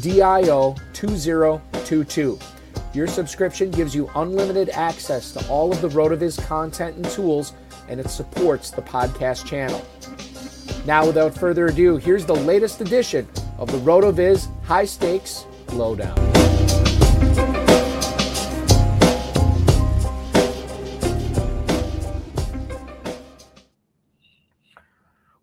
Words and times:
DIO 0.00 0.76
2022. 0.92 2.38
Your 2.94 3.06
subscription 3.06 3.70
gives 3.70 3.94
you 3.94 4.10
unlimited 4.16 4.70
access 4.70 5.32
to 5.32 5.48
all 5.48 5.72
of 5.72 5.80
the 5.80 5.88
RotoViz 5.88 6.44
content 6.46 6.96
and 6.96 7.04
tools, 7.10 7.52
and 7.88 8.00
it 8.00 8.08
supports 8.08 8.70
the 8.70 8.82
podcast 8.82 9.46
channel. 9.46 9.84
Now, 10.86 11.06
without 11.06 11.34
further 11.34 11.66
ado, 11.66 11.96
here's 11.96 12.24
the 12.24 12.34
latest 12.34 12.80
edition 12.80 13.28
of 13.58 13.70
the 13.70 13.78
RotoViz 13.78 14.48
High 14.64 14.86
Stakes 14.86 15.44
Lowdown. 15.72 16.57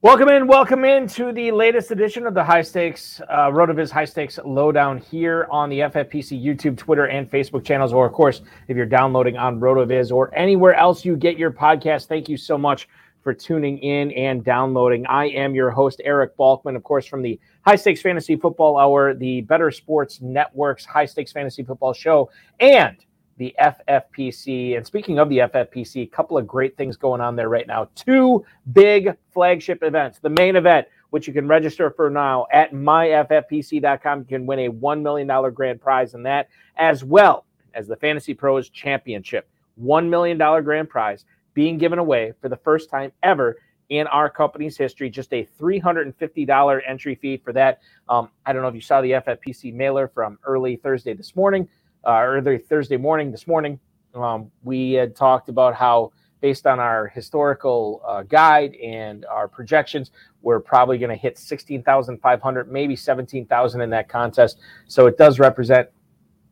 Welcome 0.06 0.30
in, 0.30 0.46
welcome 0.46 0.86
in 0.86 1.08
to 1.08 1.32
the 1.32 1.50
latest 1.50 1.90
edition 1.90 2.28
of 2.28 2.36
the 2.36 2.44
High 2.44 2.62
Stakes 2.62 3.22
uh, 3.28 3.50
RotoViz 3.50 3.90
High 3.90 4.06
Stakes 4.06 4.38
Lowdown 4.46 5.00
here 5.00 5.48
on 5.50 5.68
the 5.68 5.80
FFPC 5.80 6.40
YouTube, 6.40 6.78
Twitter, 6.78 7.08
and 7.08 7.28
Facebook 7.28 7.66
channels. 7.66 7.92
Or, 7.92 8.06
of 8.06 8.14
course, 8.14 8.44
if 8.68 8.78
you're 8.78 8.86
downloading 8.86 9.36
on 9.36 9.60
RotoViz 9.60 10.12
or 10.12 10.32
anywhere 10.36 10.76
else 10.76 11.06
you 11.06 11.16
get 11.16 11.40
your 11.40 11.50
podcast, 11.50 12.06
thank 12.06 12.30
you 12.30 12.38
so 12.38 12.56
much 12.56 12.88
for 13.24 13.34
tuning 13.34 13.80
in 13.80 14.12
and 14.12 14.44
downloading. 14.44 15.08
I 15.08 15.30
am 15.30 15.56
your 15.56 15.72
host, 15.72 16.00
Eric 16.06 16.38
Balkman, 16.38 16.76
of 16.76 16.84
course, 16.84 17.08
from 17.08 17.24
the 17.24 17.40
High 17.66 17.76
Stakes 17.76 18.04
Fantasy 18.04 18.36
Football 18.36 18.78
Hour, 18.78 19.16
the 19.16 19.42
Better 19.42 19.72
Sports 19.72 20.22
Network's 20.22 20.86
High 20.86 21.06
Stakes 21.06 21.32
Fantasy 21.32 21.64
Football 21.64 21.94
Show, 21.94 22.30
and 22.60 22.96
the 23.38 23.54
FFPC. 23.60 24.78
And 24.78 24.86
speaking 24.86 25.20
of 25.20 25.30
the 25.30 25.40
FFPC, 25.40 26.04
a 26.04 26.08
couple 26.08 26.38
of 26.38 26.48
great 26.48 26.78
things 26.78 26.96
going 26.98 27.22
on 27.22 27.36
there 27.36 27.50
right 27.50 27.68
now. 27.68 27.90
Two 27.96 28.46
big 28.74 29.16
flagship 29.34 29.84
events. 29.84 30.20
The 30.20 30.30
main 30.30 30.56
event, 30.56 30.88
which 31.10 31.28
you 31.28 31.34
can 31.34 31.48
register 31.48 31.92
for 31.92 32.10
now 32.10 32.48
at 32.52 32.74
myffpc.com, 32.74 34.20
you 34.20 34.26
can 34.26 34.46
win 34.46 34.60
a 34.60 34.70
$1 34.70 35.02
million 35.02 35.54
grand 35.54 35.82
prize 35.82 36.14
in 36.14 36.24
that, 36.24 36.50
as 36.78 37.04
well 37.04 37.46
as 37.74 37.88
the 37.88 37.96
Fantasy 37.98 38.34
Pros 38.34 38.70
Championship. 38.70 39.50
$1 39.84 40.08
million 40.08 40.38
grand 40.64 40.90
prize 40.90 41.26
being 41.54 41.78
given 41.78 42.00
away 42.00 42.34
for 42.42 42.48
the 42.48 42.58
first 42.58 42.90
time 42.90 43.12
ever 43.24 43.58
in 43.90 44.08
our 44.08 44.30
company's 44.30 44.78
history. 44.78 45.10
Just 45.10 45.34
a 45.34 45.48
$350 45.60 46.82
entry 46.88 47.16
fee 47.16 47.38
for 47.38 47.54
that. 47.54 47.82
Um, 48.08 48.30
I 48.46 48.54
don't 48.54 48.62
know 48.62 48.70
if 48.70 48.76
you 48.76 48.82
saw 48.82 49.02
the 49.02 49.12
FFPC 49.12 49.74
mailer 49.74 50.08
from 50.08 50.40
early 50.46 50.78
Thursday 50.78 51.14
this 51.14 51.36
morning 51.36 51.68
uh, 52.06 52.22
early 52.24 52.58
Thursday 52.58 52.98
morning, 52.98 53.32
this 53.32 53.48
morning, 53.48 53.80
um, 54.14 54.52
we 54.64 54.94
had 54.94 55.16
talked 55.16 55.50
about 55.50 55.76
how, 55.76 56.12
based 56.42 56.68
on 56.68 56.80
our 56.80 57.08
historical 57.08 58.02
uh, 58.08 58.24
guide 58.24 58.76
and 58.76 59.26
our 59.26 59.48
projections, 59.48 60.12
we're 60.42 60.60
probably 60.60 60.98
going 60.98 61.10
to 61.10 61.16
hit 61.16 61.38
16,500, 61.38 62.72
maybe 62.72 62.96
17,000 62.96 63.82
in 63.82 63.90
that 63.90 64.08
contest. 64.08 64.60
So 64.88 65.08
it 65.08 65.18
does 65.18 65.40
represent 65.40 65.90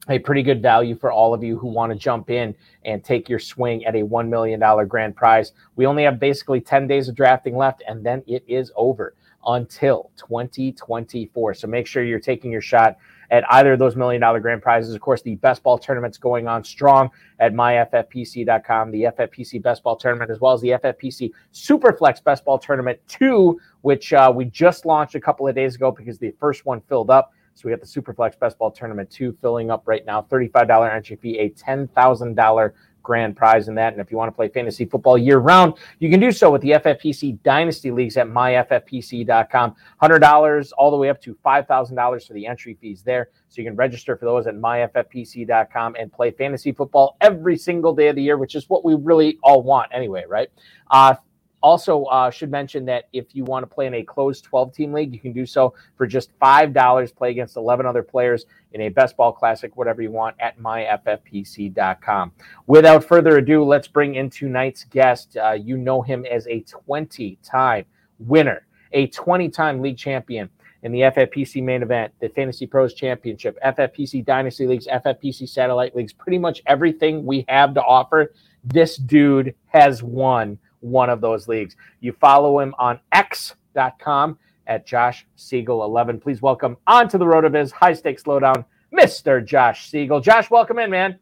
a 0.10 0.20
pretty 0.20 0.44
good 0.44 0.62
value 0.62 0.96
for 0.96 1.12
all 1.12 1.34
of 1.34 1.44
you 1.44 1.58
who 1.58 1.68
want 1.68 1.92
to 1.92 1.98
jump 1.98 2.30
in 2.30 2.54
and 2.84 3.04
take 3.04 3.30
your 3.30 3.40
swing 3.40 3.86
at 3.86 3.96
a 3.96 4.00
$1 4.00 4.28
million 4.28 4.88
grand 4.88 5.16
prize. 5.16 5.54
We 5.76 5.86
only 5.86 6.04
have 6.04 6.20
basically 6.20 6.60
10 6.60 6.88
days 6.88 7.08
of 7.08 7.16
drafting 7.16 7.56
left, 7.56 7.84
and 7.88 8.06
then 8.06 8.24
it 8.28 8.44
is 8.48 8.72
over 8.76 9.16
until 9.46 10.12
2024. 10.18 11.54
So 11.54 11.68
make 11.68 11.88
sure 11.88 12.04
you're 12.04 12.20
taking 12.20 12.52
your 12.52 12.62
shot 12.62 12.98
at 13.34 13.44
either 13.52 13.74
of 13.74 13.80
those 13.80 13.96
million 13.96 14.22
dollar 14.22 14.40
grand 14.40 14.62
prizes. 14.62 14.94
Of 14.94 15.02
course, 15.02 15.24
the 15.24 15.36
best 15.36 15.64
ball 15.64 15.80
tournament's 15.80 16.20
going 16.20 16.48
on 16.48 16.64
strong 16.64 17.10
at 17.40 17.52
myffpc.com, 17.52 18.92
the 18.92 19.04
FFPC 19.04 19.62
best 19.62 19.82
ball 19.82 19.96
tournament, 19.96 20.30
as 20.30 20.40
well 20.40 20.54
as 20.54 20.62
the 20.62 20.70
FFPC 20.70 21.32
Superflex 21.52 22.24
best 22.24 22.46
ball 22.46 22.60
tournament 22.60 23.00
2, 23.08 23.60
which 23.82 24.14
uh, 24.14 24.32
we 24.34 24.46
just 24.46 24.86
launched 24.86 25.16
a 25.16 25.20
couple 25.20 25.48
of 25.48 25.56
days 25.56 25.74
ago 25.74 25.92
because 25.92 26.20
the 26.20 26.32
first 26.40 26.68
one 26.68 26.80
filled 26.82 27.10
up. 27.10 27.34
So 27.56 27.68
we 27.68 27.72
got 27.72 27.82
the 27.82 28.02
Superflex 28.02 28.40
Best 28.40 28.58
Ball 28.58 28.72
Tournament 28.72 29.12
2 29.12 29.38
filling 29.40 29.70
up 29.70 29.84
right 29.86 30.04
now. 30.08 30.24
$35 30.24 30.92
entry 30.92 31.18
fee, 31.18 31.38
a 31.38 31.52
$10,000 31.52 32.72
grand 33.04 33.36
prize 33.36 33.68
in 33.68 33.76
that. 33.76 33.94
And 33.94 34.02
if 34.02 34.10
you 34.10 34.18
want 34.18 34.30
to 34.30 34.36
play 34.36 34.48
fantasy 34.48 34.86
football 34.86 35.18
year 35.18 35.38
round, 35.38 35.76
you 36.00 36.10
can 36.10 36.20
do 36.20 36.32
so 36.32 36.50
with 36.50 36.62
the 36.62 36.72
FFPC 36.72 37.44
Dynasty 37.44 37.92
Leagues 37.92 38.18
at 38.18 38.28
myffpc.com. 38.28 39.76
$100 40.02 40.72
all 40.78 40.92
the 40.92 40.98
way 40.98 41.10
up 41.10 41.22
to 41.22 41.36
$5,000 41.46 42.28
for 42.28 42.34
the 42.34 42.48
entry 42.48 42.78
fees 42.80 43.04
there. 43.04 43.30
So 43.50 43.62
you 43.62 43.68
can 43.68 43.76
register 43.76 44.16
for 44.18 44.26
those 44.26 44.48
at 44.48 44.56
myffpc.com 44.56 45.96
and 46.00 46.12
play 46.12 46.32
fantasy 46.32 46.72
football 46.72 47.18
every 47.22 47.58
single 47.58 47.94
day 47.94 48.08
of 48.08 48.16
the 48.16 48.24
year, 48.24 48.38
which 48.38 48.56
is 48.56 48.70
what 48.70 48.84
we 48.84 48.96
really 48.96 49.38
all 49.44 49.62
want 49.62 49.92
anyway, 49.94 50.24
right? 50.28 50.50
Uh, 50.90 51.16
also, 51.64 52.04
uh, 52.06 52.30
should 52.30 52.52
mention 52.52 52.84
that 52.86 53.08
if 53.14 53.34
you 53.34 53.46
want 53.46 53.64
to 53.64 53.74
play 53.74 53.88
in 53.88 53.94
a 53.94 54.04
closed 54.04 54.44
12 54.44 54.74
team 54.74 54.92
league, 54.92 55.14
you 55.14 55.20
can 55.20 55.32
do 55.32 55.46
so 55.46 55.74
for 55.96 56.06
just 56.06 56.38
$5. 56.40 57.16
Play 57.16 57.32
against 57.32 57.56
11 57.56 57.86
other 57.86 58.04
players 58.04 58.46
in 58.74 58.82
a 58.82 58.90
best 58.90 59.16
ball 59.16 59.32
classic, 59.32 59.78
whatever 59.78 60.02
you 60.02 60.12
want, 60.12 60.36
at 60.42 60.60
myffpc.com. 60.60 62.34
Without 62.68 63.06
further 63.06 63.38
ado, 63.38 63.64
let's 63.64 63.88
bring 63.88 64.16
in 64.16 64.30
tonight's 64.30 64.84
guest. 64.84 65.38
Uh, 65.38 65.52
you 65.54 65.78
know 65.78 66.02
him 66.02 66.26
as 66.26 66.46
a 66.48 66.60
20 66.62 67.40
time 67.42 67.86
winner, 68.20 68.68
a 68.92 69.08
20 69.08 69.48
time 69.48 69.82
league 69.82 69.98
champion 69.98 70.50
in 70.82 70.92
the 70.92 71.00
FFPC 71.00 71.64
main 71.64 71.82
event, 71.82 72.12
the 72.20 72.28
Fantasy 72.28 72.68
Pros 72.68 72.94
Championship, 72.94 73.58
FFPC 73.66 74.26
Dynasty 74.26 74.68
Leagues, 74.68 74.86
FFPC 74.86 75.48
Satellite 75.48 75.96
Leagues, 75.96 76.12
pretty 76.12 76.38
much 76.38 76.62
everything 76.66 77.26
we 77.26 77.46
have 77.48 77.74
to 77.74 77.82
offer. 77.82 78.34
This 78.66 78.98
dude 78.98 79.56
has 79.68 80.04
won 80.04 80.60
one 80.84 81.10
of 81.10 81.22
those 81.22 81.48
leagues. 81.48 81.76
You 82.02 82.14
follow 82.14 82.60
him 82.60 82.76
on 82.78 83.00
x.com 83.12 84.38
at 84.68 84.86
Josh 84.86 85.26
Siegel 85.36 85.84
11. 85.84 86.20
Please 86.20 86.42
welcome 86.42 86.78
onto 86.88 87.18
the 87.18 87.26
RotoViz 87.26 87.72
High 87.72 87.94
Stakes 87.94 88.28
Lowdown, 88.28 88.66
Mr. 88.94 89.44
Josh 89.44 89.90
Siegel. 89.90 90.20
Josh, 90.20 90.50
welcome 90.50 90.80
in, 90.80 90.90
man. 90.90 91.20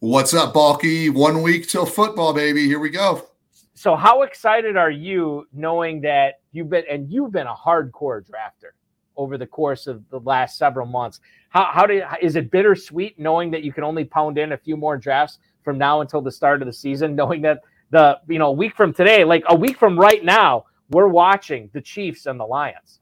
What's 0.00 0.34
up, 0.34 0.52
Balky? 0.52 1.10
One 1.10 1.42
week 1.42 1.68
till 1.68 1.86
football, 1.86 2.32
baby. 2.32 2.66
Here 2.66 2.80
we 2.80 2.90
go. 2.90 3.28
So, 3.74 3.94
how 3.94 4.22
excited 4.22 4.76
are 4.76 4.90
you 4.90 5.46
knowing 5.52 6.00
that 6.02 6.40
you've 6.50 6.68
been 6.68 6.84
and 6.90 7.10
you've 7.10 7.32
been 7.32 7.46
a 7.46 7.54
hardcore 7.54 8.22
drafter 8.22 8.72
over 9.16 9.38
the 9.38 9.46
course 9.46 9.86
of 9.86 10.02
the 10.10 10.20
last 10.20 10.58
several 10.58 10.86
months? 10.86 11.20
How 11.50 11.64
how 11.72 11.86
do 11.86 12.02
is 12.20 12.36
it 12.36 12.50
bittersweet 12.50 13.18
knowing 13.18 13.50
that 13.52 13.62
you 13.62 13.72
can 13.72 13.84
only 13.84 14.04
pound 14.04 14.38
in 14.38 14.52
a 14.52 14.56
few 14.56 14.76
more 14.76 14.96
drafts 14.96 15.38
from 15.62 15.78
now 15.78 16.00
until 16.00 16.20
the 16.20 16.32
start 16.32 16.62
of 16.62 16.66
the 16.66 16.72
season, 16.72 17.14
knowing 17.14 17.42
that 17.42 17.60
the 17.92 18.18
you 18.26 18.40
know 18.40 18.50
week 18.50 18.74
from 18.74 18.92
today, 18.92 19.22
like 19.22 19.44
a 19.46 19.54
week 19.54 19.78
from 19.78 19.96
right 19.96 20.24
now, 20.24 20.64
we're 20.90 21.06
watching 21.06 21.70
the 21.72 21.80
Chiefs 21.80 22.26
and 22.26 22.40
the 22.40 22.44
Lions. 22.44 22.98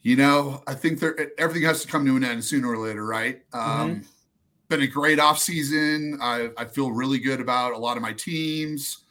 You 0.00 0.16
know, 0.16 0.62
I 0.66 0.74
think 0.74 0.98
there 0.98 1.30
everything 1.38 1.64
has 1.64 1.82
to 1.82 1.88
come 1.88 2.06
to 2.06 2.16
an 2.16 2.24
end 2.24 2.42
sooner 2.42 2.70
or 2.70 2.78
later, 2.78 3.04
right? 3.04 3.42
Mm-hmm. 3.50 3.80
Um, 3.80 4.04
been 4.68 4.82
a 4.82 4.86
great 4.86 5.20
off 5.20 5.38
season. 5.38 6.18
I, 6.22 6.48
I 6.56 6.64
feel 6.64 6.90
really 6.92 7.18
good 7.18 7.40
about 7.40 7.74
a 7.74 7.78
lot 7.78 7.96
of 7.96 8.02
my 8.02 8.12
teams. 8.14 9.04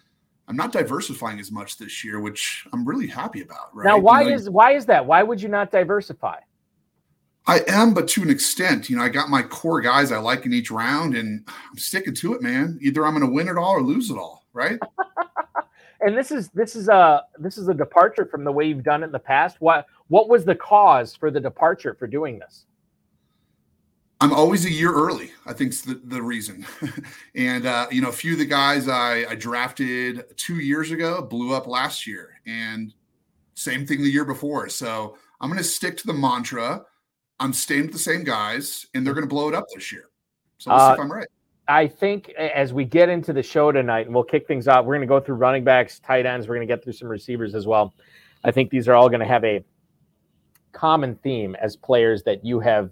I'm 0.48 0.56
not 0.56 0.72
diversifying 0.72 1.40
as 1.40 1.52
much 1.52 1.78
this 1.78 2.04
year, 2.04 2.20
which 2.20 2.66
I'm 2.74 2.84
really 2.86 3.08
happy 3.08 3.42
about. 3.42 3.74
Right 3.74 3.86
now, 3.86 3.98
why 3.98 4.24
you 4.24 4.30
know, 4.30 4.36
is 4.36 4.50
why 4.50 4.74
is 4.74 4.86
that? 4.88 5.06
Why 5.06 5.24
would 5.24 5.42
you 5.42 5.50
not 5.50 5.72
diversify? 5.72 6.40
I 7.48 7.62
am, 7.68 7.94
but 7.94 8.08
to 8.10 8.22
an 8.22 8.30
extent. 8.30 8.90
You 8.90 8.98
know, 8.98 9.04
I 9.04 9.10
got 9.10 9.30
my 9.30 9.42
core 9.42 9.82
guys 9.82 10.12
I 10.12 10.18
like 10.20 10.46
in 10.46 10.54
each 10.54 10.70
round, 10.70 11.16
and 11.16 11.44
I'm 11.48 11.78
sticking 11.78 12.14
to 12.16 12.34
it, 12.34 12.42
man. 12.42 12.78
Either 12.82 13.06
I'm 13.06 13.16
going 13.16 13.26
to 13.26 13.34
win 13.34 13.48
it 13.48 13.58
all 13.58 13.72
or 13.72 13.82
lose 13.82 14.10
it 14.12 14.18
all, 14.18 14.46
right? 14.54 14.80
and 16.02 16.18
this 16.18 16.32
is 16.32 16.50
this 16.50 16.76
is 16.76 16.88
a 16.88 17.24
this 17.40 17.58
is 17.58 17.68
a 17.68 17.74
departure 17.74 18.26
from 18.26 18.44
the 18.44 18.52
way 18.52 18.66
you've 18.66 18.84
done 18.84 19.04
it 19.04 19.08
in 19.08 19.12
the 19.12 19.20
past. 19.20 19.58
What 19.60 19.88
what 20.08 20.30
was 20.30 20.46
the 20.46 20.56
cause 20.56 21.16
for 21.16 21.32
the 21.32 21.40
departure 21.40 21.96
for 21.96 22.08
doing 22.08 22.38
this? 22.38 22.66
I'm 24.20 24.34
always 24.34 24.66
a 24.66 24.72
year 24.72 24.94
early. 24.94 25.32
I 25.48 25.54
think's 25.54 25.82
the, 25.82 25.96
the 25.96 26.22
reason. 26.22 26.64
and 27.36 27.66
uh, 27.66 27.88
you 27.90 28.02
know, 28.02 28.10
a 28.10 28.14
few 28.14 28.34
of 28.34 28.40
the 28.40 28.46
guys 28.46 28.88
I, 28.88 29.26
I 29.30 29.36
drafted 29.36 30.38
two 30.38 30.60
years 30.60 30.92
ago 30.92 31.24
blew 31.24 31.54
up 31.56 31.66
last 31.66 32.06
year, 32.06 32.40
and 32.46 32.94
same 33.56 33.86
thing 33.86 34.04
the 34.04 34.12
year 34.12 34.26
before. 34.26 34.70
So 34.70 35.18
I'm 35.40 35.50
going 35.50 35.58
to 35.58 35.64
stick 35.64 35.98
to 35.98 36.08
the 36.08 36.14
mantra. 36.14 36.86
I'm 37.42 37.54
staying 37.54 37.84
with 37.84 37.94
the 37.94 38.00
same 38.00 38.24
guys, 38.24 38.86
and 38.94 39.06
they're 39.06 39.16
going 39.16 39.28
to 39.28 39.30
blow 39.30 39.50
it 39.50 39.56
up 39.56 39.66
this 39.74 39.92
year. 39.92 40.06
So 40.60 40.70
we'll 40.70 40.80
uh, 40.80 40.90
see 40.90 40.94
if 40.94 41.00
I'm 41.00 41.12
right. 41.12 41.28
I 41.68 41.88
think 41.88 42.30
as 42.30 42.72
we 42.72 42.86
get 42.86 43.10
into 43.10 43.34
the 43.34 43.42
show 43.42 43.72
tonight, 43.72 44.06
and 44.06 44.14
we'll 44.14 44.24
kick 44.24 44.48
things 44.48 44.68
off, 44.68 44.86
we're 44.86 44.94
going 44.94 45.02
to 45.02 45.08
go 45.08 45.20
through 45.20 45.36
running 45.36 45.64
backs, 45.64 46.00
tight 46.00 46.28
ends. 46.28 46.48
We're 46.48 46.56
going 46.56 46.68
to 46.68 46.72
get 46.72 46.84
through 46.84 46.94
some 46.94 47.08
receivers 47.08 47.56
as 47.56 47.66
well. 47.66 47.96
I 48.44 48.52
think 48.52 48.70
these 48.70 48.88
are 48.88 48.94
all 48.94 49.10
going 49.10 49.22
to 49.22 49.26
have 49.26 49.44
a 49.44 49.64
common 50.72 51.16
theme 51.16 51.56
as 51.56 51.76
players 51.76 52.22
that 52.24 52.46
you 52.46 52.60
have 52.60 52.92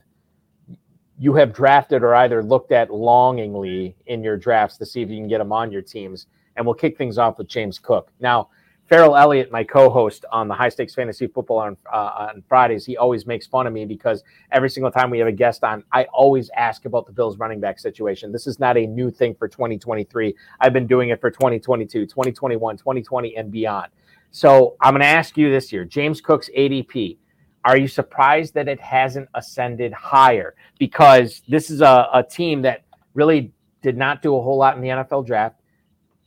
you 1.20 1.34
have 1.36 1.54
drafted 1.54 2.02
or 2.02 2.16
either 2.16 2.42
looked 2.42 2.72
at 2.72 2.90
longingly 2.90 3.96
in 4.08 4.24
your 4.24 4.38
drafts 4.38 4.78
to 4.78 4.86
see 4.86 5.02
if 5.02 5.10
you 5.10 5.18
can 5.18 5.28
get 5.28 5.38
them 5.40 5.52
on 5.52 5.72
your 5.72 5.82
teams. 5.82 6.28
And 6.56 6.66
we'll 6.66 6.76
kick 6.76 6.98
things 6.98 7.18
off 7.18 7.38
with 7.38 7.48
James 7.50 7.78
Cook. 7.78 8.12
Now, 8.20 8.50
Farrell 8.90 9.16
Elliott, 9.16 9.52
my 9.52 9.64
co-host 9.64 10.26
on 10.32 10.48
the 10.48 10.56
High 10.56 10.70
Stakes 10.70 10.96
Fantasy 10.96 11.28
Football 11.28 11.60
on 11.60 11.78
uh, 11.94 12.28
on 12.32 12.44
Fridays, 12.50 12.88
he 12.88 12.98
always 12.98 13.28
makes 13.28 13.46
fun 13.46 13.68
of 13.68 13.74
me 13.74 13.86
because 13.86 14.24
every 14.52 14.70
single 14.70 14.92
time 14.92 15.12
we 15.12 15.20
have 15.20 15.28
a 15.28 15.32
guest 15.32 15.64
on, 15.64 15.84
I 15.94 16.06
always 16.06 16.50
ask 16.58 16.86
about 16.86 17.06
the 17.06 17.12
Bills 17.12 17.38
running 17.38 17.60
back 17.60 17.78
situation. 17.78 18.32
This 18.32 18.48
is 18.48 18.60
not 18.60 18.78
a 18.78 18.88
new 18.88 19.12
thing 19.12 19.36
for 19.36 19.48
2023. 19.48 20.36
I've 20.60 20.74
been 20.74 20.88
doing 20.88 21.10
it 21.10 21.22
for 21.22 21.30
2022, 21.30 22.08
2021, 22.08 22.78
2020, 22.78 23.36
and 23.36 23.52
beyond. 23.52 23.92
So 24.32 24.76
I'm 24.82 24.94
going 24.94 25.02
to 25.02 25.08
ask 25.08 25.38
you 25.38 25.52
this 25.52 25.72
year, 25.72 25.86
James 25.86 26.20
Cook's 26.20 26.50
ADP. 26.58 27.18
Are 27.66 27.78
you 27.78 27.88
surprised 27.88 28.56
that 28.56 28.68
it 28.68 28.80
hasn't 28.80 29.30
ascended 29.36 29.94
higher? 29.94 30.56
Because 30.80 31.44
this 31.48 31.70
is 31.70 31.82
a, 31.82 32.08
a 32.12 32.24
team 32.24 32.64
that 32.64 32.86
really 33.14 33.52
did 33.84 33.98
not 33.98 34.24
do 34.24 34.36
a 34.36 34.42
whole 34.42 34.58
lot 34.58 34.76
in 34.76 34.82
the 34.82 34.88
NFL 34.88 35.28
draft 35.28 35.59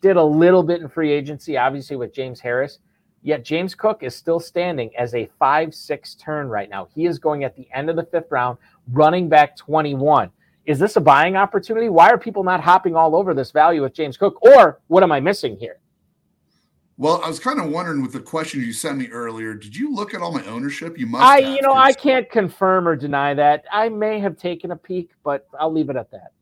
did 0.02 0.16
a 0.16 0.22
little 0.22 0.62
bit 0.62 0.82
in 0.82 0.88
free 0.88 1.10
agency, 1.10 1.56
obviously 1.56 1.96
with 1.96 2.12
James 2.12 2.40
Harris. 2.40 2.80
Yet 3.22 3.44
James 3.44 3.74
Cook 3.74 4.02
is 4.02 4.16
still 4.16 4.40
standing 4.40 4.90
as 4.96 5.14
a 5.14 5.30
5 5.38 5.74
6 5.74 6.14
turn 6.16 6.48
right 6.48 6.68
now. 6.68 6.88
He 6.92 7.06
is 7.06 7.18
going 7.18 7.44
at 7.44 7.56
the 7.56 7.68
end 7.72 7.88
of 7.88 7.96
the 7.96 8.04
fifth 8.04 8.30
round, 8.30 8.58
running 8.90 9.28
back 9.28 9.56
21. 9.56 10.28
Is 10.66 10.78
this 10.78 10.96
a 10.96 11.00
buying 11.00 11.36
opportunity? 11.36 11.88
Why 11.88 12.10
are 12.10 12.18
people 12.18 12.42
not 12.42 12.60
hopping 12.60 12.96
all 12.96 13.16
over 13.16 13.32
this 13.32 13.52
value 13.52 13.82
with 13.82 13.94
James 13.94 14.16
Cook? 14.16 14.42
Or 14.42 14.80
what 14.88 15.04
am 15.04 15.12
I 15.12 15.20
missing 15.20 15.56
here? 15.56 15.78
Well, 16.98 17.20
I 17.24 17.28
was 17.28 17.40
kind 17.40 17.60
of 17.60 17.70
wondering 17.70 18.02
with 18.02 18.12
the 18.12 18.20
question 18.20 18.60
you 18.60 18.72
sent 18.72 18.98
me 18.98 19.08
earlier. 19.08 19.54
Did 19.54 19.74
you 19.74 19.94
look 19.94 20.14
at 20.14 20.20
all 20.20 20.32
my 20.32 20.44
ownership? 20.46 20.98
You 20.98 21.06
must. 21.06 21.24
I, 21.24 21.38
you 21.38 21.62
know, 21.62 21.74
I 21.74 21.92
can't 21.92 22.28
confirm 22.28 22.86
or 22.86 22.96
deny 22.96 23.34
that. 23.34 23.64
I 23.72 23.88
may 23.88 24.20
have 24.20 24.36
taken 24.36 24.72
a 24.72 24.76
peek, 24.76 25.10
but 25.24 25.48
I'll 25.58 25.72
leave 25.72 25.90
it 25.90 25.96
at 25.96 26.10
that. 26.10 26.32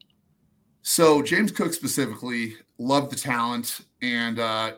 So 0.83 1.23
James 1.23 1.53
Cook 1.53 1.73
specifically, 1.73 2.57
love 2.81 3.11
the 3.11 3.17
talent, 3.17 3.83
and 4.03 4.39
uh, 4.39 4.73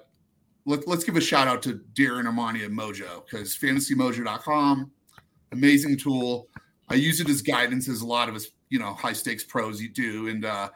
let, 0.66 0.86
us 0.88 1.04
give 1.04 1.16
a 1.16 1.20
shout 1.20 1.48
out 1.48 1.62
to 1.62 1.80
Darren 1.94 2.24
Armani 2.24 2.64
at 2.64 2.70
Mojo 2.70 3.24
because 3.24 3.56
FantasyMojo.com, 3.56 4.90
amazing 5.52 5.96
tool. 5.96 6.48
I 6.88 6.94
use 6.94 7.20
it 7.20 7.28
as 7.28 7.40
guidance, 7.40 7.88
as 7.88 8.02
a 8.02 8.06
lot 8.06 8.28
of 8.28 8.34
us, 8.34 8.48
you 8.68 8.78
know, 8.78 8.92
high 8.94 9.12
stakes 9.12 9.44
pros 9.44 9.80
you 9.80 9.88
do, 9.88 10.28
and 10.28 10.44
uh, 10.44 10.70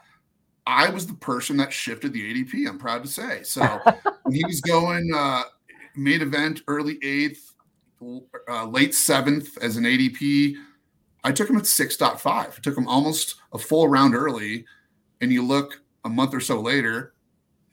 I 0.66 0.88
was 0.88 1.06
the 1.06 1.14
person 1.14 1.56
that 1.58 1.72
shifted 1.72 2.12
the 2.12 2.44
ADP. 2.44 2.68
I'm 2.68 2.78
proud 2.78 3.02
to 3.02 3.08
say. 3.08 3.42
So 3.42 3.62
he 4.30 4.44
was 4.46 4.60
going 4.60 5.10
uh, 5.14 5.42
main 5.96 6.22
event, 6.22 6.62
early 6.68 6.98
eighth, 7.02 7.54
uh, 8.48 8.66
late 8.66 8.94
seventh 8.94 9.58
as 9.62 9.76
an 9.76 9.84
ADP, 9.84 10.56
I 11.24 11.32
took 11.32 11.50
him 11.50 11.56
at 11.56 11.66
six 11.66 11.96
point 11.96 12.20
five. 12.20 12.54
I 12.56 12.60
took 12.60 12.78
him 12.78 12.86
almost 12.86 13.34
a 13.52 13.58
full 13.58 13.88
round 13.88 14.14
early 14.14 14.64
and 15.20 15.32
you 15.32 15.42
look 15.42 15.80
a 16.04 16.08
month 16.08 16.32
or 16.32 16.40
so 16.40 16.60
later, 16.60 17.14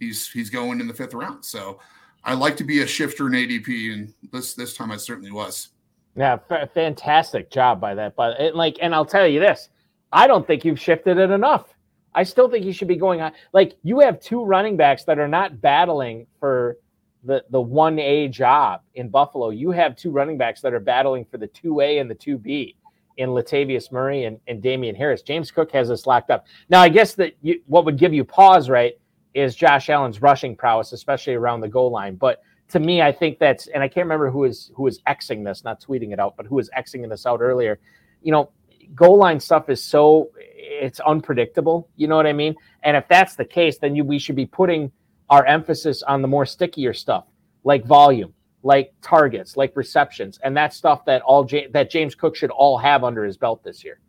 he's 0.05 0.29
he's 0.29 0.49
going 0.49 0.79
in 0.79 0.87
the 0.87 0.93
fifth 0.93 1.13
round. 1.13 1.43
So 1.43 1.79
I 2.23 2.33
like 2.33 2.55
to 2.57 2.63
be 2.63 2.81
a 2.81 2.87
shifter 2.87 3.27
in 3.27 3.33
ADP, 3.33 3.93
and 3.93 4.13
this 4.31 4.53
this 4.53 4.75
time 4.75 4.91
I 4.91 4.97
certainly 4.97 5.31
was. 5.31 5.69
Yeah, 6.15 6.37
f- 6.49 6.71
fantastic 6.73 7.49
job 7.49 7.81
by 7.81 7.95
that. 7.95 8.15
But 8.15 8.55
like, 8.55 8.77
and 8.81 8.93
I'll 8.93 9.05
tell 9.05 9.27
you 9.27 9.39
this: 9.39 9.69
I 10.11 10.27
don't 10.27 10.45
think 10.45 10.63
you've 10.65 10.79
shifted 10.79 11.17
it 11.17 11.31
enough. 11.31 11.73
I 12.15 12.23
still 12.23 12.49
think 12.49 12.65
you 12.65 12.73
should 12.73 12.87
be 12.87 12.95
going 12.95 13.21
on. 13.21 13.31
Like, 13.53 13.75
you 13.81 13.99
have 13.99 14.19
two 14.19 14.43
running 14.43 14.77
backs 14.77 15.03
that 15.05 15.17
are 15.17 15.27
not 15.27 15.61
battling 15.61 16.27
for 16.39 16.77
the 17.23 17.43
the 17.49 17.61
one 17.61 17.99
A 17.99 18.27
job 18.27 18.81
in 18.95 19.09
Buffalo. 19.09 19.49
You 19.49 19.71
have 19.71 19.95
two 19.95 20.11
running 20.11 20.37
backs 20.37 20.61
that 20.61 20.73
are 20.73 20.79
battling 20.79 21.25
for 21.25 21.37
the 21.37 21.47
two 21.47 21.81
A 21.81 21.97
and 21.99 22.09
the 22.09 22.15
two 22.15 22.37
B 22.37 22.75
in 23.17 23.29
Latavius 23.29 23.91
Murray 23.91 24.25
and, 24.25 24.39
and 24.47 24.61
Damien 24.61 24.95
Harris. 24.95 25.21
James 25.21 25.51
Cook 25.51 25.71
has 25.71 25.91
us 25.91 26.07
locked 26.07 26.31
up. 26.31 26.45
Now, 26.69 26.81
I 26.81 26.89
guess 26.89 27.13
that 27.15 27.35
you, 27.41 27.61
what 27.67 27.85
would 27.85 27.97
give 27.97 28.13
you 28.13 28.23
pause, 28.23 28.69
right, 28.69 28.93
is 29.33 29.55
Josh 29.55 29.89
Allen's 29.89 30.21
rushing 30.21 30.55
prowess, 30.55 30.91
especially 30.91 31.33
around 31.33 31.61
the 31.61 31.67
goal 31.67 31.91
line. 31.91 32.15
But 32.15 32.41
to 32.69 32.79
me, 32.79 33.01
I 33.01 33.11
think 33.11 33.39
that's, 33.39 33.67
and 33.67 33.83
I 33.83 33.87
can't 33.87 34.05
remember 34.05 34.29
who 34.29 34.45
is 34.45 34.71
who 34.75 34.87
is 34.87 34.99
xing 35.07 35.43
this, 35.43 35.63
not 35.63 35.81
tweeting 35.81 36.13
it 36.13 36.19
out, 36.19 36.35
but 36.37 36.45
who 36.45 36.59
is 36.59 36.69
xing 36.77 37.07
this 37.09 37.25
out 37.25 37.41
earlier. 37.41 37.79
You 38.21 38.31
know, 38.31 38.51
goal 38.95 39.17
line 39.17 39.39
stuff 39.39 39.69
is 39.69 39.83
so 39.83 40.31
it's 40.37 40.99
unpredictable. 41.01 41.89
You 41.95 42.07
know 42.07 42.15
what 42.15 42.27
I 42.27 42.33
mean? 42.33 42.55
And 42.83 42.97
if 42.97 43.07
that's 43.07 43.35
the 43.35 43.45
case, 43.45 43.77
then 43.77 43.95
you, 43.95 44.03
we 44.03 44.19
should 44.19 44.35
be 44.35 44.45
putting 44.45 44.91
our 45.29 45.45
emphasis 45.45 46.03
on 46.03 46.21
the 46.21 46.27
more 46.27 46.45
stickier 46.45 46.93
stuff, 46.93 47.25
like 47.63 47.85
volume, 47.85 48.33
like 48.61 48.93
targets, 49.01 49.57
like 49.57 49.75
receptions, 49.75 50.39
and 50.43 50.55
that 50.57 50.73
stuff 50.73 51.05
that 51.05 51.21
all 51.21 51.47
that 51.71 51.89
James 51.89 52.15
Cook 52.15 52.35
should 52.35 52.51
all 52.51 52.77
have 52.77 53.03
under 53.03 53.23
his 53.23 53.37
belt 53.37 53.63
this 53.63 53.83
year. 53.83 53.99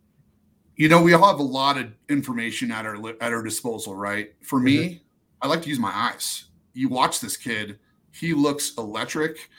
You 0.77 0.89
know, 0.89 1.03
we 1.03 1.13
all 1.13 1.27
have 1.27 1.39
a 1.39 1.43
lot 1.43 1.79
of 1.79 1.93
information 2.09 2.71
at 2.73 2.85
our 2.85 2.97
at 3.21 3.33
our 3.33 3.43
disposal, 3.43 3.95
right? 3.95 4.35
For 4.43 4.59
mm-hmm. 4.59 4.65
me, 4.65 5.04
I 5.45 5.47
like 5.47 5.61
to 5.63 5.69
use 5.69 5.79
my 5.79 5.95
eyes. 5.95 6.47
You 6.73 6.89
watch 6.89 7.21
this 7.21 7.37
kid; 7.37 7.79
he 8.13 8.33
looks 8.33 8.73
electric. 8.79 9.51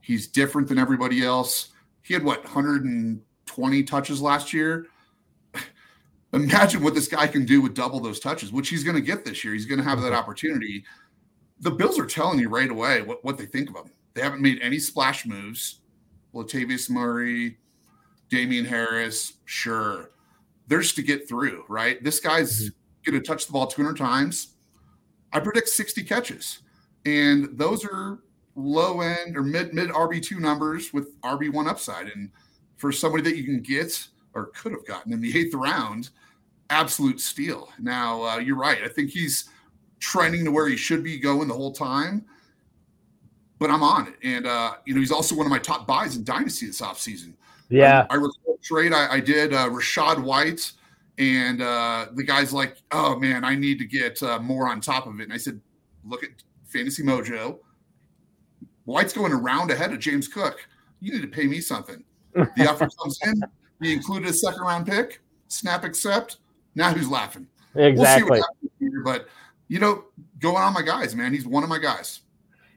He's 0.00 0.26
different 0.26 0.68
than 0.68 0.78
everybody 0.78 1.22
else. 1.22 1.68
He 2.00 2.14
had 2.14 2.24
what 2.24 2.42
120 2.44 3.82
touches 3.82 4.22
last 4.22 4.54
year. 4.54 4.86
Imagine 6.32 6.82
what 6.82 6.94
this 6.94 7.08
guy 7.08 7.26
can 7.26 7.44
do 7.44 7.60
with 7.60 7.74
double 7.74 8.00
those 8.00 8.20
touches, 8.20 8.52
which 8.52 8.70
he's 8.70 8.84
going 8.84 8.96
to 8.96 9.02
get 9.02 9.22
this 9.26 9.44
year. 9.44 9.52
He's 9.52 9.66
going 9.66 9.78
to 9.78 9.84
have 9.84 10.00
that 10.00 10.08
mm-hmm. 10.08 10.16
opportunity. 10.16 10.82
The 11.60 11.70
Bills 11.70 11.98
are 11.98 12.06
telling 12.06 12.38
you 12.38 12.48
right 12.48 12.70
away 12.70 13.02
what, 13.02 13.22
what 13.22 13.36
they 13.36 13.46
think 13.46 13.68
of 13.68 13.76
him 13.76 13.92
they 14.14 14.22
haven't 14.22 14.40
made 14.40 14.60
any 14.62 14.78
splash 14.78 15.26
moves. 15.26 15.80
Latavius 16.34 16.88
Murray, 16.88 17.58
Damien 18.30 18.64
Harris, 18.64 19.34
sure. 19.44 20.10
They're 20.68 20.80
just 20.80 20.96
to 20.96 21.02
get 21.02 21.28
through, 21.28 21.64
right? 21.68 22.02
This 22.02 22.18
guy's 22.18 22.70
mm-hmm. 22.70 23.10
going 23.10 23.22
to 23.22 23.26
touch 23.26 23.46
the 23.46 23.52
ball 23.52 23.66
200 23.66 23.96
times. 23.96 24.53
I 25.34 25.40
predict 25.40 25.68
60 25.68 26.02
catches. 26.04 26.60
And 27.04 27.50
those 27.58 27.84
are 27.84 28.20
low 28.54 29.00
end 29.00 29.36
or 29.36 29.42
mid 29.42 29.74
mid 29.74 29.90
RB2 29.90 30.38
numbers 30.38 30.92
with 30.92 31.20
RB1 31.20 31.68
upside. 31.68 32.08
And 32.08 32.30
for 32.76 32.90
somebody 32.92 33.22
that 33.24 33.36
you 33.36 33.44
can 33.44 33.60
get 33.60 34.06
or 34.32 34.46
could 34.46 34.72
have 34.72 34.86
gotten 34.86 35.12
in 35.12 35.20
the 35.20 35.38
eighth 35.38 35.54
round, 35.54 36.10
absolute 36.70 37.20
steal. 37.20 37.68
Now, 37.78 38.22
uh, 38.22 38.38
you're 38.38 38.56
right. 38.56 38.78
I 38.82 38.88
think 38.88 39.10
he's 39.10 39.50
trending 40.00 40.44
to 40.44 40.50
where 40.50 40.68
he 40.68 40.76
should 40.76 41.04
be 41.04 41.18
going 41.18 41.48
the 41.48 41.54
whole 41.54 41.72
time 41.72 42.24
but 43.58 43.70
I'm 43.70 43.82
on 43.82 44.08
it. 44.08 44.14
And 44.22 44.46
uh, 44.46 44.74
you 44.84 44.94
know, 44.94 45.00
he's 45.00 45.10
also 45.10 45.34
one 45.34 45.46
of 45.46 45.50
my 45.50 45.58
top 45.58 45.86
buys 45.86 46.16
in 46.16 46.24
Dynasty 46.24 46.66
this 46.66 46.82
offseason. 46.82 47.32
Yeah. 47.70 48.06
I, 48.10 48.14
I 48.14 48.16
recall 48.16 48.58
trade 48.62 48.92
I, 48.92 49.14
I 49.14 49.20
did 49.20 49.54
uh, 49.54 49.68
Rachaad 49.70 50.22
White 50.22 50.72
And 51.18 51.62
uh, 51.62 52.06
the 52.14 52.24
guy's 52.24 52.52
like, 52.52 52.76
"Oh 52.90 53.18
man, 53.18 53.44
I 53.44 53.54
need 53.54 53.78
to 53.78 53.84
get 53.84 54.22
uh, 54.22 54.38
more 54.40 54.68
on 54.68 54.80
top 54.80 55.06
of 55.06 55.20
it." 55.20 55.24
And 55.24 55.32
I 55.32 55.36
said, 55.36 55.60
"Look 56.04 56.24
at 56.24 56.30
Fantasy 56.66 57.02
Mojo. 57.02 57.58
White's 58.84 59.12
going 59.12 59.32
around 59.32 59.70
ahead 59.70 59.92
of 59.92 60.00
James 60.00 60.26
Cook. 60.26 60.66
You 61.00 61.12
need 61.12 61.22
to 61.22 61.28
pay 61.28 61.46
me 61.46 61.60
something." 61.60 62.02
The 62.34 62.66
offer 62.68 62.88
comes 63.00 63.18
in. 63.24 63.40
He 63.80 63.92
included 63.92 64.28
a 64.28 64.32
second 64.32 64.60
round 64.62 64.86
pick. 64.86 65.20
Snap 65.48 65.84
accept. 65.84 66.38
Now 66.74 66.92
who's 66.92 67.08
laughing? 67.08 67.46
Exactly. 67.76 68.40
We'll 68.60 68.70
here, 68.80 69.02
but 69.04 69.28
you 69.68 69.78
know, 69.78 70.04
going 70.40 70.56
on 70.56 70.72
my 70.72 70.82
guys, 70.82 71.14
man. 71.14 71.32
He's 71.32 71.46
one 71.46 71.62
of 71.62 71.68
my 71.68 71.78
guys. 71.78 72.20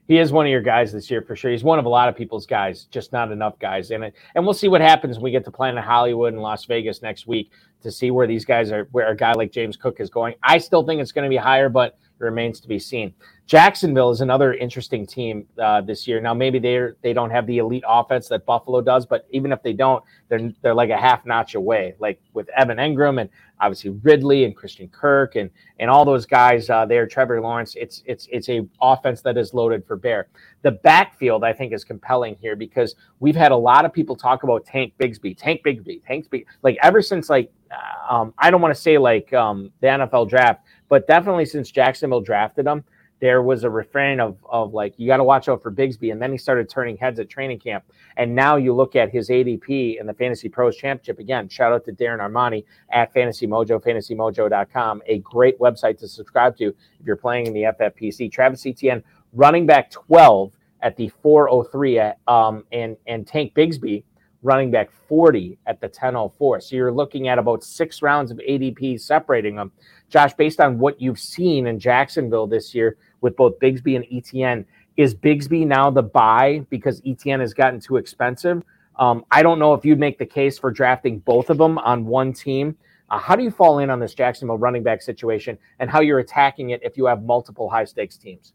He 0.06 0.18
is 0.18 0.32
one 0.32 0.46
of 0.46 0.50
your 0.50 0.62
guys 0.62 0.90
this 0.90 1.10
year 1.10 1.20
for 1.20 1.36
sure. 1.36 1.50
He's 1.50 1.62
one 1.62 1.78
of 1.78 1.84
a 1.84 1.88
lot 1.88 2.08
of 2.08 2.16
people's 2.16 2.46
guys, 2.46 2.84
just 2.84 3.12
not 3.12 3.30
enough 3.30 3.58
guys 3.58 3.90
in 3.90 4.02
it. 4.02 4.14
And 4.34 4.44
we'll 4.44 4.54
see 4.54 4.68
what 4.68 4.80
happens 4.80 5.16
when 5.16 5.24
we 5.24 5.30
get 5.30 5.44
to 5.44 5.50
Planet 5.50 5.84
Hollywood 5.84 6.32
and 6.32 6.40
Las 6.40 6.64
Vegas 6.64 7.02
next 7.02 7.26
week 7.26 7.50
to 7.82 7.90
see 7.92 8.10
where 8.10 8.26
these 8.26 8.44
guys 8.44 8.72
are, 8.72 8.88
where 8.92 9.08
a 9.08 9.16
guy 9.16 9.32
like 9.32 9.52
James 9.52 9.76
Cook 9.76 10.00
is 10.00 10.10
going. 10.10 10.34
I 10.42 10.58
still 10.58 10.84
think 10.84 11.00
it's 11.00 11.12
going 11.12 11.24
to 11.24 11.28
be 11.30 11.36
higher, 11.36 11.68
but 11.68 11.96
remains 12.18 12.60
to 12.60 12.68
be 12.68 12.78
seen. 12.78 13.14
Jacksonville 13.46 14.10
is 14.10 14.20
another 14.20 14.52
interesting 14.52 15.06
team 15.06 15.46
uh, 15.58 15.80
this 15.80 16.06
year. 16.06 16.20
Now, 16.20 16.34
maybe 16.34 16.58
they 16.58 16.90
they 17.00 17.14
don't 17.14 17.30
have 17.30 17.46
the 17.46 17.58
elite 17.58 17.84
offense 17.88 18.28
that 18.28 18.44
Buffalo 18.44 18.82
does, 18.82 19.06
but 19.06 19.26
even 19.30 19.52
if 19.52 19.62
they 19.62 19.72
don't, 19.72 20.04
they're 20.28 20.52
they're 20.60 20.74
like 20.74 20.90
a 20.90 20.98
half 20.98 21.24
notch 21.24 21.54
away. 21.54 21.94
Like 21.98 22.20
with 22.34 22.48
Evan 22.50 22.76
Engram 22.76 23.18
and 23.18 23.30
obviously 23.58 23.90
Ridley 24.02 24.44
and 24.44 24.54
Christian 24.54 24.88
Kirk 24.88 25.36
and 25.36 25.48
and 25.78 25.90
all 25.90 26.04
those 26.04 26.26
guys 26.26 26.68
uh, 26.68 26.84
there, 26.84 27.06
Trevor 27.06 27.40
Lawrence. 27.40 27.74
It's 27.76 28.02
it's 28.04 28.28
it's 28.30 28.50
a 28.50 28.66
offense 28.82 29.22
that 29.22 29.38
is 29.38 29.54
loaded 29.54 29.86
for 29.86 29.96
bear. 29.96 30.28
The 30.60 30.72
backfield 30.72 31.42
I 31.42 31.54
think 31.54 31.72
is 31.72 31.84
compelling 31.84 32.36
here 32.42 32.54
because 32.54 32.96
we've 33.20 33.36
had 33.36 33.52
a 33.52 33.56
lot 33.56 33.86
of 33.86 33.94
people 33.94 34.14
talk 34.14 34.42
about 34.42 34.66
Tank 34.66 34.92
Bigsby, 35.00 35.38
Tank 35.38 35.62
Bigsby, 35.64 36.04
Tank 36.06 36.28
Bigsby. 36.28 36.44
Like 36.62 36.76
ever 36.82 37.00
since 37.00 37.30
like 37.30 37.50
uh, 37.70 38.14
um, 38.14 38.34
I 38.38 38.50
don't 38.50 38.60
want 38.60 38.74
to 38.74 38.80
say 38.80 38.98
like 38.98 39.32
um, 39.32 39.70
the 39.80 39.86
NFL 39.86 40.28
draft 40.28 40.62
but 40.88 41.06
definitely 41.06 41.46
since 41.46 41.70
Jacksonville 41.70 42.20
drafted 42.20 42.66
him, 42.66 42.84
there 43.20 43.42
was 43.42 43.64
a 43.64 43.70
refrain 43.70 44.20
of 44.20 44.36
of 44.48 44.74
like 44.74 44.94
you 44.96 45.06
got 45.06 45.16
to 45.16 45.24
watch 45.24 45.48
out 45.48 45.62
for 45.62 45.72
Bigsby, 45.72 46.12
and 46.12 46.22
then 46.22 46.30
he 46.30 46.38
started 46.38 46.68
turning 46.68 46.96
heads 46.96 47.18
at 47.18 47.28
training 47.28 47.58
camp. 47.58 47.84
And 48.16 48.34
now 48.34 48.56
you 48.56 48.74
look 48.74 48.96
at 48.96 49.10
his 49.10 49.28
ADP 49.28 50.00
in 50.00 50.06
the 50.06 50.14
Fantasy 50.14 50.48
Pros 50.48 50.76
Championship. 50.76 51.18
Again, 51.18 51.48
shout 51.48 51.72
out 51.72 51.84
to 51.86 51.92
Darren 51.92 52.20
Armani 52.20 52.64
at 52.90 53.12
Fantasy 53.12 53.46
Mojo, 53.46 53.82
FantasyMojo.com, 53.82 55.02
a 55.06 55.18
great 55.18 55.58
website 55.58 55.98
to 55.98 56.08
subscribe 56.08 56.56
to 56.58 56.66
if 56.66 57.06
you're 57.06 57.16
playing 57.16 57.46
in 57.46 57.52
the 57.52 57.62
FFPC. 57.62 58.30
Travis 58.30 58.64
Etienne, 58.66 59.02
running 59.32 59.66
back 59.66 59.90
12 59.90 60.52
at 60.82 60.96
the 60.96 61.08
403, 61.22 61.98
at, 61.98 62.18
um, 62.28 62.64
and 62.70 62.96
and 63.06 63.26
Tank 63.26 63.54
Bigsby 63.54 64.04
running 64.42 64.70
back 64.70 64.90
40 65.08 65.58
at 65.66 65.80
the 65.80 65.88
1004. 65.88 66.60
So 66.60 66.76
you're 66.76 66.92
looking 66.92 67.28
at 67.28 67.38
about 67.38 67.64
six 67.64 68.02
rounds 68.02 68.30
of 68.30 68.38
ADP 68.38 69.00
separating 69.00 69.56
them. 69.56 69.72
Josh, 70.08 70.34
based 70.34 70.60
on 70.60 70.78
what 70.78 71.00
you've 71.00 71.18
seen 71.18 71.66
in 71.66 71.78
Jacksonville 71.78 72.46
this 72.46 72.74
year 72.74 72.96
with 73.20 73.36
both 73.36 73.58
Bigsby 73.58 73.96
and 73.96 74.06
Etienne, 74.10 74.64
is 74.96 75.14
Bigsby 75.14 75.66
now 75.66 75.90
the 75.90 76.02
buy 76.02 76.64
because 76.70 77.00
Etienne 77.06 77.40
has 77.40 77.54
gotten 77.54 77.80
too 77.80 77.96
expensive? 77.96 78.62
Um, 78.96 79.24
I 79.30 79.42
don't 79.42 79.58
know 79.58 79.74
if 79.74 79.84
you'd 79.84 79.98
make 79.98 80.18
the 80.18 80.26
case 80.26 80.58
for 80.58 80.70
drafting 80.70 81.20
both 81.20 81.50
of 81.50 81.58
them 81.58 81.78
on 81.78 82.04
one 82.06 82.32
team. 82.32 82.76
Uh, 83.10 83.18
how 83.18 83.36
do 83.36 83.42
you 83.42 83.50
fall 83.50 83.78
in 83.78 83.90
on 83.90 84.00
this 84.00 84.14
Jacksonville 84.14 84.58
running 84.58 84.82
back 84.82 85.02
situation 85.02 85.56
and 85.78 85.88
how 85.88 86.00
you're 86.00 86.18
attacking 86.18 86.70
it 86.70 86.80
if 86.82 86.96
you 86.96 87.06
have 87.06 87.22
multiple 87.22 87.70
high 87.70 87.84
stakes 87.84 88.16
teams? 88.16 88.52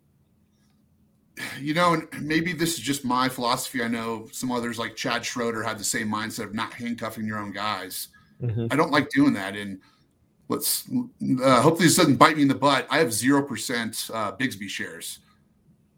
you 1.59 1.73
know, 1.73 1.93
and 1.93 2.07
maybe 2.21 2.53
this 2.53 2.73
is 2.73 2.79
just 2.79 3.03
my 3.03 3.27
philosophy. 3.27 3.83
I 3.83 3.87
know 3.87 4.27
some 4.31 4.51
others 4.51 4.77
like 4.77 4.95
Chad 4.95 5.25
Schroeder 5.25 5.63
had 5.63 5.79
the 5.79 5.83
same 5.83 6.07
mindset 6.07 6.45
of 6.45 6.53
not 6.53 6.73
handcuffing 6.73 7.25
your 7.25 7.39
own 7.39 7.51
guys. 7.51 8.09
Mm-hmm. 8.41 8.67
I 8.71 8.75
don't 8.75 8.91
like 8.91 9.09
doing 9.09 9.33
that. 9.33 9.55
And 9.55 9.79
let's 10.49 10.89
uh, 11.43 11.61
hopefully 11.61 11.87
this 11.87 11.97
doesn't 11.97 12.17
bite 12.17 12.35
me 12.35 12.43
in 12.43 12.47
the 12.47 12.55
butt. 12.55 12.87
I 12.89 12.99
have 12.99 13.09
0% 13.09 14.11
uh, 14.13 14.35
Bigsby 14.35 14.69
shares. 14.69 15.19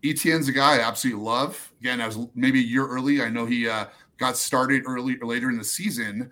Etienne's 0.04 0.48
a 0.48 0.52
guy 0.52 0.78
I 0.78 0.80
absolutely 0.82 1.24
love. 1.24 1.72
Again, 1.80 2.00
I 2.00 2.08
was 2.08 2.20
maybe 2.36 2.60
a 2.60 2.64
year 2.64 2.88
early. 2.88 3.22
I 3.22 3.30
know 3.30 3.46
he 3.46 3.68
uh, 3.68 3.86
got 4.18 4.38
started 4.38 4.84
early 4.86 5.18
or 5.22 5.28
later 5.28 5.50
in 5.50 5.58
the 5.58 5.64
season, 5.64 6.32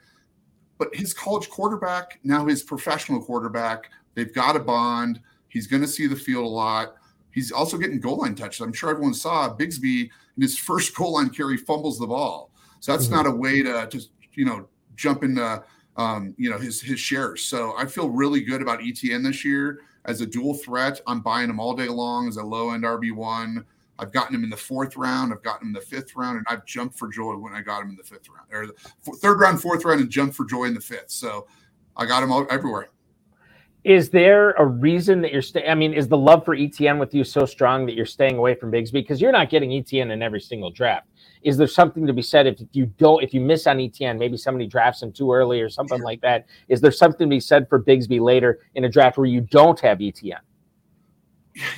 but 0.77 0.93
his 0.93 1.13
college 1.13 1.49
quarterback, 1.49 2.19
now 2.23 2.45
his 2.45 2.61
professional 2.61 3.21
quarterback, 3.21 3.89
they've 4.13 4.33
got 4.33 4.55
a 4.55 4.59
bond. 4.59 5.19
He's 5.47 5.67
going 5.67 5.81
to 5.81 5.87
see 5.87 6.07
the 6.07 6.15
field 6.15 6.45
a 6.45 6.47
lot. 6.47 6.95
He's 7.31 7.51
also 7.51 7.77
getting 7.77 7.99
goal 7.99 8.17
line 8.17 8.35
touches. 8.35 8.61
I'm 8.61 8.73
sure 8.73 8.91
everyone 8.91 9.15
saw 9.15 9.55
Bigsby 9.55 10.09
in 10.35 10.41
his 10.41 10.57
first 10.57 10.95
goal 10.95 11.13
line 11.13 11.29
carry 11.29 11.57
fumbles 11.57 11.97
the 11.99 12.07
ball. 12.07 12.51
So 12.79 12.91
that's 12.91 13.05
mm-hmm. 13.05 13.15
not 13.15 13.25
a 13.27 13.31
way 13.31 13.63
to 13.63 13.87
just 13.89 14.11
you 14.33 14.45
know 14.45 14.67
jump 14.95 15.23
into 15.23 15.63
um, 15.97 16.33
you 16.37 16.49
know 16.49 16.57
his 16.57 16.81
his 16.81 16.99
shares. 16.99 17.43
So 17.43 17.73
I 17.77 17.85
feel 17.85 18.09
really 18.09 18.41
good 18.41 18.61
about 18.61 18.81
Etienne 18.83 19.23
this 19.23 19.45
year 19.45 19.81
as 20.05 20.21
a 20.21 20.25
dual 20.25 20.55
threat. 20.55 20.99
I'm 21.07 21.21
buying 21.21 21.49
him 21.49 21.59
all 21.59 21.73
day 21.73 21.87
long 21.87 22.27
as 22.27 22.37
a 22.37 22.43
low 22.43 22.71
end 22.71 22.83
RB 22.83 23.13
one. 23.13 23.65
I've 23.99 24.11
gotten 24.11 24.35
him 24.35 24.43
in 24.43 24.49
the 24.49 24.57
fourth 24.57 24.97
round. 24.97 25.31
I've 25.31 25.43
gotten 25.43 25.67
him 25.67 25.75
in 25.75 25.81
the 25.81 25.85
fifth 25.85 26.15
round, 26.15 26.37
and 26.37 26.45
I've 26.49 26.65
jumped 26.65 26.97
for 26.97 27.09
joy 27.09 27.35
when 27.35 27.53
I 27.53 27.61
got 27.61 27.83
him 27.83 27.91
in 27.91 27.95
the 27.95 28.03
fifth 28.03 28.27
round, 28.27 28.47
or 28.51 28.67
the 28.67 29.17
third 29.17 29.39
round, 29.39 29.61
fourth 29.61 29.85
round, 29.85 30.01
and 30.01 30.09
jumped 30.09 30.35
for 30.35 30.45
joy 30.45 30.65
in 30.65 30.73
the 30.73 30.81
fifth. 30.81 31.11
So 31.11 31.47
I 31.95 32.05
got 32.05 32.23
him 32.23 32.31
all, 32.31 32.47
everywhere. 32.49 32.89
Is 33.83 34.09
there 34.09 34.51
a 34.51 34.65
reason 34.65 35.21
that 35.21 35.31
you're 35.31 35.41
staying? 35.41 35.69
I 35.69 35.75
mean, 35.75 35.93
is 35.93 36.07
the 36.07 36.17
love 36.17 36.45
for 36.45 36.55
Etienne 36.55 36.99
with 36.99 37.13
you 37.13 37.23
so 37.23 37.45
strong 37.45 37.85
that 37.85 37.95
you're 37.95 38.05
staying 38.05 38.37
away 38.37 38.55
from 38.55 38.71
Bigsby 38.71 38.93
because 38.93 39.21
you're 39.21 39.31
not 39.31 39.49
getting 39.49 39.73
Etienne 39.73 40.11
in 40.11 40.21
every 40.21 40.39
single 40.39 40.71
draft? 40.71 41.07
Is 41.43 41.57
there 41.57 41.67
something 41.67 42.05
to 42.07 42.13
be 42.13 42.21
said 42.21 42.47
if 42.47 42.61
you 42.71 42.85
don't, 42.85 43.23
if 43.23 43.33
you 43.33 43.41
miss 43.41 43.67
on 43.67 43.79
Etienne, 43.79 44.17
maybe 44.17 44.37
somebody 44.37 44.67
drafts 44.67 45.01
him 45.01 45.11
too 45.11 45.31
early 45.31 45.61
or 45.61 45.69
something 45.69 46.01
like 46.01 46.21
that? 46.21 46.47
Is 46.67 46.81
there 46.81 46.91
something 46.91 47.29
to 47.29 47.35
be 47.35 47.39
said 47.39 47.67
for 47.69 47.81
Bigsby 47.81 48.19
later 48.19 48.59
in 48.75 48.85
a 48.85 48.89
draft 48.89 49.17
where 49.17 49.27
you 49.27 49.41
don't 49.41 49.79
have 49.79 50.01
Etienne? 50.01 50.39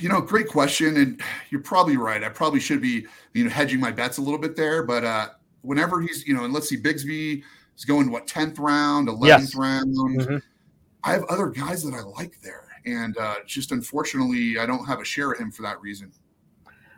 You 0.00 0.08
know, 0.08 0.20
great 0.20 0.48
question, 0.48 0.96
and 0.96 1.20
you're 1.50 1.62
probably 1.62 1.98
right. 1.98 2.24
I 2.24 2.30
probably 2.30 2.60
should 2.60 2.80
be, 2.80 3.06
you 3.34 3.44
know, 3.44 3.50
hedging 3.50 3.78
my 3.80 3.90
bets 3.90 4.16
a 4.18 4.22
little 4.22 4.38
bit 4.38 4.56
there. 4.56 4.82
But 4.82 5.04
uh 5.04 5.28
whenever 5.62 6.00
he's, 6.00 6.26
you 6.26 6.34
know, 6.34 6.44
and 6.44 6.54
let's 6.54 6.68
see, 6.68 6.80
Bigsby 6.80 7.42
is 7.76 7.84
going 7.84 8.10
what 8.10 8.26
tenth 8.26 8.58
round, 8.58 9.08
eleventh 9.08 9.50
yes. 9.50 9.54
round. 9.54 9.94
Mm-hmm 9.94 10.36
I 11.06 11.12
have 11.12 11.24
other 11.28 11.46
guys 11.46 11.84
that 11.84 11.94
I 11.94 12.00
like 12.00 12.40
there, 12.42 12.66
and 12.84 13.16
uh, 13.16 13.36
just 13.46 13.70
unfortunately, 13.70 14.58
I 14.58 14.66
don't 14.66 14.84
have 14.86 15.00
a 15.00 15.04
share 15.04 15.30
of 15.30 15.38
him 15.38 15.52
for 15.52 15.62
that 15.62 15.80
reason. 15.80 16.10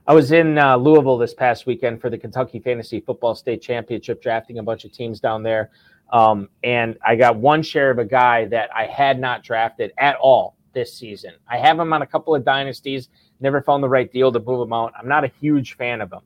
I 0.09 0.15
was 0.15 0.33
in 0.33 0.57
uh, 0.57 0.79
Louisville 0.79 1.19
this 1.19 1.35
past 1.35 1.67
weekend 1.67 2.01
for 2.01 2.09
the 2.09 2.17
Kentucky 2.17 2.61
Fantasy 2.61 2.99
Football 2.99 3.35
State 3.35 3.61
Championship, 3.61 4.23
drafting 4.23 4.59
a 4.59 4.63
bunch 4.63 4.87
of 4.87 4.93
teams 4.93 5.21
down 5.21 5.43
there. 5.43 5.71
Um, 6.11 6.49
and 6.65 6.97
I 7.07 7.15
got 7.15 7.37
one 7.37 7.63
share 7.63 7.91
of 7.91 7.99
a 7.99 8.07
guy 8.07 8.47
that 8.47 8.71
I 8.75 8.87
had 8.87 9.21
not 9.21 9.43
drafted 9.43 9.93
at 9.99 10.17
all 10.17 10.57
this 10.73 10.95
season. 10.95 11.35
I 11.47 11.59
have 11.59 11.79
him 11.79 11.93
on 11.93 12.01
a 12.01 12.07
couple 12.07 12.35
of 12.35 12.43
dynasties, 12.43 13.11
never 13.41 13.61
found 13.61 13.83
the 13.83 13.89
right 13.91 14.11
deal 14.11 14.33
to 14.33 14.41
move 14.41 14.67
him 14.67 14.73
out. 14.73 14.95
I'm 14.99 15.09
not 15.09 15.25
a 15.25 15.31
huge 15.43 15.77
fan 15.77 16.01
of 16.01 16.11
him 16.11 16.23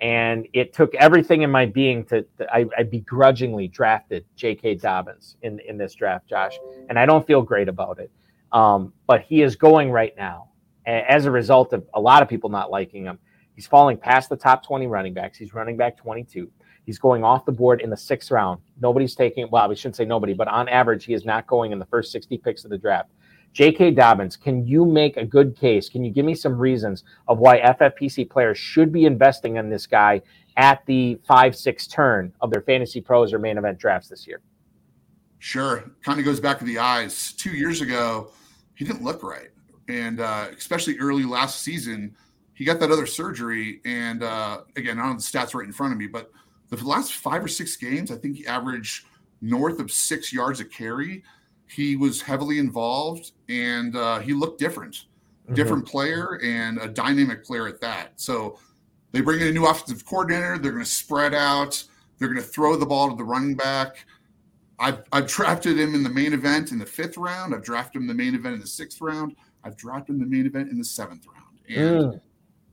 and 0.00 0.48
it 0.54 0.72
took 0.72 0.94
everything 0.94 1.42
in 1.42 1.50
my 1.50 1.66
being 1.66 2.04
to, 2.06 2.22
to 2.38 2.50
I, 2.50 2.64
I, 2.78 2.84
begrudgingly 2.84 3.68
drafted 3.68 4.24
J.K. 4.34 4.76
Dobbins 4.76 5.36
in 5.42 5.60
in 5.60 5.76
this 5.76 5.94
draft, 5.94 6.26
Josh, 6.26 6.58
and 6.88 6.98
I 6.98 7.04
don't 7.04 7.26
feel 7.26 7.42
great 7.42 7.68
about 7.68 7.98
it. 7.98 8.10
Um, 8.50 8.94
but 9.06 9.20
he 9.20 9.42
is 9.42 9.56
going 9.56 9.90
right 9.90 10.16
now 10.16 10.49
as 10.86 11.26
a 11.26 11.30
result 11.30 11.72
of 11.72 11.86
a 11.94 12.00
lot 12.00 12.22
of 12.22 12.28
people 12.28 12.50
not 12.50 12.70
liking 12.70 13.04
him. 13.04 13.18
He's 13.54 13.66
falling 13.66 13.96
past 13.96 14.28
the 14.28 14.36
top 14.36 14.64
20 14.64 14.86
running 14.86 15.12
backs. 15.12 15.36
He's 15.36 15.54
running 15.54 15.76
back 15.76 15.96
22. 15.96 16.50
He's 16.84 16.98
going 16.98 17.22
off 17.22 17.44
the 17.44 17.52
board 17.52 17.80
in 17.80 17.90
the 17.90 17.96
sixth 17.96 18.30
round. 18.30 18.60
Nobody's 18.80 19.14
taking, 19.14 19.48
well, 19.50 19.68
we 19.68 19.76
shouldn't 19.76 19.96
say 19.96 20.04
nobody, 20.04 20.32
but 20.32 20.48
on 20.48 20.68
average, 20.68 21.04
he 21.04 21.14
is 21.14 21.24
not 21.24 21.46
going 21.46 21.72
in 21.72 21.78
the 21.78 21.86
first 21.86 22.10
60 22.10 22.38
picks 22.38 22.64
of 22.64 22.70
the 22.70 22.78
draft. 22.78 23.10
J.K. 23.52 23.92
Dobbins, 23.92 24.36
can 24.36 24.66
you 24.66 24.84
make 24.84 25.16
a 25.16 25.24
good 25.24 25.56
case? 25.56 25.88
Can 25.88 26.04
you 26.04 26.10
give 26.10 26.24
me 26.24 26.34
some 26.34 26.56
reasons 26.56 27.04
of 27.26 27.38
why 27.38 27.60
FFPC 27.60 28.30
players 28.30 28.58
should 28.58 28.92
be 28.92 29.06
investing 29.06 29.56
in 29.56 29.68
this 29.68 29.86
guy 29.86 30.22
at 30.56 30.84
the 30.86 31.18
five, 31.26 31.56
six 31.56 31.86
turn 31.86 32.32
of 32.40 32.50
their 32.50 32.62
fantasy 32.62 33.00
pros 33.00 33.32
or 33.32 33.38
main 33.38 33.58
event 33.58 33.78
drafts 33.78 34.08
this 34.08 34.26
year? 34.26 34.40
Sure. 35.40 35.90
Kind 36.04 36.18
of 36.20 36.24
goes 36.24 36.38
back 36.38 36.58
to 36.60 36.64
the 36.64 36.78
eyes. 36.78 37.32
Two 37.32 37.50
years 37.50 37.80
ago, 37.80 38.30
he 38.74 38.84
didn't 38.84 39.02
look 39.02 39.22
right. 39.22 39.50
And 39.90 40.20
uh, 40.20 40.48
especially 40.56 40.98
early 40.98 41.24
last 41.24 41.62
season, 41.62 42.14
he 42.54 42.64
got 42.64 42.80
that 42.80 42.90
other 42.90 43.06
surgery. 43.06 43.80
And 43.84 44.22
uh, 44.22 44.60
again, 44.76 44.98
I 44.98 45.02
don't 45.02 45.12
have 45.12 45.20
the 45.20 45.38
stats 45.38 45.54
right 45.54 45.66
in 45.66 45.72
front 45.72 45.92
of 45.92 45.98
me, 45.98 46.06
but 46.06 46.30
the 46.68 46.76
last 46.84 47.14
five 47.14 47.44
or 47.44 47.48
six 47.48 47.76
games, 47.76 48.10
I 48.10 48.16
think 48.16 48.36
he 48.36 48.46
averaged 48.46 49.06
north 49.42 49.80
of 49.80 49.90
six 49.90 50.32
yards 50.32 50.60
a 50.60 50.64
carry 50.64 51.24
he 51.70 51.96
was 51.96 52.20
heavily 52.20 52.58
involved 52.58 53.32
and 53.48 53.94
uh, 53.96 54.18
he 54.18 54.32
looked 54.32 54.58
different, 54.58 54.94
mm-hmm. 54.94 55.54
different 55.54 55.86
player 55.86 56.40
and 56.42 56.78
a 56.78 56.88
dynamic 56.88 57.44
player 57.44 57.68
at 57.68 57.80
that. 57.80 58.12
So 58.16 58.58
they 59.12 59.20
bring 59.20 59.40
in 59.40 59.48
a 59.48 59.52
new 59.52 59.66
offensive 59.66 60.04
coordinator. 60.04 60.58
They're 60.58 60.72
going 60.72 60.84
to 60.84 60.90
spread 60.90 61.34
out. 61.34 61.82
They're 62.18 62.28
going 62.28 62.42
to 62.42 62.48
throw 62.48 62.76
the 62.76 62.86
ball 62.86 63.10
to 63.10 63.16
the 63.16 63.24
running 63.24 63.54
back. 63.54 64.04
I've, 64.78 65.04
I've 65.12 65.26
drafted 65.26 65.78
him 65.78 65.94
in 65.94 66.02
the 66.02 66.10
main 66.10 66.32
event 66.32 66.72
in 66.72 66.78
the 66.78 66.86
fifth 66.86 67.16
round. 67.16 67.54
I've 67.54 67.62
drafted 67.62 67.96
him 67.96 68.02
in 68.02 68.16
the 68.16 68.22
main 68.22 68.34
event 68.34 68.54
in 68.54 68.60
the 68.60 68.66
sixth 68.66 69.00
round. 69.00 69.36
I've 69.64 69.76
dropped 69.76 70.08
him 70.08 70.16
in 70.16 70.20
the 70.22 70.36
main 70.36 70.46
event 70.46 70.70
in 70.70 70.78
the 70.78 70.84
seventh 70.84 71.26
round. 71.26 71.58
And 71.68 72.14
mm. 72.14 72.20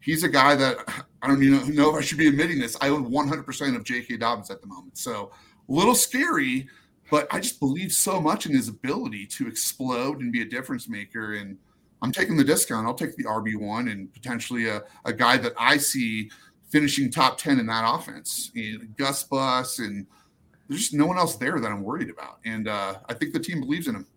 he's 0.01 0.23
a 0.23 0.29
guy 0.29 0.55
that 0.55 0.77
I 1.21 1.27
don't 1.27 1.41
even 1.43 1.75
know 1.75 1.89
if 1.89 1.95
I 1.95 2.01
should 2.01 2.17
be 2.17 2.27
admitting 2.27 2.59
this. 2.59 2.77
I 2.81 2.89
own 2.89 3.11
100% 3.11 3.75
of 3.75 3.83
J.K. 3.83 4.17
Dobbins 4.17 4.49
at 4.49 4.61
the 4.61 4.67
moment. 4.67 4.97
So 4.97 5.31
a 5.69 5.71
little 5.71 5.95
scary 5.95 6.67
but 7.09 7.27
I 7.31 7.39
just 7.39 7.59
believe 7.59 7.91
so 7.91 8.19
much 8.19 8.45
in 8.45 8.53
his 8.53 8.67
ability 8.67 9.25
to 9.27 9.47
explode 9.47 10.19
and 10.19 10.31
be 10.31 10.41
a 10.41 10.45
difference 10.45 10.89
maker. 10.89 11.35
And 11.35 11.57
I'm 12.01 12.11
taking 12.11 12.37
the 12.37 12.43
discount. 12.43 12.85
I'll 12.85 12.93
take 12.93 13.15
the 13.15 13.23
RB1 13.23 13.91
and 13.91 14.13
potentially 14.13 14.67
a, 14.67 14.83
a 15.05 15.13
guy 15.13 15.37
that 15.37 15.53
I 15.57 15.77
see 15.77 16.29
finishing 16.69 17.09
top 17.09 17.37
10 17.37 17.59
in 17.59 17.65
that 17.67 17.85
offense. 17.87 18.51
And 18.55 18.95
Gus 18.97 19.23
Bus, 19.23 19.79
and 19.79 20.05
there's 20.67 20.81
just 20.81 20.93
no 20.93 21.05
one 21.05 21.17
else 21.17 21.37
there 21.37 21.59
that 21.59 21.71
I'm 21.71 21.81
worried 21.81 22.09
about. 22.09 22.39
And 22.45 22.67
uh, 22.67 22.95
I 23.07 23.13
think 23.13 23.33
the 23.33 23.39
team 23.39 23.61
believes 23.61 23.87
in 23.87 23.95
him. 23.95 24.07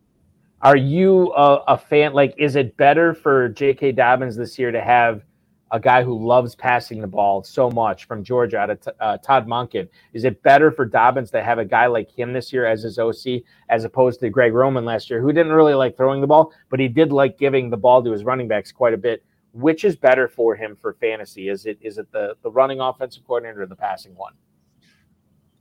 Are 0.63 0.77
you 0.77 1.33
a, 1.35 1.63
a 1.69 1.79
fan? 1.79 2.13
Like, 2.13 2.35
is 2.39 2.57
it 2.57 2.77
better 2.77 3.15
for 3.15 3.49
J.K. 3.49 3.93
Dobbins 3.93 4.37
this 4.37 4.59
year 4.59 4.71
to 4.71 4.81
have 4.81 5.23
a 5.71 5.81
guy 5.81 6.03
who 6.03 6.27
loves 6.27 6.55
passing 6.55 7.01
the 7.01 7.07
ball 7.07 7.43
so 7.43 7.71
much 7.71 8.07
from 8.07 8.25
Georgia 8.25 8.59
out 8.59 8.71
of 8.71 8.89
uh, 8.99 9.19
Todd 9.19 9.47
Monken. 9.47 9.89
Is 10.13 10.25
it 10.25 10.43
better 10.43 10.71
for 10.71 10.85
Dobbins 10.85 11.31
to 11.31 11.43
have 11.43 11.59
a 11.59 11.65
guy 11.65 11.87
like 11.87 12.11
him 12.11 12.33
this 12.33 12.53
year 12.53 12.67
as 12.67 12.83
his 12.83 12.99
OC 12.99 13.43
as 13.69 13.85
opposed 13.85 14.21
to 14.21 14.31
Greg 14.31 14.53
Roman 14.53 14.85
last 14.85 15.09
year, 15.09 15.21
who 15.21 15.33
didn't 15.33 15.53
really 15.53 15.75
like 15.75 15.97
throwing 15.97 16.21
the 16.21 16.27
ball, 16.27 16.53
but 16.71 16.81
he 16.81 16.89
did 16.89 17.13
like 17.13 17.39
giving 17.39 17.71
the 17.71 17.77
ball 17.77 18.03
to 18.03 18.11
his 18.11 18.25
running 18.25 18.49
backs 18.49 18.73
quite 18.73 18.95
a 18.95 18.99
bit? 18.99 19.25
Which 19.53 19.85
is 19.85 19.97
better 19.97 20.29
for 20.29 20.57
him 20.57 20.77
for 20.81 20.95
fantasy? 20.95 21.49
Is 21.49 21.67
it 21.67 21.79
is 21.81 21.99
it 21.99 22.11
the 22.13 22.35
the 22.43 22.51
running 22.51 22.81
offensive 22.81 23.25
coordinator 23.27 23.63
or 23.63 23.67
the 23.67 23.77
passing 23.77 24.15
one? 24.15 24.33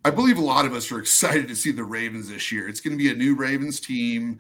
I 0.06 0.12
believe 0.12 0.38
a 0.38 0.44
lot 0.44 0.66
of 0.66 0.74
us 0.74 0.92
are 0.92 1.00
excited 1.02 1.48
to 1.48 1.56
see 1.56 1.72
the 1.72 1.84
Ravens 1.84 2.30
this 2.30 2.52
year. 2.52 2.68
It's 2.68 2.82
going 2.82 2.98
to 2.98 3.04
be 3.04 3.12
a 3.12 3.16
new 3.16 3.36
Ravens 3.36 3.80
team 3.80 4.40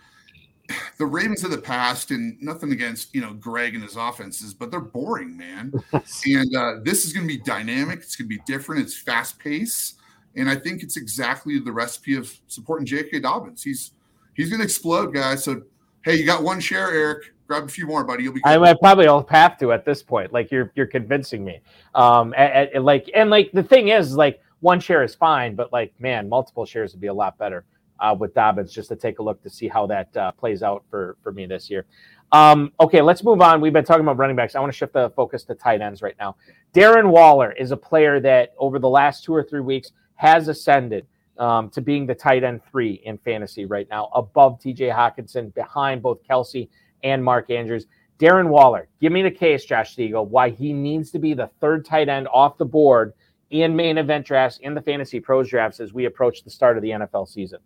the 0.98 1.06
Ravens 1.06 1.44
of 1.44 1.52
the 1.52 1.58
past, 1.58 2.12
and 2.12 2.42
nothing 2.42 2.72
against 2.72 3.14
you 3.14 3.22
know 3.22 3.34
Greg 3.34 3.76
and 3.76 3.84
his 3.84 3.96
offenses, 3.96 4.54
but 4.54 4.72
they're 4.72 4.80
boring, 4.80 5.38
man. 5.38 5.74
and 6.26 6.56
uh, 6.56 6.76
this 6.84 7.06
is 7.06 7.14
going 7.14 7.28
to 7.28 7.34
be 7.34 7.42
dynamic. 7.42 8.00
It's 8.00 8.16
going 8.16 8.30
to 8.30 8.36
be 8.36 8.42
different. 8.46 8.82
It's 8.82 8.98
fast 8.98 9.40
pace, 9.40 9.96
and 10.36 10.50
I 10.50 10.56
think 10.56 10.84
it's 10.84 10.98
exactly 10.98 11.60
the 11.60 11.72
recipe 11.72 12.16
of 12.16 12.34
supporting 12.48 12.86
J.K. 12.86 13.20
Dobbins. 13.22 13.64
He's 13.64 13.92
he's 14.34 14.50
going 14.50 14.60
to 14.60 14.66
explode, 14.66 15.14
guys. 15.14 15.44
So 15.44 15.64
hey, 16.04 16.16
you 16.16 16.26
got 16.26 16.44
one 16.44 16.60
share, 16.60 16.92
Eric. 16.92 17.34
Grab 17.48 17.64
a 17.64 17.68
few 17.68 17.88
more, 17.88 18.04
buddy. 18.04 18.24
You'll 18.24 18.34
be. 18.34 18.42
Good. 18.42 18.50
I, 18.50 18.72
I 18.72 18.76
probably 18.80 19.08
will 19.08 19.26
have 19.30 19.58
to 19.60 19.72
at 19.72 19.86
this 19.86 20.04
point. 20.04 20.32
Like 20.32 20.52
you're 20.52 20.72
you're 20.76 20.88
convincing 20.88 21.44
me. 21.44 21.62
Um, 21.96 22.34
and, 22.38 22.70
and 22.74 22.86
like 22.86 23.10
and 23.16 23.30
like 23.30 23.52
the 23.54 23.64
thing 23.64 23.90
is 23.90 24.16
like 24.16 24.42
one 24.60 24.80
share 24.80 25.04
is 25.04 25.16
fine, 25.16 25.56
but 25.56 25.74
like 25.74 25.94
man, 26.00 26.30
multiple 26.30 26.66
shares 26.66 26.94
would 26.94 27.02
be 27.02 27.08
a 27.08 27.14
lot 27.14 27.38
better 27.38 27.66
uh, 28.00 28.16
with 28.18 28.34
Dobbins 28.34 28.74
just 28.74 28.90
to 28.90 28.96
take 28.96 29.20
a 29.20 29.24
look 29.24 29.42
to 29.44 29.50
see 29.50 29.68
how 29.68 29.88
that 29.88 30.16
uh, 30.16 30.32
plays 30.32 30.64
out 30.64 30.84
for, 30.90 31.18
for 31.22 31.32
me 31.32 31.46
this 31.46 31.70
year. 31.70 31.86
Um, 32.32 32.72
okay, 32.80 33.02
let's 33.02 33.24
move 33.24 33.42
on. 33.42 33.60
We've 33.60 33.74
been 33.74 33.86
talking 33.86 34.04
about 34.04 34.18
running 34.18 34.36
backs. 34.36 34.56
I 34.56 34.60
want 34.60 34.72
to 34.72 34.78
shift 34.78 34.94
the 34.94 35.10
focus 35.12 35.44
to 35.46 35.56
tight 35.56 35.82
ends 35.82 36.02
right 36.02 36.16
now. 36.20 36.36
Darren 36.74 37.10
Waller 37.10 37.52
is 37.52 37.72
a 37.72 37.78
player 37.78 38.20
that 38.20 38.54
over 38.58 38.78
the 38.78 38.90
last 38.90 39.24
two 39.24 39.34
or 39.34 39.44
three 39.44 39.62
weeks 39.62 39.92
has 40.16 40.48
ascended 40.48 41.08
um, 41.40 41.70
to 41.70 41.82
being 41.82 42.06
the 42.06 42.14
tight 42.14 42.44
end 42.44 42.62
three 42.70 43.02
in 43.06 43.18
fantasy 43.18 43.66
right 43.66 43.88
now, 43.90 44.10
above 44.14 44.60
TJ 44.60 44.94
Hockenson, 44.94 45.54
behind 45.54 46.04
both 46.04 46.20
Kelce 46.24 46.70
and 47.04 47.24
Mark 47.24 47.50
Andrews. 47.50 47.88
Darren 48.20 48.50
Waller, 48.50 48.90
give 49.00 49.14
me 49.14 49.24
the 49.24 49.32
case, 49.32 49.64
Josh 49.64 49.96
Siegel, 49.96 50.26
why 50.26 50.50
he 50.50 50.74
needs 50.74 51.10
to 51.12 51.20
be 51.20 51.34
the 51.34 51.50
third 51.62 51.86
tight 51.86 52.10
end 52.10 52.28
off 52.28 52.58
the 52.58 52.66
board 52.66 53.14
in 53.50 53.76
main 53.76 53.98
event 53.98 54.26
drafts, 54.26 54.60
in 54.62 54.76
the 54.76 54.82
fantasy 54.82 55.22
pros 55.22 55.50
drafts 55.50 55.80
as 55.80 55.94
we 55.94 56.06
approach 56.06 56.44
the 56.44 56.50
start 56.50 56.76
of 56.76 56.84
the 56.84 56.90
NFL 56.90 57.28
season 57.28 57.60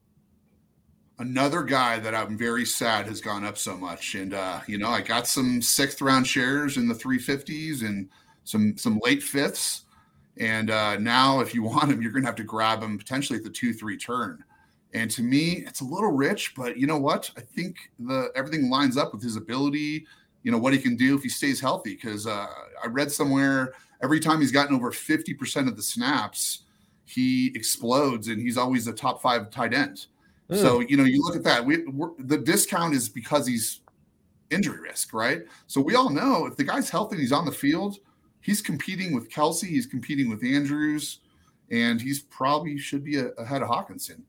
another 1.20 1.63
guy 1.63 2.00
that 2.00 2.15
I'm 2.15 2.38
very 2.38 2.65
sad 2.65 3.08
has 3.08 3.22
gone 3.22 3.46
up 3.46 3.58
so 3.58 3.77
much. 3.77 4.15
And 4.15 4.34
uh, 4.34 4.62
you 4.67 4.77
know, 4.77 4.89
I 4.89 5.01
got 5.01 5.27
some 5.27 5.62
sixth 5.62 6.01
round 6.01 6.27
shares 6.27 6.77
in 6.77 6.88
the 6.88 6.96
350s 6.96 7.86
and 7.86 8.10
some 8.43 8.77
some 8.77 9.00
late 9.03 9.24
fifths. 9.24 9.84
And 10.38 10.72
uh, 10.72 10.98
now, 10.98 11.39
if 11.41 11.53
you 11.53 11.63
want 11.63 11.91
him, 11.91 12.01
you're 12.01 12.12
going 12.12 12.24
to 12.24 12.27
have 12.27 12.36
to 12.38 12.43
grab 12.43 12.82
him 12.82 12.98
potentially 12.98 13.38
at 13.38 13.43
the 13.43 13.50
two 13.50 13.74
three 13.74 13.98
turn. 13.98 14.43
And 14.93 15.10
to 15.12 15.24
me, 15.24 15.63
it's 15.65 15.82
a 15.82 15.86
little 15.86 16.12
rich, 16.12 16.53
but 16.55 16.77
you 16.77 16.86
know 16.86 17.00
what? 17.00 17.32
I 17.36 17.41
think 17.41 17.77
the 18.00 18.29
everything 18.36 18.70
lines 18.70 18.96
up 18.96 19.12
with 19.12 19.24
his 19.24 19.38
ability. 19.38 20.05
You 20.43 20.51
know 20.51 20.58
what 20.58 20.74
he 20.74 20.79
can 20.79 20.96
do 20.96 21.15
if 21.15 21.24
he 21.24 21.29
stays 21.29 21.60
healthy. 21.60 21.96
Because 21.96 22.27
uh, 22.27 22.48
I 22.84 22.88
read 22.88 23.12
somewhere 23.12 23.74
every 24.03 24.20
time 24.20 24.41
he's 24.41 24.51
gotten 24.51 24.75
over 24.75 24.91
50% 24.91 25.67
of 25.67 25.78
the 25.78 25.82
snaps, 25.82 26.63
he 27.06 27.52
explodes, 27.56 28.28
and 28.28 28.39
he's 28.39 28.58
always 28.58 28.86
a 28.88 28.93
top 28.93 29.21
five 29.21 29.49
tight 29.49 29.73
end. 29.73 30.08
Mm. 30.53 30.61
So 30.61 30.79
you 30.81 30.97
know, 30.97 31.03
you 31.03 31.21
look 31.23 31.35
at 31.35 31.43
that. 31.43 31.65
We 31.65 31.83
the 32.19 32.37
discount 32.37 32.93
is 32.93 33.09
because 33.09 33.47
he's 33.47 33.81
injury 34.49 34.79
risk, 34.79 35.13
right? 35.13 35.41
So 35.67 35.81
we 35.81 35.95
all 35.95 36.09
know 36.09 36.45
if 36.45 36.55
the 36.55 36.63
guy's 36.63 36.89
healthy, 36.89 37.17
he's 37.17 37.31
on 37.31 37.45
the 37.45 37.51
field, 37.51 37.97
he's 38.41 38.61
competing 38.61 39.13
with 39.13 39.29
Kelce. 39.29 39.67
he's 39.67 39.87
competing 39.87 40.29
with 40.29 40.43
Andrews, 40.43 41.19
and 41.71 42.01
he's 42.01 42.21
probably 42.21 42.77
should 42.77 43.03
be 43.03 43.17
a, 43.17 43.29
ahead 43.31 43.61
of 43.61 43.69
Hockenson. 43.69 44.21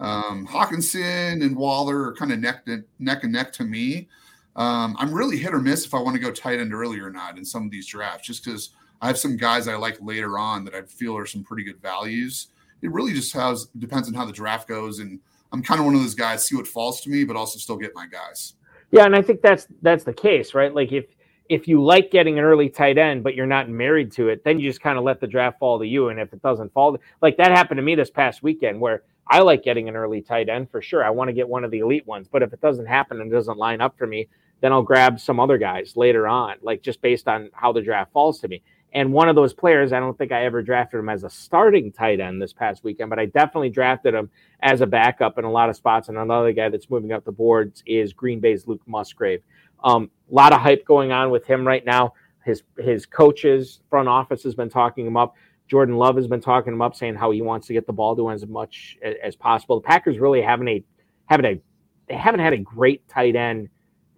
Um, 0.00 0.46
Hockenson 0.46 1.44
and 1.44 1.56
Waller 1.56 2.08
are 2.08 2.14
kind 2.14 2.32
of 2.32 2.38
neck 2.38 2.66
to, 2.66 2.84
neck 2.98 3.24
and 3.24 3.32
neck 3.32 3.52
to 3.54 3.64
me. 3.64 4.08
Um, 4.56 4.96
I'm 4.98 5.12
really 5.12 5.36
hit 5.36 5.54
or 5.54 5.60
miss 5.60 5.84
if 5.84 5.94
I 5.94 5.98
want 5.98 6.16
to 6.16 6.22
go 6.22 6.30
tight 6.30 6.58
end 6.58 6.72
early 6.72 6.98
or 6.98 7.10
not 7.10 7.36
in 7.36 7.44
some 7.44 7.64
of 7.64 7.70
these 7.70 7.86
drafts, 7.86 8.26
just 8.26 8.44
because 8.44 8.70
I 9.02 9.06
have 9.06 9.18
some 9.18 9.36
guys 9.36 9.68
I 9.68 9.76
like 9.76 9.98
later 10.00 10.38
on 10.38 10.64
that 10.64 10.74
I 10.74 10.82
feel 10.82 11.16
are 11.16 11.26
some 11.26 11.44
pretty 11.44 11.62
good 11.62 11.80
values. 11.80 12.48
It 12.82 12.90
really 12.90 13.12
just 13.12 13.32
has 13.34 13.66
depends 13.78 14.08
on 14.08 14.14
how 14.14 14.24
the 14.24 14.32
draft 14.32 14.68
goes 14.68 14.98
and 14.98 15.20
I'm 15.52 15.62
kind 15.62 15.80
of 15.80 15.86
one 15.86 15.94
of 15.94 16.00
those 16.00 16.14
guys, 16.14 16.46
see 16.46 16.56
what 16.56 16.66
falls 16.66 17.00
to 17.02 17.10
me, 17.10 17.24
but 17.24 17.36
also 17.36 17.58
still 17.58 17.76
get 17.76 17.94
my 17.94 18.06
guys. 18.06 18.54
Yeah, 18.90 19.04
and 19.04 19.16
I 19.16 19.22
think 19.22 19.42
that's 19.42 19.66
that's 19.82 20.04
the 20.04 20.12
case, 20.12 20.54
right? 20.54 20.74
Like 20.74 20.92
if 20.92 21.06
if 21.48 21.68
you 21.68 21.82
like 21.82 22.10
getting 22.10 22.38
an 22.38 22.44
early 22.44 22.68
tight 22.68 22.98
end, 22.98 23.22
but 23.22 23.34
you're 23.34 23.46
not 23.46 23.68
married 23.68 24.12
to 24.12 24.28
it, 24.28 24.42
then 24.44 24.58
you 24.58 24.68
just 24.68 24.80
kind 24.80 24.98
of 24.98 25.04
let 25.04 25.20
the 25.20 25.26
draft 25.26 25.58
fall 25.58 25.78
to 25.78 25.86
you. 25.86 26.08
And 26.08 26.18
if 26.18 26.32
it 26.32 26.42
doesn't 26.42 26.72
fall, 26.72 26.98
like 27.22 27.36
that 27.36 27.52
happened 27.52 27.78
to 27.78 27.82
me 27.82 27.94
this 27.94 28.10
past 28.10 28.42
weekend, 28.42 28.80
where 28.80 29.02
I 29.28 29.40
like 29.40 29.62
getting 29.62 29.88
an 29.88 29.96
early 29.96 30.22
tight 30.22 30.48
end 30.48 30.70
for 30.70 30.80
sure. 30.82 31.04
I 31.04 31.10
want 31.10 31.28
to 31.28 31.32
get 31.32 31.48
one 31.48 31.64
of 31.64 31.70
the 31.70 31.80
elite 31.80 32.06
ones, 32.06 32.28
but 32.30 32.42
if 32.42 32.52
it 32.52 32.60
doesn't 32.60 32.86
happen 32.86 33.20
and 33.20 33.30
doesn't 33.30 33.58
line 33.58 33.80
up 33.80 33.96
for 33.98 34.06
me, 34.06 34.28
then 34.60 34.72
I'll 34.72 34.82
grab 34.82 35.20
some 35.20 35.40
other 35.40 35.58
guys 35.58 35.96
later 35.96 36.26
on, 36.26 36.56
like 36.62 36.82
just 36.82 37.02
based 37.02 37.28
on 37.28 37.50
how 37.52 37.72
the 37.72 37.82
draft 37.82 38.12
falls 38.12 38.40
to 38.40 38.48
me. 38.48 38.62
And 38.92 39.12
one 39.12 39.28
of 39.28 39.36
those 39.36 39.52
players, 39.52 39.92
I 39.92 40.00
don't 40.00 40.16
think 40.16 40.32
I 40.32 40.44
ever 40.44 40.62
drafted 40.62 41.00
him 41.00 41.08
as 41.08 41.24
a 41.24 41.30
starting 41.30 41.92
tight 41.92 42.20
end 42.20 42.40
this 42.40 42.52
past 42.52 42.82
weekend, 42.82 43.10
but 43.10 43.18
I 43.18 43.26
definitely 43.26 43.68
drafted 43.68 44.14
him 44.14 44.30
as 44.60 44.80
a 44.80 44.86
backup 44.86 45.38
in 45.38 45.44
a 45.44 45.50
lot 45.50 45.68
of 45.68 45.76
spots. 45.76 46.08
And 46.08 46.16
another 46.16 46.52
guy 46.52 46.68
that's 46.68 46.88
moving 46.88 47.12
up 47.12 47.24
the 47.24 47.32
boards 47.32 47.82
is 47.86 48.12
Green 48.12 48.40
Bay's 48.40 48.66
Luke 48.66 48.82
Musgrave. 48.86 49.42
A 49.84 49.88
um, 49.88 50.10
lot 50.30 50.52
of 50.52 50.60
hype 50.60 50.84
going 50.86 51.12
on 51.12 51.30
with 51.30 51.44
him 51.44 51.66
right 51.66 51.84
now. 51.84 52.14
His 52.44 52.62
his 52.78 53.06
coaches, 53.06 53.80
front 53.90 54.08
office 54.08 54.44
has 54.44 54.54
been 54.54 54.70
talking 54.70 55.06
him 55.06 55.16
up. 55.16 55.34
Jordan 55.68 55.96
Love 55.96 56.16
has 56.16 56.28
been 56.28 56.40
talking 56.40 56.72
him 56.72 56.80
up, 56.80 56.94
saying 56.94 57.16
how 57.16 57.32
he 57.32 57.42
wants 57.42 57.66
to 57.66 57.72
get 57.72 57.86
the 57.86 57.92
ball 57.92 58.14
to 58.16 58.28
him 58.28 58.34
as 58.34 58.46
much 58.46 58.96
as 59.22 59.34
possible. 59.34 59.80
The 59.80 59.86
Packers 59.86 60.18
really 60.18 60.40
haven't 60.40 60.68
a 60.68 60.84
haven't 61.26 61.46
a 61.46 61.60
they 62.08 62.14
haven't 62.14 62.40
had 62.40 62.52
a 62.52 62.58
great 62.58 63.06
tight 63.08 63.36
end 63.36 63.68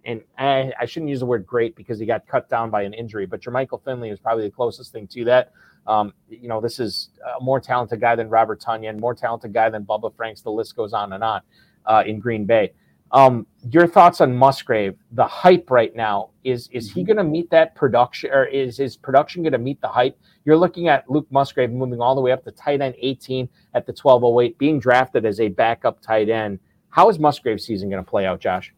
and 0.09 0.23
I, 0.39 0.73
I, 0.79 0.85
shouldn't 0.85 1.09
use 1.09 1.19
the 1.19 1.27
word 1.27 1.45
great 1.45 1.75
because 1.75 1.99
he 1.99 2.05
got 2.07 2.25
cut 2.25 2.49
down 2.49 2.71
by 2.71 2.81
an 2.81 2.93
injury, 2.93 3.27
but 3.27 3.41
Jermichael 3.41 3.83
Finley 3.83 4.09
is 4.09 4.19
probably 4.19 4.45
the 4.45 4.51
closest 4.51 4.91
thing 4.91 5.05
to 5.07 5.23
that. 5.25 5.51
Um, 5.85 6.13
you 6.27 6.47
know, 6.47 6.59
this 6.59 6.79
is 6.79 7.09
a 7.37 7.43
more 7.43 7.59
talented 7.59 8.01
guy 8.01 8.15
than 8.15 8.27
Robert 8.27 8.59
Tonyan, 8.59 8.99
more 8.99 9.13
talented 9.13 9.53
guy 9.53 9.69
than 9.69 9.85
Bubba 9.85 10.15
Franks. 10.15 10.41
The 10.41 10.49
list 10.49 10.75
goes 10.75 10.93
on 10.93 11.13
and 11.13 11.23
on 11.23 11.41
uh, 11.85 12.03
in 12.07 12.19
Green 12.19 12.45
Bay. 12.45 12.71
Um, 13.11 13.45
your 13.71 13.87
thoughts 13.87 14.19
on 14.19 14.35
Musgrave? 14.35 14.95
The 15.11 15.25
hype 15.25 15.69
right 15.69 15.95
now 15.95 16.31
is 16.43 16.69
is 16.71 16.91
he 16.91 17.01
mm-hmm. 17.01 17.07
going 17.07 17.17
to 17.17 17.23
meet 17.23 17.49
that 17.51 17.75
production, 17.75 18.31
or 18.31 18.45
is 18.45 18.77
his 18.77 18.97
production 18.97 19.43
going 19.43 19.53
to 19.53 19.59
meet 19.59 19.79
the 19.79 19.87
hype? 19.87 20.17
You're 20.43 20.57
looking 20.57 20.87
at 20.87 21.09
Luke 21.09 21.27
Musgrave 21.29 21.71
moving 21.71 22.01
all 22.01 22.15
the 22.15 22.21
way 22.21 22.31
up 22.31 22.43
to 22.45 22.51
tight 22.51 22.81
end 22.81 22.95
18 22.97 23.47
at 23.75 23.85
the 23.85 23.91
1208, 23.91 24.57
being 24.57 24.79
drafted 24.79 25.25
as 25.25 25.39
a 25.39 25.49
backup 25.49 26.01
tight 26.01 26.29
end. 26.29 26.59
How 26.89 27.09
is 27.09 27.19
Musgrave's 27.19 27.63
season 27.63 27.89
going 27.89 28.03
to 28.03 28.09
play 28.09 28.25
out, 28.25 28.39
Josh? 28.39 28.73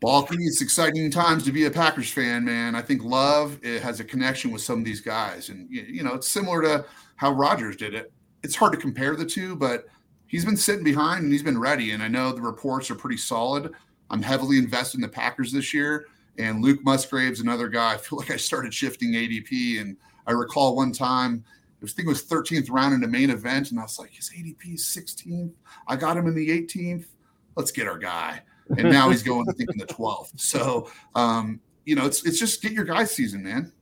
Balky, 0.00 0.36
it's 0.40 0.62
exciting 0.62 1.10
times 1.10 1.44
to 1.44 1.52
be 1.52 1.64
a 1.64 1.70
Packers 1.70 2.10
fan, 2.10 2.44
man. 2.44 2.74
I 2.74 2.82
think 2.82 3.02
Love 3.04 3.58
it 3.62 3.82
has 3.82 4.00
a 4.00 4.04
connection 4.04 4.50
with 4.50 4.62
some 4.62 4.78
of 4.78 4.84
these 4.84 5.00
guys, 5.00 5.48
and 5.48 5.68
you 5.70 6.02
know 6.02 6.14
it's 6.14 6.28
similar 6.28 6.62
to 6.62 6.86
how 7.16 7.32
Rodgers 7.32 7.76
did 7.76 7.94
it. 7.94 8.12
It's 8.42 8.56
hard 8.56 8.72
to 8.72 8.78
compare 8.78 9.16
the 9.16 9.24
two, 9.24 9.56
but 9.56 9.86
he's 10.26 10.44
been 10.44 10.56
sitting 10.56 10.84
behind 10.84 11.24
and 11.24 11.32
he's 11.32 11.42
been 11.42 11.58
ready. 11.58 11.92
And 11.92 12.02
I 12.02 12.08
know 12.08 12.32
the 12.32 12.42
reports 12.42 12.90
are 12.90 12.94
pretty 12.94 13.16
solid. 13.16 13.72
I'm 14.10 14.22
heavily 14.22 14.58
invested 14.58 14.98
in 14.98 15.02
the 15.02 15.08
Packers 15.08 15.52
this 15.52 15.72
year, 15.72 16.06
and 16.38 16.62
Luke 16.62 16.80
Musgrave's 16.84 17.40
another 17.40 17.68
guy. 17.68 17.94
I 17.94 17.96
feel 17.96 18.18
like 18.18 18.30
I 18.30 18.36
started 18.36 18.74
shifting 18.74 19.12
ADP, 19.12 19.80
and 19.80 19.96
I 20.26 20.32
recall 20.32 20.76
one 20.76 20.92
time. 20.92 21.44
I 21.82 21.86
think 21.86 22.06
it 22.06 22.08
was 22.08 22.24
13th 22.24 22.70
round 22.70 22.94
in 22.94 23.00
the 23.00 23.06
main 23.06 23.28
event, 23.28 23.70
and 23.70 23.78
I 23.78 23.82
was 23.82 23.98
like, 23.98 24.10
his 24.10 24.30
ADP 24.30 24.74
is 24.74 24.82
16th. 24.82 25.52
I 25.86 25.96
got 25.96 26.16
him 26.16 26.26
in 26.26 26.34
the 26.34 26.48
18th. 26.48 27.04
Let's 27.56 27.70
get 27.70 27.86
our 27.86 27.98
guy 27.98 28.40
and 28.76 28.90
now 28.90 29.10
he's 29.10 29.22
going, 29.30 29.46
I 29.48 29.52
think, 29.52 29.70
in 29.70 29.78
the 29.78 29.86
12th. 29.86 30.38
So, 30.38 30.90
um, 31.14 31.60
you 31.84 31.94
know, 31.94 32.06
it's 32.06 32.24
it's 32.26 32.38
just 32.38 32.62
get 32.62 32.72
your 32.72 32.84
guy 32.84 33.04
season, 33.04 33.42
man. 33.42 33.72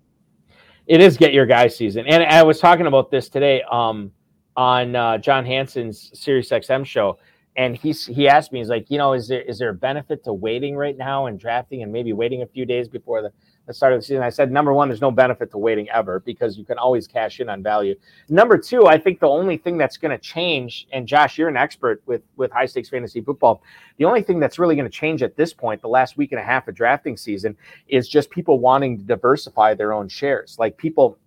It 0.86 1.00
is 1.00 1.16
get 1.16 1.32
your 1.32 1.46
guy 1.46 1.68
season, 1.68 2.06
and 2.06 2.22
I 2.24 2.42
was 2.42 2.58
talking 2.58 2.86
about 2.86 3.10
this 3.10 3.28
today 3.28 3.62
um, 3.70 4.10
on 4.56 4.96
uh, 4.96 5.18
John 5.18 5.46
Hansen's 5.46 6.10
Sirius 6.12 6.50
XM 6.50 6.84
show, 6.84 7.18
and 7.56 7.76
he's 7.76 8.04
he 8.04 8.28
asked 8.28 8.52
me, 8.52 8.58
he's 8.58 8.68
like, 8.68 8.90
you 8.90 8.98
know, 8.98 9.12
is 9.12 9.28
there 9.28 9.42
is 9.42 9.58
there 9.58 9.68
a 9.68 9.74
benefit 9.74 10.24
to 10.24 10.32
waiting 10.32 10.76
right 10.76 10.96
now 10.96 11.26
and 11.26 11.38
drafting, 11.38 11.84
and 11.84 11.92
maybe 11.92 12.12
waiting 12.12 12.42
a 12.42 12.46
few 12.46 12.66
days 12.66 12.88
before 12.88 13.22
the 13.22 13.32
the 13.66 13.72
start 13.72 13.92
of 13.92 14.00
the 14.00 14.04
season. 14.04 14.22
I 14.22 14.30
said 14.30 14.50
number 14.50 14.72
one, 14.72 14.88
there's 14.88 15.00
no 15.00 15.10
benefit 15.10 15.50
to 15.52 15.58
waiting 15.58 15.88
ever 15.90 16.20
because 16.20 16.58
you 16.58 16.64
can 16.64 16.78
always 16.78 17.06
cash 17.06 17.40
in 17.40 17.48
on 17.48 17.62
value. 17.62 17.94
Number 18.28 18.58
two, 18.58 18.86
I 18.86 18.98
think 18.98 19.20
the 19.20 19.28
only 19.28 19.56
thing 19.56 19.78
that's 19.78 19.96
going 19.96 20.10
to 20.10 20.18
change, 20.18 20.88
and 20.92 21.06
Josh, 21.06 21.38
you're 21.38 21.48
an 21.48 21.56
expert 21.56 22.02
with 22.06 22.22
with 22.36 22.50
high 22.50 22.66
stakes 22.66 22.88
fantasy 22.88 23.20
football. 23.20 23.62
The 23.98 24.04
only 24.04 24.22
thing 24.22 24.40
that's 24.40 24.58
really 24.58 24.74
going 24.74 24.90
to 24.90 24.96
change 24.96 25.22
at 25.22 25.36
this 25.36 25.54
point, 25.54 25.80
the 25.80 25.88
last 25.88 26.16
week 26.16 26.32
and 26.32 26.40
a 26.40 26.44
half 26.44 26.66
of 26.66 26.74
drafting 26.74 27.16
season, 27.16 27.56
is 27.88 28.08
just 28.08 28.30
people 28.30 28.58
wanting 28.58 28.98
to 28.98 29.04
diversify 29.04 29.74
their 29.74 29.92
own 29.92 30.08
shares. 30.08 30.56
Like 30.58 30.76
people 30.76 31.18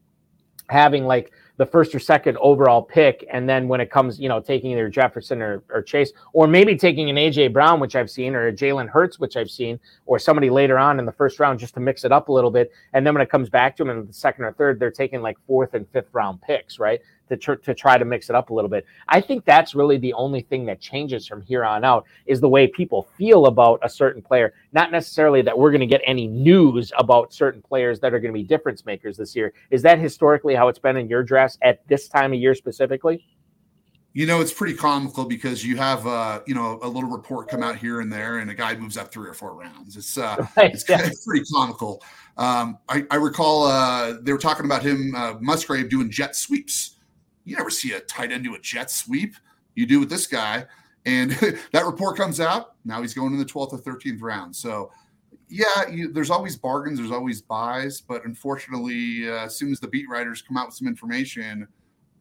having 0.67 1.05
like 1.05 1.31
the 1.57 1.65
first 1.65 1.95
or 1.95 1.99
second 1.99 2.37
overall 2.37 2.81
pick. 2.81 3.25
And 3.31 3.47
then 3.47 3.67
when 3.67 3.79
it 3.79 3.89
comes, 3.89 4.19
you 4.19 4.29
know, 4.29 4.39
taking 4.39 4.71
either 4.71 4.89
Jefferson 4.89 5.41
or, 5.41 5.63
or 5.69 5.81
Chase, 5.81 6.11
or 6.33 6.47
maybe 6.47 6.75
taking 6.75 7.09
an 7.09 7.15
AJ 7.15 7.53
Brown, 7.53 7.79
which 7.79 7.95
I've 7.95 8.09
seen, 8.09 8.35
or 8.35 8.47
a 8.47 8.53
Jalen 8.53 8.89
Hurts, 8.89 9.19
which 9.19 9.37
I've 9.37 9.49
seen, 9.49 9.79
or 10.05 10.19
somebody 10.19 10.49
later 10.49 10.77
on 10.77 10.99
in 10.99 11.05
the 11.05 11.11
first 11.11 11.39
round 11.39 11.59
just 11.59 11.73
to 11.75 11.79
mix 11.79 12.03
it 12.03 12.11
up 12.11 12.29
a 12.29 12.31
little 12.31 12.51
bit. 12.51 12.71
And 12.93 13.05
then 13.05 13.13
when 13.13 13.21
it 13.21 13.29
comes 13.29 13.49
back 13.49 13.75
to 13.77 13.83
them 13.83 13.97
in 13.97 14.07
the 14.07 14.13
second 14.13 14.45
or 14.45 14.53
third, 14.53 14.79
they're 14.79 14.91
taking 14.91 15.21
like 15.21 15.37
fourth 15.47 15.73
and 15.73 15.87
fifth 15.89 16.09
round 16.13 16.41
picks, 16.41 16.79
right? 16.79 16.99
To, 17.29 17.37
tr- 17.37 17.53
to 17.55 17.73
try 17.73 17.97
to 17.97 18.05
mix 18.05 18.29
it 18.29 18.35
up 18.35 18.49
a 18.49 18.53
little 18.53 18.69
bit. 18.69 18.85
I 19.07 19.21
think 19.21 19.45
that's 19.45 19.75
really 19.75 19.97
the 19.97 20.13
only 20.13 20.41
thing 20.41 20.65
that 20.65 20.79
changes 20.79 21.27
from 21.27 21.41
here 21.41 21.63
on 21.63 21.83
out 21.83 22.05
is 22.25 22.39
the 22.39 22.49
way 22.49 22.67
people 22.67 23.07
feel 23.17 23.47
about 23.47 23.79
a 23.83 23.89
certain 23.89 24.21
player. 24.21 24.53
Not 24.73 24.91
necessarily 24.91 25.41
that 25.43 25.57
we're 25.57 25.71
going 25.71 25.81
to 25.81 25.87
get 25.87 26.01
any 26.05 26.27
news 26.27 26.91
about 26.97 27.33
certain 27.33 27.61
players 27.61 27.99
that 28.01 28.13
are 28.13 28.19
going 28.19 28.33
to 28.33 28.39
be 28.39 28.43
difference 28.43 28.85
makers 28.85 29.17
this 29.17 29.35
year. 29.35 29.53
Is 29.71 29.81
that 29.83 29.99
historically 29.99 30.55
how 30.55 30.67
it's 30.67 30.79
been 30.79 30.97
in 30.97 31.07
your 31.07 31.23
drafts 31.23 31.57
at 31.61 31.87
this 31.87 32.07
time 32.07 32.33
of 32.33 32.39
year 32.39 32.55
specifically? 32.55 33.25
You 34.13 34.25
know, 34.25 34.39
it's 34.39 34.53
pretty 34.53 34.75
comical 34.75 35.25
because 35.25 35.65
you 35.65 35.75
have, 35.75 36.07
uh, 36.07 36.39
you 36.47 36.55
know, 36.55 36.79
a 36.81 36.87
little 36.87 37.09
report 37.09 37.49
come 37.49 37.61
out 37.61 37.75
here 37.75 37.99
and 37.99 38.09
there, 38.11 38.37
and 38.37 38.49
a 38.49 38.53
guy 38.53 38.73
moves 38.73 38.95
up 38.95 39.11
three 39.11 39.27
or 39.27 39.33
four 39.33 39.53
rounds. 39.55 39.97
It's 39.97 40.17
uh, 40.17 40.37
right, 40.57 40.73
it's, 40.73 40.87
yeah. 40.87 41.01
it's, 41.05 41.25
pretty 41.27 41.43
comical. 41.53 42.01
Um, 42.37 42.77
I, 42.87 43.05
I, 43.11 43.17
recall 43.17 43.65
uh, 43.65 44.13
they 44.21 44.31
were 44.31 44.39
talking 44.39 44.65
about 44.65 44.83
him, 44.83 45.13
uh, 45.15 45.33
Musgrave, 45.41 45.89
doing 45.89 46.09
jet 46.09 46.37
sweeps 46.37 46.94
you 47.45 47.55
never 47.55 47.69
see 47.69 47.93
a 47.93 47.99
tight 48.01 48.31
end 48.31 48.43
do 48.43 48.55
a 48.55 48.59
jet 48.59 48.91
sweep. 48.91 49.35
You 49.75 49.85
do 49.85 49.99
with 49.99 50.09
this 50.09 50.27
guy. 50.27 50.65
And 51.05 51.31
that 51.71 51.85
report 51.85 52.17
comes 52.17 52.39
out. 52.41 52.75
Now 52.83 53.01
he's 53.01 53.13
going 53.13 53.33
in 53.33 53.39
the 53.39 53.45
12th 53.45 53.73
or 53.73 53.79
13th 53.79 54.21
round. 54.21 54.55
So, 54.55 54.91
yeah, 55.47 55.87
you, 55.89 56.11
there's 56.11 56.31
always 56.31 56.55
bargains, 56.55 56.97
there's 56.97 57.11
always 57.11 57.41
buys. 57.41 58.01
But 58.01 58.25
unfortunately, 58.25 59.29
uh, 59.29 59.45
as 59.45 59.55
soon 59.55 59.71
as 59.71 59.79
the 59.79 59.87
beat 59.87 60.09
writers 60.09 60.41
come 60.41 60.57
out 60.57 60.67
with 60.67 60.75
some 60.75 60.87
information, 60.87 61.67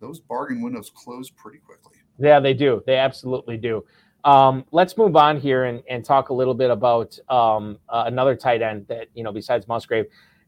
those 0.01 0.21
bargain 0.21 0.61
windows 0.61 0.91
close 0.95 1.31
pretty 1.31 1.59
quickly. 1.59 1.97
Yeah, 2.19 2.39
they 2.39 2.55
do. 2.55 2.83
They 2.87 2.97
absolutely 2.97 3.57
do. 3.57 3.85
Um, 4.25 4.65
let's 4.71 4.97
move 4.97 5.17
on 5.17 5.39
here 5.39 5.65
and, 5.65 5.83
and 5.89 6.05
talk 6.05 6.31
a 6.31 6.35
little 6.35 6.55
bit 6.55 6.71
about 6.71 7.19
um, 7.29 7.79
uh, 7.89 8.05
another 8.07 8.37
tight 8.37 8.63
end 8.63 8.87
that, 8.89 9.09
you 9.15 9.23
know, 9.23 9.33
besides 9.33 9.69
Musgrave 9.69 10.07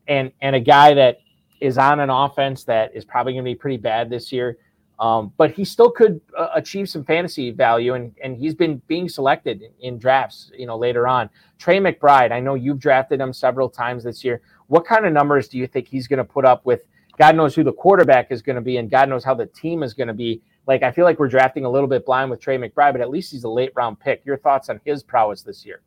and, 0.08 0.32
and 0.40 0.56
a 0.56 0.60
guy 0.60 0.94
that 0.94 1.18
is 1.60 1.78
on 1.78 2.00
an 2.00 2.10
offense 2.10 2.64
that 2.64 2.94
is 2.94 3.04
probably 3.04 3.32
going 3.32 3.44
to 3.44 3.50
be 3.50 3.54
pretty 3.54 3.76
bad 3.76 4.10
this 4.10 4.32
year. 4.32 4.58
Um, 4.98 5.32
but 5.36 5.50
he 5.50 5.64
still 5.64 5.90
could 5.90 6.20
uh, 6.36 6.48
achieve 6.54 6.88
some 6.88 7.04
fantasy 7.04 7.50
value, 7.50 7.94
and 7.94 8.14
and 8.22 8.36
he's 8.36 8.54
been 8.54 8.80
being 8.86 9.08
selected 9.08 9.62
in, 9.62 9.70
in, 9.80 9.98
drafts, 9.98 10.50
you 10.56 10.66
know, 10.66 10.78
later 10.78 11.06
on. 11.06 11.28
Trey 11.58 11.78
McBride, 11.78 12.32
I 12.32 12.40
know 12.40 12.54
you've 12.54 12.78
drafted 12.78 13.20
him 13.20 13.32
several 13.32 13.68
times 13.68 14.04
this 14.04 14.24
year. 14.24 14.40
What 14.68 14.86
kind 14.86 15.04
of 15.04 15.12
numbers 15.12 15.48
do 15.48 15.58
you 15.58 15.66
think 15.66 15.86
he's 15.86 16.08
going 16.08 16.18
to 16.18 16.24
put 16.24 16.46
up 16.46 16.64
with? 16.64 16.80
God 17.18 17.36
knows 17.36 17.54
who 17.54 17.62
the 17.62 17.72
quarterback 17.72 18.30
is 18.30 18.40
going 18.40 18.56
to 18.56 18.62
be, 18.62 18.78
and 18.78 18.90
God 18.90 19.08
knows 19.08 19.22
how 19.22 19.34
the 19.34 19.46
team 19.46 19.82
is 19.82 19.92
going 19.92 20.08
to 20.08 20.14
be. 20.14 20.40
Like 20.66 20.82
I 20.82 20.90
feel 20.90 21.04
like 21.04 21.18
we're 21.18 21.28
drafting 21.28 21.66
a 21.66 21.70
little 21.70 21.88
bit 21.88 22.06
blind 22.06 22.30
with 22.30 22.40
Trey 22.40 22.56
McBride, 22.56 22.92
but 22.92 23.00
at 23.02 23.10
least 23.10 23.32
he's 23.32 23.44
a 23.44 23.50
late 23.50 23.72
round 23.76 24.00
pick. 24.00 24.24
Your 24.24 24.38
thoughts 24.38 24.70
on 24.70 24.80
his 24.84 25.02
prowess 25.02 25.42
this 25.42 25.64
year? 25.64 25.82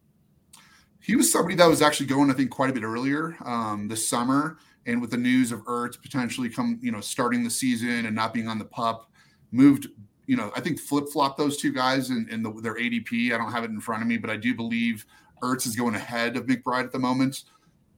He 1.02 1.16
was 1.16 1.32
somebody 1.32 1.56
that 1.56 1.66
was 1.68 1.82
actually 1.82 2.08
going, 2.08 2.30
I 2.30 2.34
think, 2.34 2.52
quite 2.52 2.70
a 2.70 2.74
bit 2.74 2.84
earlier 2.84 3.38
um, 3.44 3.88
this 3.88 4.08
summer 4.08 4.58
and 4.90 5.00
with 5.00 5.12
the 5.12 5.18
news 5.18 5.52
of 5.52 5.64
Ertz 5.66 6.02
potentially 6.02 6.50
come, 6.50 6.80
you 6.82 6.92
know, 6.92 7.00
starting 7.00 7.44
the 7.44 7.50
season 7.50 8.08
and 8.08 8.16
not 8.16 8.34
being 8.34 8.48
on 8.48 8.58
the 8.58 8.66
pup, 8.66 9.12
moved, 9.52 9.88
you 10.26 10.36
know, 10.36 10.52
I 10.56 10.62
think 10.62 10.80
flip 10.80 11.10
flop 11.14 11.38
those 11.38 11.58
two 11.58 11.72
guys 11.72 12.10
in, 12.10 12.28
in 12.30 12.42
the, 12.42 12.52
their 12.62 12.76
ADP. 12.76 13.32
I 13.32 13.38
don't 13.38 13.52
have 13.52 13.64
it 13.64 13.70
in 13.70 13.80
front 13.80 14.02
of 14.02 14.08
me, 14.08 14.18
but 14.18 14.32
I 14.32 14.36
do 14.36 14.56
believe 14.56 15.06
Ertz 15.44 15.68
is 15.68 15.76
going 15.76 15.94
ahead 15.94 16.36
of 16.36 16.48
McBride 16.48 16.86
at 16.86 16.92
the 16.92 17.00
moment. 17.00 17.44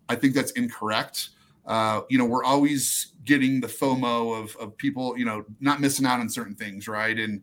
I 0.09 0.15
think 0.15 0.33
that's 0.35 0.51
incorrect. 0.51 1.29
Uh, 1.65 2.01
you 2.09 2.17
know, 2.17 2.25
we're 2.25 2.43
always 2.43 3.13
getting 3.23 3.61
the 3.61 3.67
FOMO 3.67 4.43
of, 4.43 4.55
of 4.57 4.75
people, 4.77 5.17
you 5.17 5.23
know, 5.23 5.45
not 5.61 5.79
missing 5.79 6.05
out 6.05 6.19
on 6.19 6.27
certain 6.27 6.55
things, 6.55 6.89
right? 6.89 7.17
And 7.17 7.41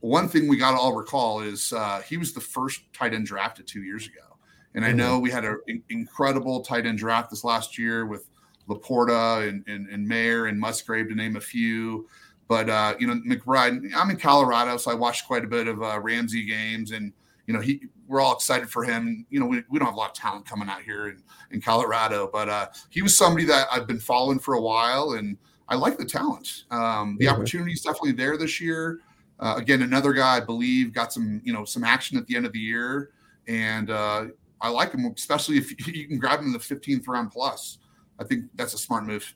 one 0.00 0.28
thing 0.28 0.48
we 0.48 0.58
got 0.58 0.72
to 0.72 0.76
all 0.76 0.94
recall 0.94 1.40
is 1.40 1.72
uh, 1.72 2.02
he 2.02 2.18
was 2.18 2.34
the 2.34 2.40
first 2.40 2.82
tight 2.92 3.14
end 3.14 3.26
drafted 3.26 3.66
two 3.66 3.84
years 3.84 4.06
ago. 4.06 4.36
And 4.74 4.84
I 4.84 4.88
mm-hmm. 4.88 4.98
know 4.98 5.18
we 5.18 5.30
had 5.30 5.44
an 5.44 5.82
incredible 5.88 6.60
tight 6.60 6.84
end 6.84 6.98
draft 6.98 7.30
this 7.30 7.44
last 7.44 7.78
year 7.78 8.04
with 8.04 8.26
LaPorta 8.74 9.48
and, 9.48 9.64
and, 9.66 9.88
and 9.88 10.06
Mayer 10.06 10.46
and 10.46 10.58
Musgrave 10.58 11.08
to 11.08 11.14
name 11.14 11.36
a 11.36 11.40
few. 11.40 12.08
But 12.48 12.68
uh, 12.68 12.94
you 12.98 13.06
know, 13.06 13.20
McBride, 13.26 13.92
I'm 13.96 14.10
in 14.10 14.16
Colorado, 14.16 14.76
so 14.76 14.90
I 14.90 14.94
watched 14.94 15.26
quite 15.26 15.44
a 15.44 15.46
bit 15.46 15.68
of 15.68 15.82
uh, 15.82 15.98
Ramsey 16.00 16.44
games, 16.44 16.90
and 16.90 17.12
you 17.46 17.54
know, 17.54 17.60
he 17.60 17.82
we're 18.08 18.20
all 18.20 18.34
excited 18.34 18.68
for 18.68 18.84
him. 18.84 19.24
You 19.30 19.40
know, 19.40 19.46
we, 19.46 19.62
we 19.70 19.78
don't 19.78 19.86
have 19.86 19.94
a 19.94 19.98
lot 19.98 20.10
of 20.10 20.14
talent 20.14 20.44
coming 20.44 20.68
out 20.68 20.82
here 20.82 21.08
in, 21.08 21.22
in 21.50 21.60
Colorado, 21.60 22.28
but 22.30 22.48
uh, 22.48 22.66
he 22.90 23.00
was 23.00 23.16
somebody 23.16 23.46
that 23.46 23.68
I've 23.72 23.86
been 23.86 23.98
following 23.98 24.38
for 24.38 24.54
a 24.54 24.60
while, 24.60 25.12
and 25.12 25.38
I 25.68 25.76
like 25.76 25.96
the 25.96 26.04
talent. 26.04 26.64
Um, 26.70 27.16
the 27.18 27.26
mm-hmm. 27.26 27.34
opportunity 27.34 27.72
is 27.72 27.80
definitely 27.80 28.12
there 28.12 28.36
this 28.36 28.60
year. 28.60 29.00
Uh, 29.40 29.54
again, 29.56 29.82
another 29.82 30.12
guy 30.12 30.36
I 30.36 30.40
believe 30.40 30.92
got 30.92 31.12
some 31.12 31.40
you 31.44 31.52
know 31.52 31.64
some 31.64 31.84
action 31.84 32.18
at 32.18 32.26
the 32.26 32.36
end 32.36 32.44
of 32.44 32.52
the 32.52 32.60
year, 32.60 33.10
and 33.48 33.90
uh, 33.90 34.26
I 34.60 34.68
like 34.68 34.92
him, 34.92 35.04
especially 35.16 35.56
if 35.56 35.86
you 35.86 36.06
can 36.06 36.18
grab 36.18 36.40
him 36.40 36.46
in 36.46 36.52
the 36.52 36.58
15th 36.58 37.08
round 37.08 37.30
plus. 37.30 37.78
I 38.22 38.24
think 38.24 38.44
that's 38.54 38.74
a 38.74 38.78
smart 38.78 39.04
move. 39.04 39.34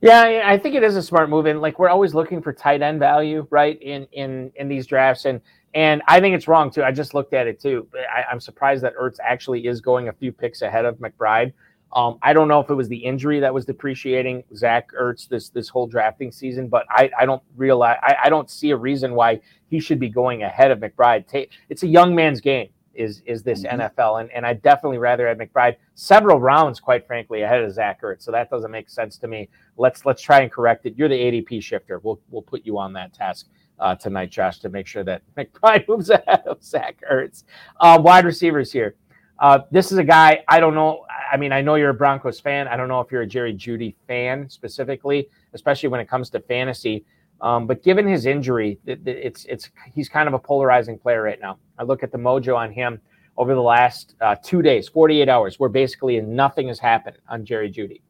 Yeah, 0.00 0.42
I 0.44 0.58
think 0.58 0.74
it 0.74 0.82
is 0.82 0.96
a 0.96 1.02
smart 1.02 1.30
move, 1.30 1.46
and 1.46 1.60
like 1.60 1.78
we're 1.78 1.88
always 1.88 2.14
looking 2.14 2.42
for 2.42 2.52
tight 2.52 2.82
end 2.82 2.98
value, 2.98 3.46
right? 3.50 3.80
In 3.80 4.06
in 4.12 4.52
in 4.56 4.68
these 4.68 4.86
drafts, 4.86 5.24
and 5.24 5.40
and 5.72 6.02
I 6.08 6.20
think 6.20 6.34
it's 6.34 6.46
wrong 6.46 6.70
too. 6.70 6.82
I 6.82 6.92
just 6.92 7.14
looked 7.14 7.32
at 7.32 7.46
it 7.46 7.60
too. 7.60 7.88
I, 8.14 8.30
am 8.30 8.40
surprised 8.40 8.82
that 8.84 8.94
Ertz 8.96 9.16
actually 9.24 9.66
is 9.66 9.80
going 9.80 10.08
a 10.08 10.12
few 10.12 10.30
picks 10.30 10.62
ahead 10.62 10.84
of 10.84 10.96
McBride. 10.98 11.52
Um, 11.94 12.18
I 12.22 12.32
don't 12.32 12.48
know 12.48 12.60
if 12.60 12.68
it 12.68 12.74
was 12.74 12.88
the 12.88 12.96
injury 12.96 13.38
that 13.40 13.54
was 13.54 13.64
depreciating 13.64 14.42
Zach 14.54 14.88
Ertz 14.92 15.28
this 15.28 15.48
this 15.48 15.68
whole 15.68 15.86
drafting 15.86 16.32
season, 16.32 16.68
but 16.68 16.84
I, 16.90 17.10
I 17.18 17.24
don't 17.24 17.42
realize 17.56 17.98
I, 18.02 18.16
I 18.24 18.28
don't 18.28 18.50
see 18.50 18.72
a 18.72 18.76
reason 18.76 19.14
why 19.14 19.40
he 19.68 19.80
should 19.80 20.00
be 20.00 20.08
going 20.08 20.42
ahead 20.42 20.70
of 20.70 20.80
McBride. 20.80 21.48
It's 21.68 21.82
a 21.82 21.88
young 21.88 22.14
man's 22.14 22.40
game 22.40 22.68
is 22.94 23.22
is 23.26 23.42
this 23.42 23.62
mm-hmm. 23.62 23.80
NFL. 23.80 24.20
And 24.20 24.30
and 24.32 24.46
I 24.46 24.54
definitely 24.54 24.98
rather 24.98 25.28
have 25.28 25.38
McBride 25.38 25.76
several 25.94 26.40
rounds, 26.40 26.80
quite 26.80 27.06
frankly, 27.06 27.42
ahead 27.42 27.62
of 27.62 27.72
Zach 27.72 28.02
Ertz. 28.02 28.22
So 28.22 28.32
that 28.32 28.50
doesn't 28.50 28.70
make 28.70 28.88
sense 28.88 29.18
to 29.18 29.28
me. 29.28 29.48
Let's 29.76 30.04
let's 30.04 30.22
try 30.22 30.40
and 30.40 30.50
correct 30.50 30.86
it. 30.86 30.94
You're 30.96 31.08
the 31.08 31.14
ADP 31.14 31.62
shifter. 31.62 32.00
We'll 32.00 32.20
we'll 32.30 32.42
put 32.42 32.64
you 32.64 32.78
on 32.78 32.92
that 32.94 33.12
task. 33.12 33.48
Uh, 33.76 33.92
tonight, 33.92 34.30
Josh, 34.30 34.60
to 34.60 34.68
make 34.68 34.86
sure 34.86 35.02
that 35.02 35.22
McBride 35.36 35.88
moves 35.88 36.08
ahead 36.08 36.44
of 36.46 36.62
Zach 36.62 37.02
Ertz. 37.10 37.42
Uh, 37.80 38.00
wide 38.00 38.24
receivers 38.24 38.70
here. 38.70 38.94
Uh, 39.40 39.58
this 39.72 39.90
is 39.90 39.98
a 39.98 40.04
guy 40.04 40.44
I 40.48 40.60
don't 40.60 40.74
know. 40.74 41.04
I 41.32 41.36
mean, 41.36 41.52
I 41.52 41.60
know 41.60 41.74
you're 41.74 41.90
a 41.90 41.94
Broncos 41.94 42.38
fan. 42.38 42.68
I 42.68 42.76
don't 42.76 42.88
know 42.88 43.00
if 43.00 43.10
you're 43.10 43.22
a 43.22 43.26
Jerry 43.26 43.52
Jeudy 43.52 43.96
fan 44.06 44.48
specifically, 44.48 45.28
especially 45.54 45.88
when 45.88 46.00
it 46.00 46.08
comes 46.08 46.30
to 46.30 46.40
fantasy. 46.40 47.04
Um, 47.40 47.66
but 47.66 47.82
given 47.82 48.06
his 48.06 48.26
injury, 48.26 48.78
it, 48.86 49.00
it's 49.06 49.44
it's 49.46 49.70
he's 49.92 50.08
kind 50.08 50.28
of 50.28 50.34
a 50.34 50.38
polarizing 50.38 50.98
player 50.98 51.22
right 51.22 51.40
now. 51.40 51.58
I 51.78 51.82
look 51.82 52.02
at 52.02 52.12
the 52.12 52.18
mojo 52.18 52.56
on 52.56 52.72
him 52.72 53.00
over 53.36 53.54
the 53.54 53.62
last 53.62 54.14
uh, 54.20 54.36
two 54.42 54.62
days, 54.62 54.88
48 54.88 55.28
hours, 55.28 55.58
where 55.58 55.68
basically 55.68 56.20
nothing 56.20 56.68
has 56.68 56.78
happened 56.78 57.18
on 57.28 57.44
Jerry 57.44 57.70
Jeudy. 57.70 58.00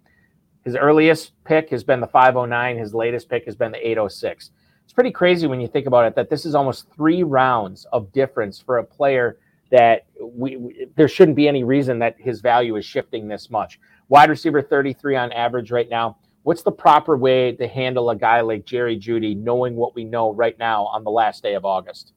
His 0.65 0.77
earliest 0.77 1.33
pick 1.45 1.71
has 1.71 1.85
been 1.85 2.01
the 2.01 2.07
509. 2.07 2.79
His 2.79 2.95
latest 2.95 3.29
pick 3.29 3.45
has 3.47 3.57
been 3.57 3.73
the 3.73 3.87
806. 3.87 4.51
It's 4.85 4.93
pretty 4.93 5.11
crazy 5.11 5.47
when 5.47 5.61
you 5.61 5.69
think 5.69 5.87
about 5.87 6.07
it 6.07 6.15
that 6.15 6.31
this 6.31 6.45
is 6.45 6.55
almost 6.55 6.87
three 6.95 7.23
rounds 7.23 7.87
of 7.93 8.13
difference 8.13 8.61
for 8.61 8.79
a 8.79 8.85
player 8.85 9.39
that 9.71 10.07
we, 10.21 10.57
we 10.57 10.87
there 10.95 11.09
shouldn't 11.09 11.37
be 11.37 11.49
any 11.49 11.65
reason 11.65 11.99
that 11.99 12.17
his 12.19 12.41
value 12.41 12.77
is 12.77 12.85
shifting 12.85 13.27
this 13.27 13.51
much. 13.51 13.81
Wide 14.09 14.31
receiver 14.31 14.63
33 14.63 15.17
on 15.17 15.33
average 15.33 15.71
right 15.71 15.89
now 15.89 16.19
what's 16.45 16.63
the 16.63 16.73
proper 16.73 17.17
way 17.17 17.53
to 17.53 17.67
handle 17.67 18.11
a 18.11 18.17
guy 18.17 18.41
like 18.41 18.65
Jerry 18.65 18.99
Jeudy, 18.99 19.37
knowing 19.37 19.75
what 19.75 19.95
we 19.95 20.05
know 20.05 20.33
right 20.33 20.59
now 20.59 20.85
on 20.87 21.03
the 21.03 21.11
last 21.11 21.43
day 21.43 21.55
of 21.55 21.65
August? 21.65 22.13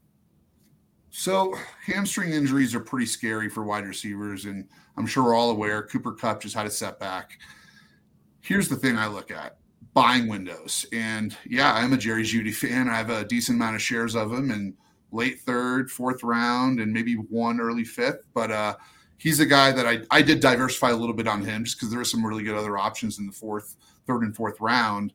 So, 1.09 1.55
hamstring 1.83 2.31
injuries 2.31 2.75
are 2.75 2.79
pretty 2.79 3.07
scary 3.07 3.49
for 3.49 3.63
wide 3.63 3.85
receivers, 3.85 4.45
and 4.45 4.67
I'm 4.97 5.07
sure 5.07 5.23
we're 5.23 5.35
all 5.35 5.49
aware 5.49 5.81
Cooper 5.81 6.11
Kupp 6.11 6.41
just 6.41 6.53
had 6.53 6.67
a 6.67 6.69
setback. 6.69 7.39
Here's 8.41 8.69
the 8.69 8.75
thing 8.75 8.97
I 8.97 9.07
look 9.07 9.31
at 9.31 9.57
buying 9.93 10.27
windows. 10.27 10.85
And 10.93 11.35
yeah, 11.45 11.73
I'm 11.73 11.93
a 11.93 11.97
Jerry 11.97 12.23
Jeudy 12.23 12.53
fan. 12.53 12.87
I 12.87 12.97
have 12.97 13.09
a 13.09 13.25
decent 13.25 13.55
amount 13.55 13.75
of 13.77 13.81
shares 13.81 14.15
of 14.15 14.31
him 14.31 14.51
in 14.51 14.75
late 15.11 15.39
third, 15.39 15.89
fourth 15.89 16.21
round, 16.21 16.79
and 16.79 16.93
maybe 16.93 17.15
one 17.15 17.59
early 17.59 17.83
fifth. 17.83 18.27
But 18.35 18.51
uh, 18.51 18.75
he's 19.17 19.39
a 19.39 19.45
guy 19.45 19.71
that 19.71 19.87
I, 19.87 20.01
I 20.11 20.21
did 20.21 20.39
diversify 20.39 20.91
a 20.91 20.95
little 20.95 21.15
bit 21.15 21.27
on 21.27 21.43
him 21.43 21.63
just 21.63 21.77
because 21.77 21.89
there 21.89 21.99
are 21.99 22.05
some 22.05 22.23
really 22.23 22.43
good 22.43 22.55
other 22.55 22.77
options 22.77 23.17
in 23.17 23.25
the 23.25 23.31
fourth, 23.31 23.75
third, 24.07 24.23
and 24.23 24.35
fourth 24.35 24.59
round. 24.59 25.13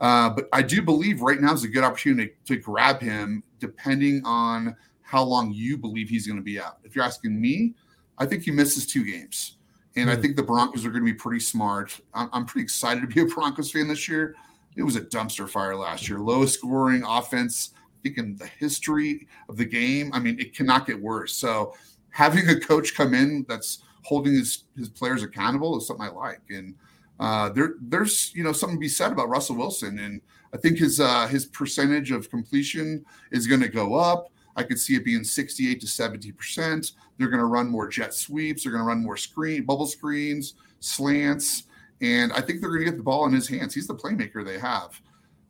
Uh, 0.00 0.30
but 0.30 0.48
I 0.52 0.62
do 0.62 0.82
believe 0.82 1.22
right 1.22 1.40
now 1.40 1.52
is 1.52 1.64
a 1.64 1.68
good 1.68 1.84
opportunity 1.84 2.32
to, 2.46 2.56
grab 2.56 3.00
him, 3.00 3.42
depending 3.58 4.22
on 4.24 4.76
how 5.02 5.22
long 5.22 5.52
you 5.52 5.78
believe 5.78 6.08
he's 6.08 6.26
going 6.26 6.38
to 6.38 6.42
be 6.42 6.58
out. 6.58 6.78
If 6.84 6.94
you're 6.96 7.04
asking 7.04 7.40
me, 7.40 7.74
I 8.18 8.26
think 8.26 8.42
he 8.42 8.50
misses 8.50 8.86
two 8.86 9.04
games. 9.04 9.56
And 9.96 10.08
mm-hmm. 10.08 10.10
I 10.10 10.14
hmm. 10.16 10.22
think 10.22 10.36
the 10.36 10.42
Broncos 10.42 10.84
are 10.84 10.90
going 10.90 11.04
to 11.04 11.12
be 11.12 11.16
pretty 11.16 11.40
smart. 11.40 11.98
I'm, 12.12 12.28
I'm 12.32 12.46
pretty 12.46 12.64
excited 12.64 13.00
to 13.00 13.06
be 13.06 13.20
a 13.20 13.26
Broncos 13.26 13.70
fan 13.70 13.88
this 13.88 14.08
year. 14.08 14.34
It 14.76 14.82
was 14.82 14.96
a 14.96 15.02
dumpster 15.02 15.48
fire 15.48 15.76
last 15.76 16.08
year. 16.08 16.18
Lowest 16.18 16.54
scoring 16.54 17.04
offense, 17.06 17.70
I 17.76 18.02
think, 18.02 18.18
in 18.18 18.36
the 18.36 18.46
history 18.46 19.28
of 19.48 19.56
the 19.56 19.64
game. 19.64 20.10
I 20.12 20.18
mean, 20.18 20.38
it 20.40 20.54
cannot 20.54 20.86
get 20.86 21.00
worse. 21.00 21.36
So 21.36 21.74
having 22.10 22.48
a 22.48 22.58
coach 22.58 22.94
come 22.94 23.14
in 23.14 23.46
that's 23.48 23.84
holding 24.02 24.34
his, 24.34 24.64
his 24.76 24.88
players 24.88 25.22
accountable 25.22 25.78
is 25.78 25.86
something 25.86 26.06
I 26.06 26.10
like. 26.10 26.40
And 26.50 26.74
uh, 27.20 27.48
there, 27.50 27.74
there's 27.80 28.34
you 28.34 28.42
know 28.42 28.52
something 28.52 28.76
to 28.76 28.80
be 28.80 28.88
said 28.88 29.12
about 29.12 29.28
Russell 29.28 29.56
Wilson, 29.56 29.98
and 29.98 30.20
I 30.52 30.56
think 30.56 30.78
his 30.78 31.00
uh, 31.00 31.26
his 31.28 31.46
percentage 31.46 32.10
of 32.10 32.30
completion 32.30 33.04
is 33.30 33.46
going 33.46 33.60
to 33.60 33.68
go 33.68 33.94
up. 33.94 34.30
I 34.56 34.62
could 34.62 34.78
see 34.78 34.94
it 34.94 35.04
being 35.04 35.24
68 35.24 35.80
to 35.80 35.86
70 35.86 36.32
percent. 36.32 36.92
They're 37.18 37.28
going 37.28 37.40
to 37.40 37.46
run 37.46 37.68
more 37.68 37.88
jet 37.88 38.14
sweeps. 38.14 38.64
They're 38.64 38.72
going 38.72 38.82
to 38.82 38.88
run 38.88 39.02
more 39.02 39.16
screen 39.16 39.64
bubble 39.64 39.86
screens, 39.86 40.54
slants, 40.80 41.64
and 42.00 42.32
I 42.32 42.40
think 42.40 42.60
they're 42.60 42.70
going 42.70 42.84
to 42.84 42.90
get 42.90 42.96
the 42.96 43.02
ball 43.02 43.26
in 43.26 43.32
his 43.32 43.48
hands. 43.48 43.74
He's 43.74 43.86
the 43.86 43.94
playmaker 43.94 44.44
they 44.44 44.58
have. 44.58 45.00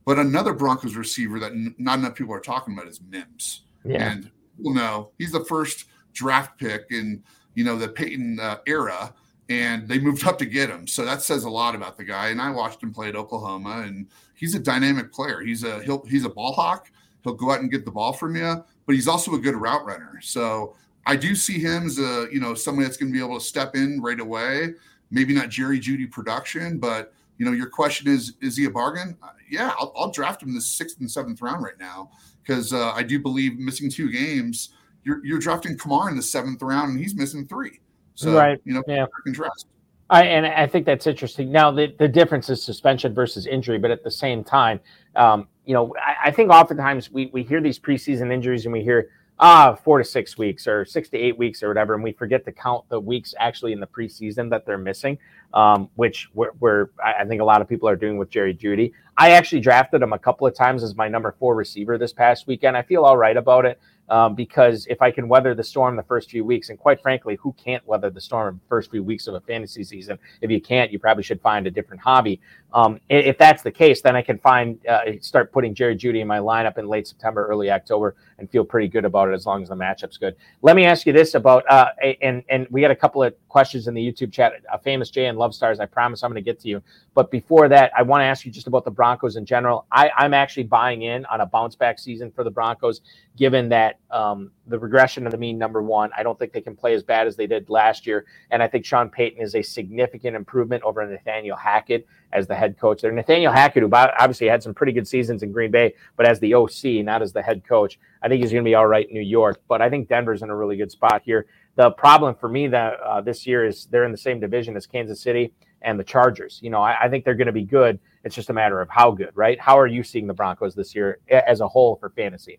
But 0.05 0.19
another 0.19 0.53
Broncos 0.53 0.97
receiver 0.97 1.41
that 1.41 1.53
n- 1.53 1.75
not 1.79 1.99
enough 1.99 2.15
people 2.15 2.35
are 2.35 2.41
talking 2.41 2.75
about 2.75 2.89
is 2.89 3.01
Mims. 3.09 3.63
Yeah. 3.85 4.11
And 4.11 4.31
well, 4.59 4.75
no, 4.75 5.11
he's 5.19 5.33
the 5.33 5.45
first 5.47 5.87
draft 6.13 6.59
pick 6.59 6.87
in 6.91 7.23
you 7.55 7.65
know 7.65 7.77
the 7.77 7.89
Peyton 7.89 8.39
uh, 8.39 8.59
era 8.67 9.15
and 9.49 9.89
they 9.89 9.99
moved 9.99 10.27
up 10.27 10.39
to 10.39 10.47
get 10.47 10.71
him. 10.71 10.87
So 10.87 11.05
that 11.05 11.23
says 11.23 11.45
a 11.45 11.51
lot 11.51 11.75
about 11.75 11.97
the 11.97 12.05
guy. 12.05 12.29
And 12.29 12.41
I 12.41 12.51
watched 12.51 12.83
him 12.83 12.93
play 12.93 13.09
at 13.09 13.17
Oklahoma, 13.17 13.83
and 13.87 14.07
he's 14.35 14.55
a 14.55 14.59
dynamic 14.59 15.13
player. 15.13 15.41
He's 15.41 15.65
a 15.65 15.83
he'll 15.83 16.05
he's 16.07 16.25
a 16.25 16.31
ball 16.31 16.53
hawk. 16.53 16.91
He'll 17.23 17.35
go 17.35 17.51
out 17.51 17.61
and 17.61 17.71
get 17.71 17.85
the 17.85 17.91
ball 17.91 18.13
from 18.13 18.37
you, 18.37 18.65
but 18.87 18.95
he's 18.95 19.09
also 19.09 19.35
a 19.35 19.39
good 19.39 19.55
route 19.55 19.85
runner. 19.85 20.21
So 20.23 20.77
I 21.07 21.17
do 21.17 21.35
see 21.35 21.59
him 21.59 21.87
as 21.87 21.99
a 21.99 22.29
you 22.33 22.41
know 22.41 22.55
somebody 22.55 22.87
that's 22.87 22.97
going 22.97 23.13
to 23.13 23.19
be 23.19 23.25
able 23.25 23.39
to 23.39 23.45
step 23.45 23.75
in 23.75 24.01
right 24.01 24.21
away. 24.21 24.75
Maybe 25.11 25.35
not 25.35 25.51
Jerry 25.51 25.79
Jeudy 25.79 26.11
production, 26.11 26.79
but 26.79 27.13
you 27.39 27.45
know 27.45 27.53
your 27.53 27.69
question 27.69 28.09
is 28.09 28.35
is 28.41 28.57
he 28.57 28.65
a 28.65 28.71
bargain? 28.71 29.17
Uh, 29.23 29.29
yeah, 29.51 29.73
I'll, 29.79 29.93
I'll, 29.97 30.11
draft 30.11 30.43
him 30.43 30.49
in 30.49 30.55
the 30.55 30.61
sixth 30.61 31.01
and 31.01 31.11
seventh 31.11 31.43
round 31.43 31.63
right 31.63 31.79
now 31.79 32.11
because 32.43 32.73
uh, 32.73 32.93
I 32.93 33.03
do 33.03 33.21
believe 33.21 33.59
missing 33.59 33.91
two 33.91 34.11
games. 34.11 34.71
You're, 35.05 35.25
you're 35.25 35.39
drafting 35.39 35.77
Kamara 35.77 36.11
in 36.11 36.17
the 36.17 36.23
seventh 36.23 36.63
round, 36.63 36.93
and 36.93 36.99
he's 36.99 37.15
missing 37.15 37.47
three. 37.47 37.81
So, 38.15 38.37
right. 38.37 38.61
you 38.65 38.75
know, 38.75 38.83
yeah. 38.87 39.07
contrast. 39.25 39.67
I, 40.11 40.25
and 40.25 40.47
I 40.47 40.67
think 40.67 40.87
that's 40.87 41.07
interesting. 41.07 41.51
Now, 41.51 41.71
the, 41.71 41.95
the 41.99 42.09
difference 42.09 42.51
is 42.51 42.63
suspension 42.63 43.15
versus 43.15 43.47
injury, 43.47 43.79
but 43.79 43.91
at 43.91 44.05
the 44.05 44.11
same 44.11 44.45
time, 44.45 44.81
um, 45.17 45.49
you 45.65 45.73
know, 45.73 45.95
I, 45.97 46.29
I, 46.29 46.31
think 46.31 46.51
oftentimes 46.51 47.11
we, 47.11 47.31
we 47.33 47.43
hear 47.43 47.61
these 47.61 47.79
preseason 47.79 48.31
injuries 48.31 48.67
and 48.67 48.73
we 48.73 48.83
hear, 48.83 49.09
ah, 49.39 49.75
four 49.75 49.99
to 49.99 50.05
six 50.05 50.37
weeks 50.37 50.67
or 50.67 50.85
six 50.85 51.09
to 51.09 51.17
eight 51.17 51.39
weeks 51.39 51.63
or 51.63 51.69
whatever, 51.69 51.95
and 51.95 52.05
we 52.05 52.13
forget 52.13 52.45
to 52.45 52.53
count 52.53 52.89
the 52.91 53.01
weeks 53.01 53.35
actually 53.39 53.73
in 53.73 53.81
the 53.81 53.87
preseason 53.87 54.51
that 54.51 54.67
they're 54.67 54.79
missing, 54.79 55.19
um, 55.55 55.89
which 55.95 56.29
we're, 56.35 56.53
we're, 56.61 56.91
I 57.03 57.25
think 57.25 57.41
a 57.41 57.45
lot 57.45 57.63
of 57.63 57.69
people 57.69 57.89
are 57.89 57.97
doing 57.97 58.19
with 58.19 58.29
Jerry 58.29 58.55
Jeudy. 58.55 58.93
I 59.17 59.31
actually 59.31 59.61
drafted 59.61 60.03
him 60.03 60.13
a 60.13 60.19
couple 60.19 60.47
of 60.47 60.55
times 60.55 60.83
as 60.83 60.95
my 60.95 61.09
number 61.09 61.35
four 61.39 61.55
receiver 61.55 61.97
this 61.97 62.13
past 62.13 62.47
weekend. 62.47 62.77
I 62.77 62.83
feel 62.83 63.05
all 63.05 63.17
right 63.17 63.37
about 63.37 63.65
it 63.65 63.81
um, 64.09 64.35
because 64.35 64.87
if 64.87 65.01
I 65.01 65.11
can 65.11 65.29
weather 65.29 65.55
the 65.55 65.65
storm 65.65 65.97
the 65.97 66.03
first 66.03 66.31
few 66.31 66.45
weeks, 66.45 66.71
and 66.71 66.79
quite 66.79 67.01
frankly, 67.01 67.37
who 67.37 67.53
can't 67.53 67.87
weather 67.87 68.11
the 68.11 68.21
storm 68.21 68.61
the 68.63 68.69
first 68.69 68.91
few 68.91 69.03
weeks 69.03 69.27
of 69.27 69.35
a 69.35 69.41
fantasy 69.41 69.85
season? 69.85 70.19
If 70.41 70.51
you 70.51 70.61
can't, 70.61 70.93
you 70.93 70.99
probably 70.99 71.23
should 71.23 71.41
find 71.41 71.67
a 71.67 71.71
different 71.71 72.03
hobby. 72.03 72.41
Um, 72.73 73.01
if 73.09 73.39
that's 73.39 73.63
the 73.63 73.71
case, 73.71 74.03
then 74.03 74.17
I 74.17 74.23
can 74.23 74.39
find 74.39 74.85
uh, 74.87 75.03
start 75.21 75.53
putting 75.53 75.75
Jerry 75.75 75.97
Jeudy 75.97 76.21
in 76.21 76.27
my 76.27 76.39
lineup 76.39 76.77
in 76.79 76.89
late 76.89 77.07
September, 77.07 77.47
early 77.47 77.71
October, 77.71 78.17
and 78.39 78.51
feel 78.51 78.65
pretty 78.65 78.89
good 78.89 79.05
about 79.05 79.29
it 79.29 79.33
as 79.33 79.47
long 79.47 79.63
as 79.63 79.69
the 79.69 79.75
matchup's 79.75 80.17
good. 80.17 80.37
Let 80.63 80.77
me 80.77 80.85
ask 80.85 81.07
you 81.07 81.13
this 81.13 81.35
about 81.35 81.65
uh, 81.71 81.89
and 82.23 82.43
and 82.49 82.67
we 82.71 82.83
had 82.83 82.91
a 82.91 82.97
couple 82.97 83.23
of 83.23 83.35
questions 83.49 83.89
in 83.89 83.95
the 83.95 84.13
YouTube 84.13 84.33
chat. 84.33 84.53
A 84.73 84.79
famous 84.79 85.11
Jay 85.11 85.27
and 85.27 85.39
Love 85.39 85.55
Stars. 85.55 85.81
I 85.81 85.87
promise 85.87 86.23
I'm 86.23 86.31
going 86.31 86.43
to 86.43 86.51
get 86.51 86.61
to 86.61 86.69
you, 86.69 86.83
but 87.15 87.31
before 87.31 87.69
that, 87.69 87.93
I 87.97 88.03
want 88.03 88.23
to 88.23 88.25
ask 88.25 88.45
you 88.45 88.53
just 88.53 88.67
about 88.67 88.85
the 88.85 88.91
Broncos 88.91 89.37
in 89.37 89.45
general. 89.45 89.87
I, 89.93 90.11
I'm 90.17 90.35
actually 90.35 90.65
buying 90.65 91.03
in 91.03 91.25
on 91.27 91.41
a 91.41 91.47
bounce 91.47 91.77
back 91.77 91.99
season 91.99 92.31
for 92.31 92.45
the 92.45 92.51
Broncos, 92.51 93.01
given 93.37 93.69
that 93.71 93.99
um, 94.11 94.51
the 94.67 94.79
regression 94.79 95.27
of 95.27 95.33
the 95.33 95.39
mean 95.39 95.59
number 95.59 95.83
one. 95.83 96.11
I 96.17 96.23
don't 96.23 96.39
think 96.39 96.53
they 96.53 96.61
can 96.61 96.77
play 96.77 96.95
as 96.95 97.03
bad 97.03 97.27
as 97.27 97.37
they 97.37 97.47
did 97.47 97.69
last 97.69 98.07
year, 98.07 98.25
and 98.51 98.63
I 98.63 98.69
think 98.69 98.85
Sean 98.85 99.09
Payton 99.09 99.43
is 99.43 99.55
a 99.55 99.63
significant 99.63 100.37
improvement 100.37 100.83
over 100.85 101.05
Nathaniel 101.07 101.57
Hackett 101.57 102.07
as 102.33 102.47
the 102.47 102.55
head 102.55 102.79
coach 102.79 103.03
there. 103.03 103.13
Nathaniel 103.13 103.53
Hackett, 103.53 103.83
who 103.83 103.91
obviously 103.93 104.49
had 104.49 104.63
some 104.63 104.75
pretty 104.75 104.93
good 104.93 105.07
seasons 105.07 105.43
in 105.43 105.53
Green 105.53 105.71
Bay, 105.71 105.95
but 106.17 106.27
as 106.27 106.41
the 106.41 106.55
OC, 106.55 107.05
not 107.05 107.23
as 107.23 107.33
the 107.33 107.43
head 107.43 107.63
coach, 107.67 107.99
I 108.23 108.29
think 108.29 108.43
he's 108.43 108.53
going 108.53 108.65
to 108.65 108.69
be 108.69 108.75
all 108.75 108.87
right 108.87 109.09
in 109.09 109.15
New 109.15 109.21
York. 109.21 109.61
But 109.69 109.83
I 109.83 109.91
think 109.91 110.09
Denver's 110.09 110.43
in 110.43 110.51
a 110.51 110.57
really 110.57 110.77
good 110.77 110.91
spot 110.91 111.23
here. 111.25 111.47
The 111.77 111.91
problem 111.91 112.35
for 112.35 112.49
me 112.49 112.69
that 112.69 112.95
uh, 113.01 113.21
this 113.21 113.47
year 113.47 113.67
is 113.67 113.87
they're 113.87 114.05
in 114.05 114.13
the 114.13 114.19
same 114.19 114.41
division 114.41 114.77
as 114.77 114.87
Kansas 114.87 115.21
City 115.21 115.53
and 115.83 115.99
the 115.99 116.05
Chargers. 116.05 116.61
You 116.63 116.71
know, 116.71 116.81
I, 116.81 117.05
I 117.05 117.09
think 117.09 117.25
they're 117.25 117.35
going 117.35 117.47
to 117.47 117.53
be 117.53 117.65
good. 117.65 117.99
It's 118.25 118.35
just 118.35 118.51
a 118.51 118.53
matter 118.55 118.81
of 118.81 118.89
how 118.89 119.11
good, 119.11 119.31
right? 119.35 119.61
How 119.61 119.79
are 119.79 119.87
you 119.87 120.03
seeing 120.03 120.27
the 120.27 120.35
Broncos 120.35 120.75
this 120.75 120.95
year 120.95 121.19
as 121.29 121.61
a 121.61 121.69
whole 121.69 121.97
for 121.97 122.11
fantasy? 122.11 122.59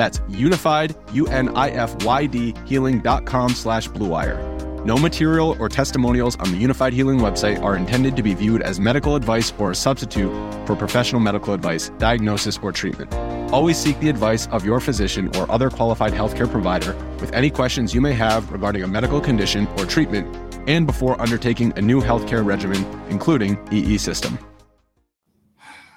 That's 0.00 0.18
unifyd, 0.30 0.96
U-N-I-F-Y-D, 1.12 2.54
healing.com 2.64 3.50
slash 3.50 3.86
bluewire. 3.90 4.86
No 4.86 4.96
material 4.96 5.58
or 5.60 5.68
testimonials 5.68 6.36
on 6.36 6.50
the 6.52 6.56
Unifyd 6.56 6.94
Healing 6.94 7.18
website 7.18 7.62
are 7.62 7.76
intended 7.76 8.16
to 8.16 8.22
be 8.22 8.32
viewed 8.32 8.62
as 8.62 8.80
medical 8.80 9.14
advice 9.14 9.52
or 9.58 9.72
a 9.72 9.74
substitute 9.74 10.32
for 10.66 10.74
professional 10.74 11.20
medical 11.20 11.52
advice, 11.52 11.90
diagnosis, 11.98 12.58
or 12.62 12.72
treatment. 12.72 13.12
Always 13.52 13.76
seek 13.76 14.00
the 14.00 14.08
advice 14.08 14.46
of 14.46 14.64
your 14.64 14.80
physician 14.80 15.36
or 15.36 15.50
other 15.52 15.68
qualified 15.68 16.14
healthcare 16.14 16.50
provider 16.50 16.94
with 17.20 17.30
any 17.34 17.50
questions 17.50 17.94
you 17.94 18.00
may 18.00 18.14
have 18.14 18.50
regarding 18.50 18.82
a 18.82 18.88
medical 18.88 19.20
condition 19.20 19.66
or 19.76 19.84
treatment 19.84 20.34
and 20.66 20.86
before 20.86 21.20
undertaking 21.20 21.74
a 21.76 21.82
new 21.82 22.00
healthcare 22.00 22.42
regimen, 22.42 22.86
including 23.10 23.58
EE 23.70 23.98
system. 23.98 24.38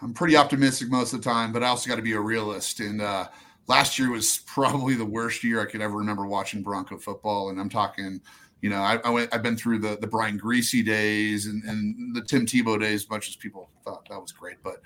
I'm 0.01 0.13
pretty 0.13 0.35
optimistic 0.35 0.89
most 0.89 1.13
of 1.13 1.23
the 1.23 1.29
time, 1.29 1.53
but 1.53 1.63
I 1.63 1.67
also 1.67 1.89
got 1.89 1.95
to 1.95 2.01
be 2.01 2.11
a 2.11 2.19
realist. 2.19 2.81
And 2.81 3.01
uh, 3.01 3.29
last 3.67 3.97
year 3.97 4.11
was 4.11 4.39
probably 4.45 4.95
the 4.95 5.05
worst 5.05 5.43
year 5.43 5.61
I 5.61 5.65
could 5.65 5.81
ever 5.81 5.97
remember 5.97 6.25
watching 6.25 6.61
Bronco 6.61 6.97
football. 6.97 7.49
And 7.49 7.59
I'm 7.59 7.69
talking, 7.69 8.21
you 8.61 8.69
know, 8.69 8.77
I, 8.77 8.99
I 9.03 9.09
went, 9.09 9.33
I've 9.33 9.43
been 9.43 9.57
through 9.57 9.79
the 9.79 9.97
the 9.99 10.07
Brian 10.07 10.39
Griese 10.39 10.85
days 10.85 11.47
and, 11.47 11.63
and 11.63 12.15
the 12.15 12.21
Tim 12.21 12.45
Tebow 12.45 12.79
days, 12.79 13.09
much 13.09 13.29
as 13.29 13.35
people 13.35 13.69
thought 13.83 14.07
that 14.09 14.19
was 14.19 14.31
great. 14.31 14.57
But 14.63 14.81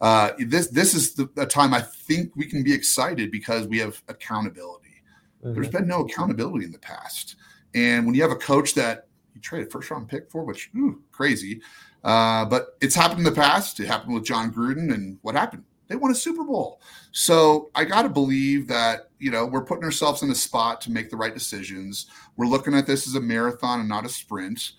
uh, 0.00 0.32
this 0.38 0.68
this 0.68 0.94
is 0.94 1.14
the, 1.14 1.28
a 1.36 1.46
time 1.46 1.74
I 1.74 1.80
think 1.80 2.34
we 2.36 2.46
can 2.46 2.62
be 2.62 2.72
excited 2.72 3.30
because 3.30 3.66
we 3.66 3.78
have 3.78 4.02
accountability. 4.08 5.02
Mm-hmm. 5.44 5.54
There's 5.54 5.68
been 5.68 5.86
no 5.86 6.00
accountability 6.00 6.64
in 6.64 6.72
the 6.72 6.78
past, 6.78 7.36
and 7.74 8.04
when 8.04 8.14
you 8.14 8.22
have 8.22 8.32
a 8.32 8.36
coach 8.36 8.74
that 8.74 9.06
you 9.34 9.40
traded 9.40 9.70
first 9.70 9.90
round 9.90 10.08
pick 10.08 10.30
for, 10.30 10.44
which 10.44 10.70
ooh, 10.76 11.00
crazy, 11.12 11.60
uh, 12.04 12.44
but 12.44 12.76
it's 12.80 12.94
happened 12.94 13.20
in 13.20 13.24
the 13.24 13.32
past. 13.32 13.80
It 13.80 13.86
happened 13.86 14.14
with 14.14 14.24
Jon 14.24 14.52
Gruden, 14.52 14.92
and 14.92 15.18
what 15.22 15.34
happened? 15.34 15.64
They 15.88 15.96
won 15.96 16.10
a 16.10 16.14
Super 16.14 16.44
Bowl. 16.44 16.80
So 17.12 17.70
I 17.74 17.84
got 17.84 18.02
to 18.02 18.08
believe 18.08 18.68
that, 18.68 19.10
you 19.18 19.30
know, 19.30 19.44
we're 19.46 19.64
putting 19.64 19.84
ourselves 19.84 20.22
in 20.22 20.30
a 20.30 20.34
spot 20.34 20.80
to 20.82 20.90
make 20.90 21.10
the 21.10 21.16
right 21.16 21.34
decisions. 21.34 22.06
We're 22.36 22.46
looking 22.46 22.74
at 22.74 22.86
this 22.86 23.06
as 23.06 23.16
a 23.16 23.20
marathon 23.20 23.80
and 23.80 23.88
not 23.88 24.06
a 24.06 24.08
sprint. 24.08 24.72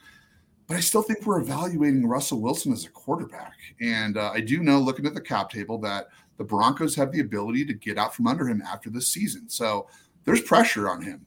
But 0.67 0.77
I 0.77 0.79
still 0.79 1.01
think 1.01 1.25
we're 1.25 1.41
evaluating 1.41 2.07
Russell 2.07 2.39
Wilson 2.39 2.71
as 2.71 2.85
a 2.85 2.89
quarterback. 2.89 3.57
And 3.81 4.15
uh, 4.15 4.31
I 4.33 4.39
do 4.39 4.59
know, 4.63 4.79
looking 4.79 5.05
at 5.05 5.13
the 5.13 5.19
cap 5.19 5.49
table, 5.49 5.77
that 5.79 6.07
the 6.37 6.45
Broncos 6.45 6.95
have 6.95 7.11
the 7.11 7.19
ability 7.19 7.65
to 7.65 7.73
get 7.73 7.97
out 7.97 8.15
from 8.15 8.27
under 8.27 8.47
him 8.47 8.61
after 8.61 8.89
this 8.89 9.09
season. 9.09 9.49
So 9.49 9.87
there's 10.23 10.41
pressure 10.41 10.89
on 10.89 11.01
him. 11.01 11.25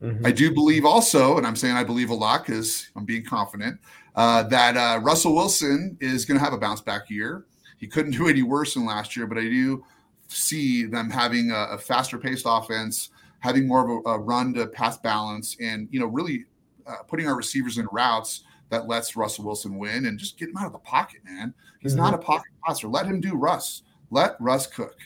Mm-hmm. 0.00 0.24
I 0.24 0.30
do 0.30 0.54
believe 0.54 0.84
also, 0.84 1.38
and 1.38 1.46
I'm 1.46 1.56
saying 1.56 1.76
I 1.76 1.82
believe 1.82 2.10
a 2.10 2.14
lot 2.14 2.46
because 2.46 2.88
I'm 2.94 3.04
being 3.04 3.24
confident, 3.24 3.80
uh, 4.14 4.44
that 4.44 4.76
uh, 4.76 5.00
Russell 5.00 5.34
Wilson 5.34 5.96
is 6.00 6.24
going 6.24 6.38
to 6.38 6.44
have 6.44 6.52
a 6.52 6.58
bounce 6.58 6.80
back 6.80 7.10
year. 7.10 7.46
He 7.78 7.88
couldn't 7.88 8.12
do 8.16 8.28
any 8.28 8.42
worse 8.42 8.74
than 8.74 8.86
last 8.86 9.16
year, 9.16 9.26
but 9.26 9.38
I 9.38 9.42
do 9.42 9.84
see 10.28 10.84
them 10.84 11.10
having 11.10 11.50
a, 11.50 11.68
a 11.72 11.78
faster 11.78 12.18
paced 12.18 12.44
offense, 12.48 13.10
having 13.40 13.66
more 13.66 13.84
of 13.84 14.06
a, 14.06 14.10
a, 14.10 14.18
run 14.18 14.54
to 14.54 14.66
pass 14.66 14.96
balance, 14.98 15.56
and 15.60 15.88
you 15.90 16.00
know 16.00 16.06
really 16.06 16.44
uh, 16.86 17.02
putting 17.08 17.26
our 17.26 17.36
receivers 17.36 17.78
in 17.78 17.86
routes 17.92 18.44
that 18.70 18.88
lets 18.88 19.16
Russell 19.16 19.44
Wilson 19.44 19.78
win 19.78 20.06
and 20.06 20.18
just 20.18 20.38
get 20.38 20.48
him 20.48 20.56
out 20.56 20.66
of 20.66 20.72
the 20.72 20.78
pocket, 20.78 21.20
man. 21.24 21.54
He's 21.80 21.92
mm-hmm. 21.92 22.02
not 22.02 22.14
a 22.14 22.18
pocket 22.18 22.50
passer. 22.64 22.88
Let 22.88 23.06
him 23.06 23.20
do 23.20 23.34
Russ. 23.34 23.82
Let 24.10 24.36
Russ 24.40 24.66
cook. 24.66 24.96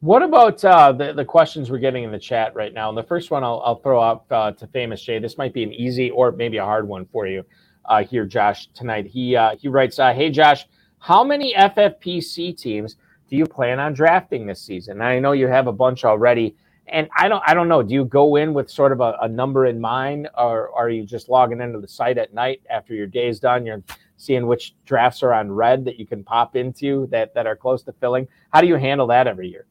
What 0.00 0.22
about 0.22 0.64
uh, 0.64 0.92
the 0.92 1.12
the 1.12 1.24
questions 1.24 1.70
we're 1.70 1.78
getting 1.78 2.02
in 2.02 2.10
the 2.10 2.18
chat 2.18 2.54
right 2.54 2.74
now? 2.74 2.88
And 2.88 2.98
the 2.98 3.04
first 3.04 3.30
one 3.30 3.44
I'll, 3.44 3.62
I'll 3.64 3.76
throw 3.76 4.00
up 4.00 4.26
uh, 4.30 4.52
to 4.52 4.66
Famous 4.68 5.00
Jay. 5.02 5.18
This 5.18 5.38
might 5.38 5.52
be 5.52 5.62
an 5.62 5.72
easy 5.72 6.10
or 6.10 6.32
maybe 6.32 6.56
a 6.56 6.64
hard 6.64 6.88
one 6.88 7.06
for 7.12 7.26
you 7.26 7.44
uh, 7.84 8.02
here, 8.02 8.26
Josh. 8.26 8.68
Tonight 8.74 9.06
he 9.06 9.36
uh, 9.36 9.54
he 9.56 9.68
writes, 9.68 10.00
uh, 10.00 10.12
"Hey 10.12 10.30
Josh, 10.30 10.66
how 10.98 11.22
many 11.22 11.54
FFPC 11.54 12.56
teams 12.56 12.96
do 13.32 13.38
you 13.38 13.46
plan 13.46 13.80
on 13.80 13.94
drafting 13.94 14.44
this 14.44 14.60
season? 14.60 15.00
I 15.00 15.18
know 15.18 15.32
you 15.32 15.46
have 15.46 15.66
a 15.66 15.72
bunch 15.72 16.04
already, 16.04 16.54
and 16.86 17.08
I 17.16 17.30
don't 17.30 17.42
I 17.46 17.54
don't 17.54 17.66
know. 17.66 17.82
Do 17.82 17.94
you 17.94 18.04
go 18.04 18.36
in 18.36 18.52
with 18.52 18.68
sort 18.68 18.92
of 18.92 19.00
a, 19.00 19.16
a 19.22 19.28
number 19.28 19.64
in 19.64 19.80
mind, 19.80 20.28
or, 20.36 20.68
or 20.68 20.82
are 20.84 20.90
you 20.90 21.06
just 21.06 21.30
logging 21.30 21.62
into 21.62 21.80
the 21.80 21.88
site 21.88 22.18
at 22.18 22.34
night 22.34 22.60
after 22.68 22.92
your 22.92 23.06
day's 23.06 23.40
done? 23.40 23.64
You're 23.64 23.82
seeing 24.18 24.46
which 24.46 24.74
drafts 24.84 25.22
are 25.22 25.32
on 25.32 25.50
red 25.50 25.82
that 25.86 25.98
you 25.98 26.06
can 26.06 26.22
pop 26.22 26.56
into 26.56 27.06
that 27.06 27.32
that 27.32 27.46
are 27.46 27.56
close 27.56 27.82
to 27.84 27.92
filling. 27.92 28.28
How 28.52 28.60
do 28.60 28.66
you 28.66 28.76
handle 28.76 29.06
that 29.06 29.26
every 29.26 29.48
year? 29.48 29.64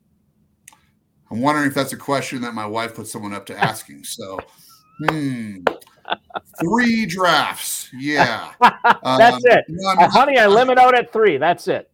I'm 1.29 1.39
wondering 1.39 1.67
if 1.67 1.75
that's 1.75 1.93
a 1.93 1.97
question 1.97 2.41
that 2.41 2.55
my 2.55 2.65
wife 2.65 2.95
put 2.95 3.05
someone 3.05 3.31
up 3.31 3.45
to 3.45 3.63
asking. 3.63 4.05
So, 4.05 4.39
hmm, 5.05 5.57
three 6.59 7.05
drafts. 7.05 7.89
Yeah, 7.93 8.53
that's 8.59 9.35
um, 9.35 9.41
it, 9.43 9.65
no, 9.67 9.87
uh, 9.87 10.09
honey. 10.09 10.39
I 10.39 10.47
limit 10.47 10.79
out 10.79 10.95
at 10.95 11.13
three. 11.13 11.37
That's 11.37 11.67
it. 11.67 11.90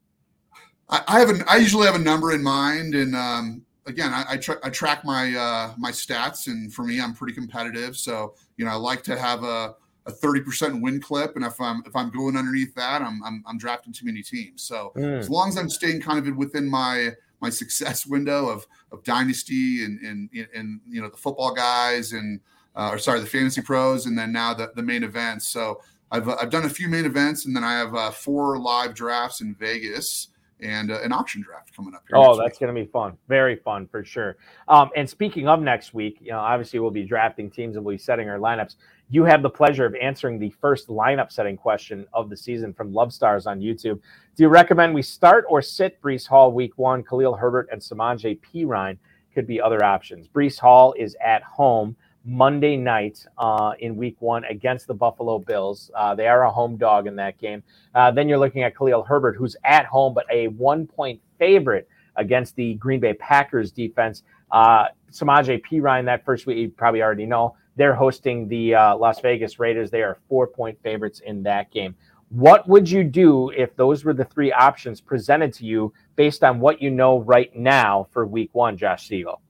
I, 0.90 1.04
I 1.08 1.20
have 1.20 1.30
an. 1.30 1.44
I 1.48 1.58
usually 1.58 1.86
have 1.86 1.96
a 1.96 2.00
number 2.00 2.34
in 2.34 2.42
mind, 2.42 2.96
and 2.96 3.16
um, 3.16 3.66
again, 3.86 4.14
I, 4.14 4.26
I, 4.32 4.38
tra- 4.38 4.60
I, 4.64 4.70
track 4.70 5.04
my 5.04 5.34
uh, 5.36 5.74
my 5.78 5.92
stats, 5.92 6.48
and 6.48 6.74
for 6.74 6.84
me, 6.84 7.02
I'm 7.02 7.14
pretty 7.14 7.34
competitive. 7.34 7.98
So 7.98 8.36
you 8.58 8.66
know, 8.66 8.72
I 8.72 8.76
like 8.76 9.04
to 9.04 9.18
have 9.18 9.44
a 9.44 9.76
a 10.06 10.12
30% 10.12 10.82
win 10.82 11.02
clip, 11.02 11.36
and 11.36 11.44
if 11.44 11.60
I'm 11.60 11.84
if 11.86 11.96
I'm 11.96 12.10
going 12.10 12.38
underneath 12.38 12.74
that, 12.76 13.02
I'm 13.02 13.22
I'm, 13.24 13.44
I'm 13.46 13.58
drafting 13.58 13.94
too 13.94 14.06
many 14.06 14.22
teams. 14.22 14.64
So 14.64 14.94
mm. 14.96 15.20
as 15.20 15.30
long 15.30 15.50
as 15.50 15.58
I'm 15.58 15.70
staying 15.70 16.02
kind 16.02 16.26
of 16.26 16.36
within 16.36 16.70
my 16.70 17.12
my 17.42 17.50
success 17.50 18.06
window 18.06 18.48
of 18.48 18.66
of 18.92 19.04
dynasty 19.04 19.84
and 19.84 20.00
and 20.00 20.30
and 20.56 20.80
you 20.88 21.02
know 21.02 21.10
the 21.10 21.18
football 21.18 21.54
guys 21.54 22.14
and 22.14 22.40
uh, 22.76 22.92
or 22.92 22.98
sorry, 22.98 23.20
the 23.20 23.26
fantasy 23.26 23.62
pros, 23.62 24.06
and 24.06 24.18
then 24.18 24.32
now 24.32 24.54
the, 24.54 24.72
the 24.76 24.84
main 24.84 25.04
events. 25.04 25.48
So 25.48 25.82
I've, 26.12 26.30
I've 26.30 26.52
done 26.52 26.66
a 26.66 26.70
few 26.70 26.88
main 26.88 27.06
events, 27.06 27.46
and 27.46 27.56
then 27.56 27.64
I 27.64 27.74
have 27.74 27.96
uh, 27.96 28.12
four 28.12 28.60
live 28.60 28.94
drafts 28.94 29.42
in 29.42 29.56
Vegas 29.56 30.30
and 30.60 30.92
uh, 30.92 31.02
an 31.02 31.12
auction 31.12 31.42
draft 31.42 31.76
coming 31.76 31.94
up. 31.94 32.04
Here. 32.08 32.18
Oh, 32.18 32.38
that's 32.38 32.58
going 32.58 32.74
to 32.74 32.82
be 32.82 32.90
fun. 32.90 33.18
Very 33.28 33.58
fun 33.58 33.88
for 33.88 34.04
sure. 34.04 34.38
Um, 34.68 34.90
and 34.96 35.10
speaking 35.10 35.48
of 35.48 35.62
next 35.62 35.94
week, 35.94 36.18
you 36.22 36.32
know, 36.32 36.40
obviously 36.40 36.80
we'll 36.80 36.92
be 36.92 37.04
drafting 37.04 37.50
teams 37.50 37.76
and 37.76 37.86
we'll 37.86 37.96
be 37.96 38.00
setting 38.00 38.30
our 38.30 38.40
lineups. 38.40 38.76
You 39.10 39.24
have 39.24 39.42
the 39.42 39.50
pleasure 39.50 39.86
of 39.86 39.96
answering 39.96 40.40
the 40.40 40.50
first 40.62 40.88
lineup 40.88 41.32
setting 41.32 41.56
question 41.58 42.06
of 42.14 42.30
the 42.30 42.38
season 42.38 42.74
from 42.74 42.94
Love 42.94 43.14
Stars 43.14 43.48
on 43.48 43.60
YouTube. 43.60 44.00
Do 44.36 44.44
you 44.44 44.50
recommend 44.50 44.94
we 44.94 45.02
start 45.02 45.46
or 45.48 45.62
sit 45.62 46.02
Breece 46.02 46.28
Hall 46.28 46.52
week 46.52 46.78
one? 46.78 47.04
Khalil 47.04 47.36
Herbert 47.36 47.70
and 47.72 47.82
Samaje 47.82 48.40
Perine 48.42 48.98
could 49.34 49.48
be 49.48 49.62
other 49.62 49.84
options. 49.84 50.28
Breece 50.28 50.60
Hall 50.60 50.94
is 50.98 51.16
at 51.24 51.44
home. 51.44 51.96
Monday 52.28 52.76
night 52.76 53.26
uh, 53.38 53.72
in 53.80 53.96
week 53.96 54.18
one 54.20 54.44
against 54.44 54.86
the 54.86 54.94
Buffalo 54.94 55.40
Bills. 55.40 55.90
Uh, 55.96 56.14
they 56.14 56.28
are 56.28 56.44
a 56.44 56.52
home 56.52 56.76
dog 56.76 57.08
in 57.08 57.16
that 57.16 57.38
game. 57.38 57.64
Uh, 57.96 58.12
then 58.12 58.28
you're 58.28 58.38
looking 58.38 58.64
at 58.64 58.76
Khalil 58.76 59.02
Herbert, 59.02 59.38
who's 59.38 59.56
at 59.64 59.86
home, 59.86 60.14
but 60.14 60.26
a 60.30 60.50
one 60.50 60.86
point 60.86 61.22
favorite 61.40 61.88
against 62.18 62.58
the 62.58 62.74
Green 62.74 63.00
Bay 63.00 63.14
Packers 63.14 63.72
defense. 63.72 64.24
Uh, 64.52 64.88
Samaje 65.10 65.62
Perine, 65.64 66.04
that 66.04 66.26
first 66.26 66.46
week, 66.46 66.58
you 66.58 66.70
probably 66.70 67.02
already 67.02 67.26
know, 67.26 67.56
they're 67.78 67.96
hosting 67.96 68.50
the 68.50 68.76
uh, 68.76 68.98
Las 68.98 69.22
Vegas 69.22 69.58
Raiders. 69.58 69.90
They 69.90 70.02
are 70.02 70.18
four 70.28 70.48
point 70.48 70.78
favorites 70.84 71.22
in 71.26 71.44
that 71.44 71.72
game. 71.72 71.96
What 72.28 72.68
would 72.68 72.90
you 72.90 73.06
do 73.06 73.52
if 73.52 73.74
those 73.78 74.04
were 74.04 74.14
the 74.14 74.26
three 74.26 74.52
options 74.52 75.00
presented 75.00 75.54
to 75.54 75.66
you 75.66 75.94
based 76.18 76.44
on 76.44 76.60
what 76.60 76.82
you 76.82 76.92
know 76.92 77.20
right 77.20 77.56
now 77.56 78.10
for 78.12 78.26
week 78.26 78.50
one, 78.52 78.76
Josh 78.76 79.08
Siegel? 79.08 79.42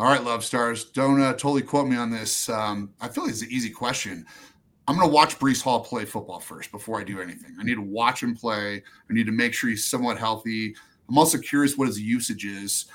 All 0.00 0.06
right, 0.06 0.24
love 0.24 0.42
stars. 0.42 0.86
Don't 0.86 1.20
uh, 1.20 1.32
totally 1.32 1.60
quote 1.60 1.86
me 1.86 1.94
on 1.94 2.10
this. 2.10 2.48
Um, 2.48 2.94
I 3.02 3.08
feel 3.08 3.24
like 3.24 3.34
it's 3.34 3.42
an 3.42 3.50
easy 3.50 3.68
question. 3.68 4.24
I'm 4.88 4.96
going 4.96 5.06
to 5.06 5.14
watch 5.14 5.38
Breece 5.38 5.60
Hall 5.60 5.80
play 5.80 6.06
football 6.06 6.40
first 6.40 6.72
before 6.72 6.98
I 6.98 7.04
do 7.04 7.20
anything. 7.20 7.54
I 7.60 7.64
need 7.64 7.74
to 7.74 7.82
watch 7.82 8.22
him 8.22 8.34
play. 8.34 8.82
I 9.10 9.12
need 9.12 9.26
to 9.26 9.32
make 9.32 9.52
sure 9.52 9.68
he's 9.68 9.84
somewhat 9.84 10.16
healthy. 10.16 10.74
I'm 11.06 11.18
also 11.18 11.36
curious 11.36 11.76
what 11.76 11.86
his 11.86 12.00
usage 12.00 12.46
is. 12.46 12.86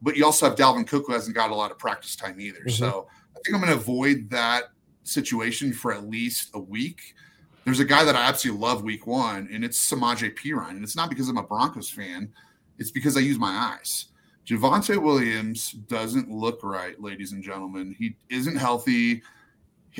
But 0.00 0.16
you 0.16 0.24
also 0.24 0.48
have 0.48 0.56
Dalvin 0.56 0.86
Cook 0.86 1.06
who 1.08 1.14
hasn't 1.14 1.34
got 1.34 1.50
a 1.50 1.54
lot 1.54 1.72
of 1.72 1.78
practice 1.80 2.14
time 2.14 2.40
either. 2.40 2.60
Mm-hmm. 2.60 2.70
So 2.70 3.08
I 3.36 3.40
think 3.40 3.56
I'm 3.56 3.60
going 3.60 3.72
to 3.72 3.80
avoid 3.80 4.30
that 4.30 4.66
situation 5.02 5.72
for 5.72 5.92
at 5.92 6.08
least 6.08 6.50
a 6.54 6.60
week. 6.60 7.16
There's 7.64 7.80
a 7.80 7.84
guy 7.84 8.04
that 8.04 8.14
I 8.14 8.22
absolutely 8.22 8.62
love 8.62 8.84
week 8.84 9.08
one, 9.08 9.48
and 9.52 9.64
it's 9.64 9.90
Samaje 9.90 10.32
Perine. 10.38 10.70
And 10.70 10.84
it's 10.84 10.94
not 10.94 11.08
because 11.08 11.28
I'm 11.28 11.38
a 11.38 11.42
Broncos 11.42 11.90
fan, 11.90 12.32
it's 12.78 12.92
because 12.92 13.16
I 13.16 13.20
use 13.20 13.36
my 13.36 13.74
eyes. 13.80 14.12
Javonte 14.46 15.02
Williams 15.02 15.72
doesn't 15.72 16.30
look 16.30 16.60
right, 16.62 17.00
ladies 17.00 17.32
and 17.32 17.42
gentlemen. 17.42 17.96
He 17.98 18.16
isn't 18.30 18.56
healthy. 18.56 19.22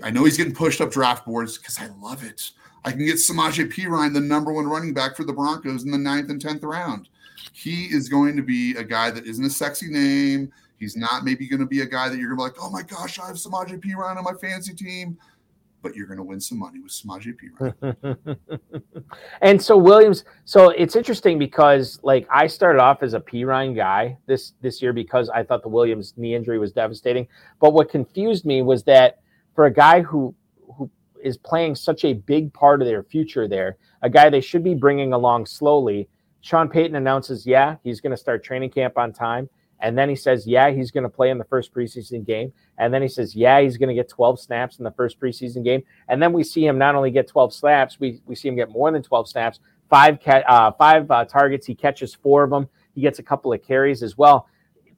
I 0.02 0.11
know 0.11 0.24
he's 0.24 0.37
getting 0.37 0.54
pushed 0.54 0.80
up 0.80 0.92
draft 0.92 1.26
boards 1.26 1.59
because 1.59 1.78
I 1.80 1.88
love 2.00 2.22
it. 2.24 2.52
I 2.85 2.92
can 2.92 3.04
get 3.04 3.16
Samaje 3.16 3.72
Perine, 3.72 4.14
the 4.14 4.20
number 4.20 4.52
one 4.52 4.68
running 4.68 4.94
back 4.94 5.16
for 5.16 5.24
the 5.24 5.32
Broncos 5.32 5.85
in 5.85 5.90
the 5.90 5.98
ninth 5.98 6.30
and 6.30 6.40
tenth 6.40 6.62
round. 6.62 7.09
He 7.52 7.87
is 7.87 8.09
going 8.09 8.37
to 8.37 8.42
be 8.42 8.76
a 8.76 8.85
guy 8.85 9.11
that 9.11 9.26
isn't 9.26 9.44
a 9.44 9.50
sexy 9.50 9.88
name. 9.88 10.52
He's 10.78 10.96
not 10.96 11.24
maybe 11.24 11.48
going 11.48 11.61
to 11.61 11.66
be 11.66 11.80
a 11.80 11.87
guy 11.87 12.09
that 12.09 12.18
you're 12.18 12.35
going 12.35 12.50
to 12.50 12.54
be 12.54 12.61
like, 12.61 12.64
oh 12.64 12.70
my 12.70 12.82
gosh, 12.82 13.18
I 13.18 13.26
have 13.26 13.37
Samaje 13.37 13.80
Perine 13.80 14.16
on 14.16 14.22
my 14.22 14.35
fancy 14.35 14.74
team 14.74 15.18
but 15.87 15.94
you're 15.94 16.09
going 16.09 16.16
to 16.16 16.25
win 16.25 16.40
some 16.40 16.59
money 16.59 16.81
with 16.81 16.90
Samaje 16.90 17.33
Perine. 17.38 18.37
and 19.40 19.62
so 19.62 19.77
Williams, 19.77 20.25
so 20.44 20.70
it's 20.70 20.96
interesting 20.96 21.38
because 21.38 22.01
like 22.03 22.27
I 22.29 22.49
started 22.49 22.81
off 22.81 23.05
as 23.05 23.14
a 23.14 23.20
Perine 23.20 23.77
guy 23.77 24.18
this 24.27 24.55
this 24.62 24.83
year 24.83 24.92
because 24.92 25.29
I 25.29 25.44
thought 25.44 25.62
the 25.62 25.68
Williams 25.68 26.14
knee 26.16 26.35
injury 26.35 26.59
was 26.59 26.72
devastating. 26.72 27.29
But 27.61 27.72
what 27.72 27.88
confused 27.88 28.44
me 28.44 28.62
was 28.62 28.83
that 28.85 29.20
for 29.55 29.66
a 29.66 29.72
guy 29.72 30.03
who 30.03 30.35
who 30.77 30.90
is 31.22 31.37
playing 31.37 31.77
such 31.77 32.05
a 32.05 32.14
big 32.14 32.53
part 32.53 32.83
of 32.83 32.88
their 32.88 33.05
future 33.05 33.46
there, 33.46 33.77
a 34.03 34.11
guy 34.11 34.29
they 34.29 34.40
should 34.40 34.64
be 34.64 34.75
bringing 34.75 35.12
along 35.12 35.46
slowly. 35.46 36.09
Sean 36.40 36.68
Payton 36.68 36.97
announces, 36.97 37.47
yeah, 37.47 37.76
he's 37.84 38.01
going 38.01 38.11
to 38.11 38.16
start 38.16 38.43
training 38.43 38.70
camp 38.70 38.99
on 38.99 39.12
time. 39.12 39.49
And 39.81 39.97
then 39.97 40.09
he 40.09 40.16
says, 40.16 40.47
yeah, 40.47 40.70
he's 40.70 40.91
going 40.91 41.05
to 41.05 41.11
play 41.11 41.31
in 41.31 41.39
the 41.39 41.45
first 41.45 41.72
preseason 41.74 42.24
game. 42.27 42.53
And 42.79 42.93
then 42.93 43.03
he 43.03 43.09
says, 43.09 43.35
yeah, 43.35 43.61
he's 43.61 43.77
going 43.77 43.89
to 43.89 43.95
get 43.95 44.09
12 44.09 44.41
snaps 44.41 44.79
in 44.79 44.85
the 44.85 44.91
first 44.91 45.20
preseason 45.20 45.62
game. 45.62 45.83
And 46.09 46.22
then 46.22 46.33
we 46.33 46.45
see 46.45 46.66
him 46.66 46.79
not 46.79 46.95
only 46.95 47.11
get 47.11 47.29
12 47.29 47.53
snaps, 47.53 48.01
we, 48.01 48.20
we 48.27 48.35
see 48.35 48.49
him 48.49 48.57
get 48.57 48.70
more 48.70 48.91
than 48.91 49.03
12 49.03 49.29
snaps, 49.29 49.61
five, 49.91 50.18
uh, 50.27 50.72
five 50.72 51.11
uh, 51.11 51.24
targets. 51.24 51.66
He 51.66 51.74
catches 51.74 52.14
four 52.14 52.45
of 52.45 52.51
them. 52.51 52.68
He 52.95 53.01
gets 53.03 53.18
a 53.18 53.22
couple 53.22 53.53
of 53.53 53.62
carries 53.62 54.03
as 54.03 54.16
well. 54.16 54.49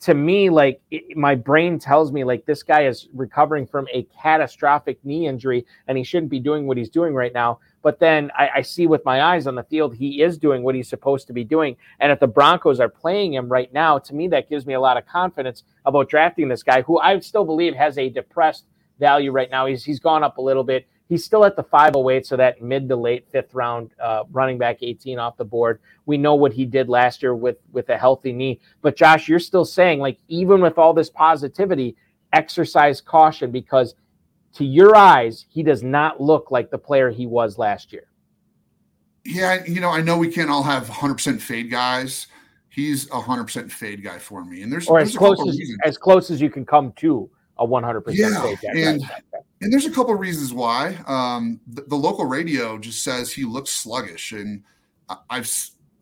to 0.00 0.14
me, 0.14 0.48
like 0.48 0.80
it, 0.90 1.16
my 1.16 1.34
brain 1.34 1.78
tells 1.78 2.12
me 2.12 2.22
like 2.22 2.46
this 2.46 2.62
guy 2.62 2.86
is 2.86 3.08
recovering 3.12 3.66
from 3.66 3.88
a 3.92 4.04
catastrophic 4.04 5.04
knee 5.04 5.26
injury 5.26 5.66
and 5.88 5.98
he 5.98 6.04
shouldn't 6.04 6.30
be 6.30 6.38
doing 6.38 6.66
what 6.66 6.76
he's 6.76 6.90
doing 6.90 7.14
right 7.14 7.32
now. 7.32 7.58
But 7.82 8.00
then 8.00 8.30
I, 8.36 8.48
I, 8.56 8.62
see 8.62 8.86
with 8.86 9.04
my 9.04 9.22
eyes 9.22 9.46
on 9.46 9.54
the 9.54 9.62
field, 9.62 9.94
he 9.94 10.22
is 10.22 10.36
doing 10.36 10.62
what 10.62 10.74
he's 10.74 10.88
supposed 10.88 11.26
to 11.28 11.32
be 11.32 11.44
doing. 11.44 11.76
And 12.00 12.10
if 12.10 12.18
the 12.18 12.26
Broncos 12.26 12.80
are 12.80 12.88
playing 12.88 13.34
him 13.34 13.48
right 13.48 13.72
now, 13.72 13.98
to 13.98 14.14
me, 14.14 14.28
that 14.28 14.50
gives 14.50 14.66
me 14.66 14.74
a 14.74 14.80
lot 14.80 14.96
of 14.96 15.06
confidence 15.06 15.62
about 15.84 16.08
drafting 16.08 16.48
this 16.48 16.62
guy 16.62 16.82
who 16.82 16.98
I 16.98 17.18
still 17.20 17.44
believe 17.44 17.74
has 17.74 17.96
a 17.98 18.08
depressed 18.08 18.64
value 18.98 19.30
right 19.30 19.50
now. 19.50 19.66
He's, 19.66 19.84
he's 19.84 20.00
gone 20.00 20.24
up 20.24 20.38
a 20.38 20.42
little 20.42 20.64
bit. 20.64 20.88
He's 21.08 21.24
still 21.24 21.44
at 21.44 21.56
the 21.56 21.62
508, 21.62 22.26
so 22.26 22.36
that 22.36 22.60
mid 22.60 22.88
to 22.88 22.96
late 22.96 23.26
fifth 23.32 23.54
round 23.54 23.92
uh, 23.98 24.24
running 24.30 24.58
back 24.58 24.78
18 24.82 25.18
off 25.18 25.38
the 25.38 25.44
board. 25.44 25.80
We 26.04 26.18
know 26.18 26.34
what 26.34 26.52
he 26.52 26.66
did 26.66 26.88
last 26.90 27.22
year 27.22 27.34
with 27.34 27.56
with 27.72 27.88
a 27.88 27.96
healthy 27.96 28.32
knee. 28.32 28.60
But 28.82 28.96
Josh, 28.96 29.26
you're 29.26 29.38
still 29.38 29.64
saying 29.64 30.00
like 30.00 30.18
even 30.28 30.60
with 30.60 30.76
all 30.76 30.92
this 30.92 31.08
positivity, 31.08 31.96
exercise 32.34 33.00
caution 33.00 33.50
because 33.50 33.94
to 34.58 34.64
your 34.64 34.96
eyes, 34.96 35.46
he 35.48 35.62
does 35.62 35.84
not 35.84 36.20
look 36.20 36.50
like 36.50 36.70
the 36.70 36.78
player 36.78 37.10
he 37.10 37.26
was 37.26 37.58
last 37.58 37.92
year. 37.92 38.08
Yeah, 39.24 39.64
you 39.64 39.80
know, 39.80 39.90
I 39.90 40.00
know 40.00 40.18
we 40.18 40.28
can't 40.28 40.50
all 40.50 40.64
have 40.64 40.88
100% 40.88 41.40
fade 41.40 41.70
guys. 41.70 42.26
He's 42.68 43.06
a 43.06 43.20
100% 43.20 43.70
fade 43.70 44.02
guy 44.02 44.18
for 44.18 44.44
me, 44.44 44.62
and 44.62 44.72
there's 44.72 44.88
or 44.88 44.98
there's 44.98 45.10
as 45.10 45.16
close 45.16 45.48
as 45.48 45.60
as 45.84 45.98
close 45.98 46.30
as 46.30 46.40
you 46.40 46.50
can 46.50 46.66
come 46.66 46.92
to 46.96 47.30
a 47.58 47.66
100% 47.66 48.02
yeah, 48.14 48.42
fade 48.42 48.58
guy. 48.60 48.80
And, 48.80 49.02
and 49.60 49.72
there's 49.72 49.86
a 49.86 49.90
couple 49.90 50.14
of 50.14 50.20
reasons 50.20 50.52
why. 50.52 50.96
Um, 51.06 51.60
the, 51.66 51.82
the, 51.82 51.96
local 51.96 52.24
radio 52.24 52.78
just 52.78 53.02
says 53.02 53.32
he 53.32 53.44
looks 53.44 53.70
sluggish, 53.70 54.32
and 54.32 54.62
I've 55.30 55.50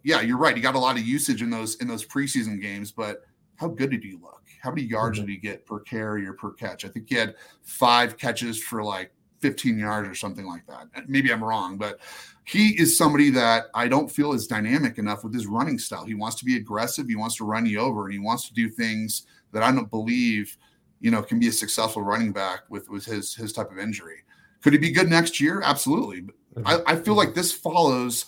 yeah, 0.03 0.21
you're 0.21 0.39
right. 0.39 0.57
He 0.57 0.63
got 0.63 0.75
a 0.75 0.79
lot 0.79 0.97
of 0.97 1.07
usage 1.07 1.43
in 1.43 1.51
those 1.51 1.77
in 1.77 1.89
those 1.89 2.07
preseason 2.07 2.61
games, 2.61 2.91
but 2.91 3.23
how 3.57 3.69
good 3.69 3.91
did 3.91 4.05
he 4.05 4.13
look? 4.13 4.43
How 4.61 4.71
many 4.71 4.83
yards 4.83 5.19
mm-hmm. 5.19 5.27
did 5.27 5.33
he 5.33 5.39
get 5.39 5.67
per 5.67 5.81
carry 5.81 6.27
or 6.27 6.33
per 6.35 6.53
catch? 6.53 6.85
I 6.85 6.89
think 6.89 7.09
he 7.09 7.15
had 7.15 7.35
five 7.63 8.17
catches 8.17 8.63
for 8.63 8.83
like 8.83 9.13
15 9.41 9.79
yards 9.79 10.09
or 10.09 10.15
something 10.15 10.47
like 10.47 10.67
that. 10.67 11.09
Maybe 11.09 11.33
I'm 11.33 11.45
wrong, 11.45 11.77
but 11.77 12.01
he 12.45 12.81
is 12.81 12.97
somebody 12.97 13.31
that 13.31 13.67
I 13.75 13.89
don't 13.89 14.11
feel 14.11 14.33
is 14.33 14.47
dynamic 14.47 14.99
enough 14.99 15.25
with 15.25 15.35
his 15.35 15.47
running 15.47 15.79
style. 15.79 16.05
He 16.05 16.15
wants 16.15 16.37
to 16.37 16.45
be 16.45 16.57
aggressive, 16.57 17.09
he 17.09 17.17
wants 17.17 17.37
to 17.37 17.45
run 17.45 17.67
you 17.67 17.81
over, 17.81 18.05
and 18.05 18.13
he 18.13 18.19
wants 18.19 18.49
to 18.49 18.55
do 18.55 18.69
things 18.69 19.27
that 19.53 19.63
I 19.63 19.73
don't 19.73 19.91
believe, 19.91 20.57
you 21.01 21.11
know, 21.11 21.23
can 21.23 21.39
be 21.39 21.49
a 21.49 21.53
successful 21.53 22.03
running 22.03 22.33
back 22.33 22.61
with 22.69 22.89
with 22.89 23.05
his 23.05 23.35
his 23.35 23.53
type 23.53 23.71
of 23.71 23.79
injury. 23.79 24.23
Could 24.63 24.73
he 24.73 24.79
be 24.79 24.91
good 24.91 25.09
next 25.09 25.41
year? 25.41 25.61
Absolutely. 25.63 26.23
Mm-hmm. 26.23 26.67
I, 26.67 26.81
I 26.87 26.97
feel 26.97 27.15
like 27.15 27.35
this 27.35 27.53
follows 27.53 28.27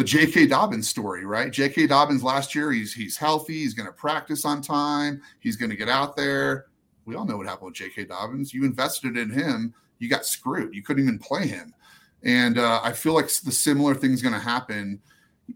the 0.00 0.04
J.K. 0.04 0.46
Dobbins 0.46 0.88
story, 0.88 1.26
right? 1.26 1.52
J.K. 1.52 1.86
Dobbins 1.86 2.22
last 2.22 2.54
year, 2.54 2.72
he's 2.72 2.94
he's 2.94 3.18
healthy, 3.18 3.58
he's 3.58 3.74
going 3.74 3.86
to 3.86 3.92
practice 3.92 4.46
on 4.46 4.62
time, 4.62 5.20
he's 5.40 5.56
going 5.56 5.68
to 5.68 5.76
get 5.76 5.90
out 5.90 6.16
there. 6.16 6.68
We 7.04 7.16
all 7.16 7.26
know 7.26 7.36
what 7.36 7.46
happened 7.46 7.66
with 7.66 7.74
J.K. 7.74 8.06
Dobbins. 8.06 8.54
You 8.54 8.64
invested 8.64 9.18
in 9.18 9.28
him, 9.28 9.74
you 9.98 10.08
got 10.08 10.24
screwed. 10.24 10.74
You 10.74 10.82
couldn't 10.82 11.02
even 11.02 11.18
play 11.18 11.46
him, 11.46 11.74
and 12.22 12.56
uh, 12.56 12.80
I 12.82 12.92
feel 12.94 13.12
like 13.12 13.26
the 13.26 13.52
similar 13.52 13.94
thing's 13.94 14.22
going 14.22 14.32
to 14.32 14.40
happen. 14.40 15.02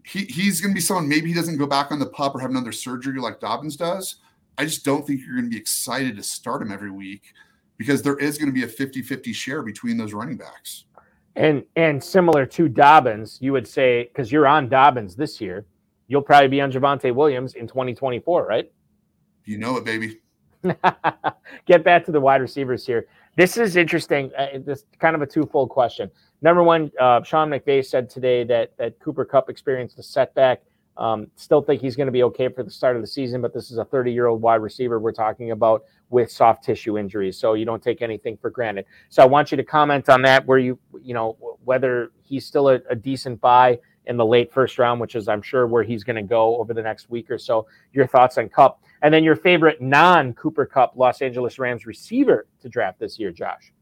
He, 0.05 0.25
he's 0.25 0.61
going 0.61 0.73
to 0.73 0.75
be 0.75 0.81
someone. 0.81 1.09
Maybe 1.09 1.29
he 1.29 1.33
doesn't 1.33 1.57
go 1.57 1.65
back 1.65 1.91
on 1.91 1.97
the 1.97 2.05
pup 2.05 2.35
or 2.35 2.39
have 2.39 2.51
another 2.51 2.71
surgery 2.71 3.19
like 3.19 3.39
Dobbins 3.39 3.75
does. 3.75 4.17
I 4.59 4.65
just 4.65 4.85
don't 4.85 5.07
think 5.07 5.21
you're 5.21 5.37
going 5.37 5.45
to 5.45 5.49
be 5.49 5.57
excited 5.57 6.17
to 6.17 6.23
start 6.23 6.61
him 6.61 6.71
every 6.71 6.91
week 6.91 7.33
because 7.77 8.03
there 8.03 8.17
is 8.17 8.37
going 8.37 8.49
to 8.49 8.53
be 8.53 8.63
a 8.63 8.67
50-50 8.67 9.33
share 9.33 9.63
between 9.63 9.97
those 9.97 10.13
running 10.13 10.37
backs. 10.37 10.85
And 11.35 11.63
and 11.75 12.01
similar 12.01 12.45
to 12.45 12.69
Dobbins, 12.69 13.39
you 13.41 13.51
would 13.51 13.67
say 13.67 14.03
because 14.05 14.31
you're 14.31 14.47
on 14.47 14.69
Dobbins 14.69 15.15
this 15.15 15.41
year, 15.41 15.65
you'll 16.07 16.21
probably 16.21 16.47
be 16.47 16.61
on 16.61 16.71
Javonte 16.71 17.13
Williams 17.13 17.55
in 17.55 17.67
2024, 17.67 18.45
right? 18.45 18.71
You 19.43 19.57
know 19.57 19.77
it, 19.77 19.85
baby. 19.85 20.19
Get 21.65 21.83
back 21.83 22.05
to 22.05 22.11
the 22.11 22.19
wide 22.19 22.41
receivers 22.41 22.85
here. 22.85 23.07
This 23.35 23.57
is 23.57 23.75
interesting. 23.75 24.31
Uh, 24.37 24.59
this 24.65 24.85
kind 24.99 25.15
of 25.15 25.21
a 25.21 25.27
twofold 25.27 25.69
question. 25.69 26.09
Number 26.41 26.63
one, 26.63 26.91
uh, 26.99 27.21
Sean 27.23 27.49
McVay 27.49 27.85
said 27.85 28.09
today 28.09 28.43
that 28.45 28.71
that 28.77 28.99
Cooper 28.99 29.25
Kupp 29.25 29.49
experienced 29.49 29.99
a 29.99 30.03
setback 30.03 30.61
um, 30.97 31.27
still 31.35 31.61
think 31.61 31.81
he's 31.81 31.95
going 31.95 32.07
to 32.07 32.11
be 32.11 32.23
okay 32.23 32.47
for 32.47 32.63
the 32.63 32.71
start 32.71 32.95
of 32.95 33.01
the 33.01 33.07
season, 33.07 33.41
but 33.41 33.53
this 33.53 33.71
is 33.71 33.77
a 33.77 33.85
30 33.85 34.11
year 34.11 34.27
old 34.27 34.41
wide 34.41 34.55
receiver 34.55 34.99
we're 34.99 35.11
talking 35.11 35.51
about 35.51 35.83
with 36.09 36.31
soft 36.31 36.63
tissue 36.63 36.97
injuries. 36.97 37.37
So 37.37 37.53
you 37.53 37.65
don't 37.65 37.83
take 37.83 38.01
anything 38.01 38.37
for 38.37 38.49
granted. 38.49 38.85
So 39.09 39.21
I 39.21 39.25
want 39.25 39.51
you 39.51 39.57
to 39.57 39.63
comment 39.63 40.07
on 40.09 40.21
that, 40.21 40.45
where 40.45 40.57
you, 40.57 40.79
you 41.01 41.13
know, 41.13 41.57
whether 41.63 42.11
he's 42.23 42.45
still 42.45 42.69
a, 42.69 42.79
a 42.89 42.95
decent 42.95 43.41
buy 43.41 43.79
in 44.05 44.17
the 44.17 44.25
late 44.25 44.53
first 44.53 44.77
round, 44.77 45.01
which 45.01 45.15
is, 45.15 45.27
I'm 45.27 45.41
sure, 45.41 45.67
where 45.67 45.83
he's 45.83 46.03
going 46.03 46.15
to 46.15 46.21
go 46.21 46.57
over 46.57 46.73
the 46.73 46.81
next 46.81 47.09
week 47.09 47.29
or 47.29 47.37
so. 47.37 47.67
Your 47.91 48.07
thoughts 48.07 48.37
on 48.37 48.49
Kupp, 48.49 48.81
And 49.01 49.13
then 49.13 49.23
your 49.23 49.35
favorite 49.35 49.81
non 49.81 50.33
Cooper 50.33 50.65
Kupp 50.65 50.93
Los 50.95 51.21
Angeles 51.21 51.59
Rams 51.59 51.85
receiver 51.85 52.47
to 52.61 52.69
draft 52.69 52.99
this 52.99 53.19
year, 53.19 53.31
Josh. 53.31 53.73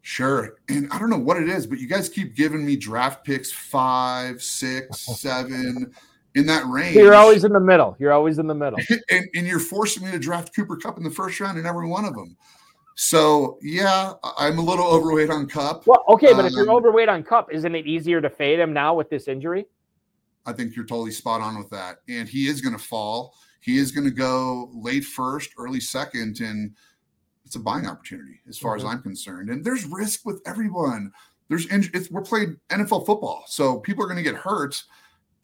Sure. 0.00 0.56
And 0.68 0.90
I 0.92 0.98
don't 0.98 1.10
know 1.10 1.18
what 1.18 1.38
it 1.38 1.48
is, 1.48 1.66
but 1.66 1.78
you 1.78 1.88
guys 1.88 2.08
keep 2.08 2.36
giving 2.36 2.64
me 2.64 2.76
draft 2.76 3.24
picks 3.24 3.50
five, 3.50 4.42
six, 4.42 5.00
seven 5.20 5.92
in 6.34 6.46
that 6.46 6.66
range. 6.66 6.96
You're 6.96 7.14
always 7.14 7.44
in 7.44 7.52
the 7.52 7.60
middle. 7.60 7.96
You're 7.98 8.12
always 8.12 8.38
in 8.38 8.46
the 8.46 8.54
middle. 8.54 8.78
and, 9.10 9.26
and 9.34 9.46
you're 9.46 9.60
forcing 9.60 10.04
me 10.04 10.10
to 10.10 10.18
draft 10.18 10.54
Cooper 10.54 10.76
Kupp 10.76 10.98
in 10.98 11.04
the 11.04 11.10
first 11.10 11.38
round 11.40 11.58
in 11.58 11.66
every 11.66 11.86
one 11.86 12.04
of 12.04 12.14
them. 12.14 12.36
So 12.96 13.58
yeah, 13.62 14.12
I'm 14.38 14.58
a 14.58 14.62
little 14.62 14.86
overweight 14.86 15.30
on 15.30 15.48
Kupp. 15.48 15.86
Well, 15.86 16.04
okay, 16.08 16.32
but 16.32 16.40
um, 16.40 16.46
if 16.46 16.52
you're 16.52 16.70
um, 16.70 16.76
overweight 16.76 17.08
on 17.08 17.22
Kupp, 17.24 17.52
isn't 17.52 17.74
it 17.74 17.86
easier 17.86 18.20
to 18.20 18.30
fade 18.30 18.60
him 18.60 18.72
now 18.72 18.94
with 18.94 19.10
this 19.10 19.26
injury? 19.26 19.66
I 20.46 20.52
think 20.52 20.76
you're 20.76 20.84
totally 20.84 21.10
spot 21.10 21.40
on 21.40 21.58
with 21.58 21.70
that. 21.70 21.98
And 22.08 22.28
he 22.28 22.48
is 22.48 22.60
going 22.60 22.76
to 22.76 22.82
fall. 22.82 23.34
He 23.60 23.78
is 23.78 23.90
going 23.90 24.04
to 24.04 24.10
go 24.10 24.70
late 24.74 25.04
first, 25.04 25.50
early 25.58 25.80
second, 25.80 26.40
and 26.40 26.74
it's 27.44 27.56
a 27.56 27.60
buying 27.60 27.86
opportunity 27.86 28.40
as 28.48 28.58
far 28.58 28.76
mm-hmm. 28.76 28.86
as 28.86 28.92
I'm 28.92 29.02
concerned. 29.02 29.50
And 29.50 29.64
there's 29.64 29.86
risk 29.86 30.24
with 30.24 30.40
everyone. 30.46 31.12
There's 31.48 31.66
it's, 31.70 32.10
we're 32.10 32.22
playing 32.22 32.58
NFL 32.68 33.06
football, 33.06 33.44
so 33.46 33.80
people 33.80 34.04
are 34.04 34.06
going 34.06 34.22
to 34.22 34.22
get 34.22 34.34
hurt 34.34 34.82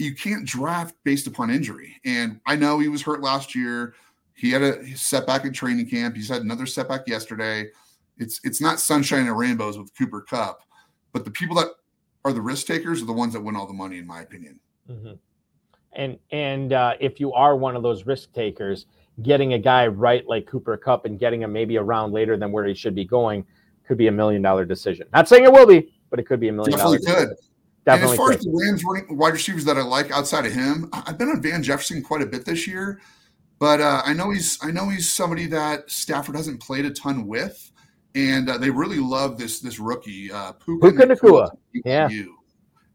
you 0.01 0.14
can't 0.14 0.46
draft 0.46 0.94
based 1.05 1.26
upon 1.26 1.51
injury. 1.51 2.01
And 2.05 2.40
I 2.46 2.57
know 2.57 2.78
he 2.78 2.88
was 2.88 3.03
hurt 3.03 3.20
last 3.20 3.55
year. 3.55 3.94
He 4.34 4.51
had 4.51 4.62
a 4.62 4.96
setback 4.96 5.44
in 5.44 5.53
training 5.53 5.88
camp. 5.88 6.16
He's 6.16 6.28
had 6.28 6.42
another 6.42 6.66
setback 6.66 7.07
yesterday. 7.07 7.66
It's 8.18 8.40
it's 8.44 8.61
not 8.61 8.80
sunshine 8.80 9.26
and 9.26 9.36
rainbows 9.36 9.78
with 9.78 9.96
Cooper 9.96 10.22
Kupp, 10.22 10.62
but 11.12 11.24
the 11.24 11.30
people 11.30 11.57
that 11.57 11.68
are 12.24 12.32
the 12.32 12.40
risk 12.40 12.66
takers 12.66 13.03
are 13.03 13.07
the 13.07 13.12
ones 13.12 13.32
that 13.34 13.40
win 13.40 13.57
all 13.57 13.66
the 13.66 13.72
money, 13.72 13.98
in 13.98 14.07
my 14.07 14.22
opinion. 14.22 14.59
Mm-hmm. 14.90 15.12
And 15.92 16.18
and 16.30 16.72
uh, 16.72 16.94
if 17.01 17.20
you 17.20 17.32
are 17.32 17.57
one 17.57 17.76
of 17.76 17.82
those 17.82 18.07
risk 18.07 18.32
takers, 18.32 18.86
getting 19.22 19.55
a 19.55 19.59
guy 19.59 19.86
right 19.86 20.26
like 20.26 20.46
Cooper 20.46 20.76
Kupp 20.76 21.05
and 21.05 21.18
getting 21.18 21.42
him 21.42 21.53
maybe 21.53 21.76
a 21.76 21.82
round 21.82 22.12
later 22.12 22.36
than 22.36 22.53
where 22.53 22.64
he 22.64 22.74
should 22.74 22.94
be 22.94 23.05
going 23.05 23.44
could 23.86 23.98
be 23.98 24.07
a 24.07 24.12
million 24.12 24.40
dollar 24.40 24.64
decision. 24.64 25.07
Not 25.12 25.28
saying 25.28 25.44
it 25.44 25.53
will 25.53 25.66
be, 25.66 25.92
but 26.11 26.18
it 26.18 26.26
could 26.26 26.40
be 26.40 26.48
a 26.48 26.53
million 26.53 26.78
dollar. 26.78 26.98
Definitely 26.98 27.26
could. 27.26 27.36
Definitely. 27.85 28.12
And 28.12 28.12
as 28.12 28.16
far 28.16 28.33
as 28.33 28.41
the 28.45 28.51
Rams 28.53 28.85
running 28.85 29.16
wide 29.16 29.33
receivers 29.33 29.64
that 29.64 29.76
I 29.76 29.83
like 29.83 30.11
outside 30.11 30.45
of 30.47 30.53
him, 30.53 30.91
I've 30.93 31.16
been 31.16 31.28
on 31.28 31.41
Van 31.41 31.62
Jefferson 31.62 32.03
quite 32.03 32.20
a 32.22 32.26
bit 32.26 32.45
this 32.45 32.66
year, 32.66 33.01
but 33.59 33.81
uh, 33.81 34.03
I 34.05 34.12
know 34.12 34.31
he's 34.31 34.59
I 34.62 34.70
know 34.70 34.89
he's 34.89 35.12
somebody 35.12 35.47
that 35.47 35.91
Stafford 35.91 36.37
hasn't 36.37 36.61
played 36.61 36.85
a 36.85 36.91
ton 36.91 37.26
with, 37.26 37.72
and 38.14 38.51
uh, 38.51 38.59
they 38.59 38.70
really 38.70 38.99
love 38.99 39.39
this 39.39 39.61
this 39.61 39.78
rookie 39.78 40.31
uh, 40.31 40.53
Puka, 40.53 40.91
Puka 40.91 41.07
Nacua. 41.07 41.51
Yeah. 41.85 42.09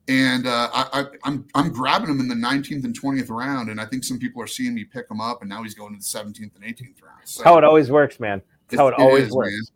And 0.07 0.45
uh, 0.45 0.69
I, 0.71 1.01
I, 1.01 1.05
I'm 1.23 1.47
I'm 1.55 1.71
grabbing 1.71 2.09
him 2.09 2.19
in 2.19 2.27
the 2.27 2.35
19th 2.35 2.83
and 2.83 2.99
20th 2.99 3.31
round, 3.31 3.69
and 3.69 3.81
I 3.81 3.85
think 3.85 4.03
some 4.03 4.19
people 4.19 4.39
are 4.39 4.47
seeing 4.47 4.75
me 4.75 4.83
pick 4.83 5.09
him 5.09 5.19
up, 5.19 5.41
and 5.41 5.49
now 5.49 5.63
he's 5.63 5.73
going 5.73 5.93
to 5.93 5.99
the 5.99 6.19
17th 6.19 6.55
and 6.55 6.63
18th 6.63 7.01
round. 7.01 7.21
So, 7.23 7.43
how 7.43 7.57
it 7.57 7.63
always 7.63 7.89
works, 7.89 8.19
man. 8.19 8.39
That's 8.67 8.79
how 8.79 8.89
it, 8.89 8.91
it 8.91 8.99
always 8.99 9.27
is, 9.27 9.31
works. 9.31 9.71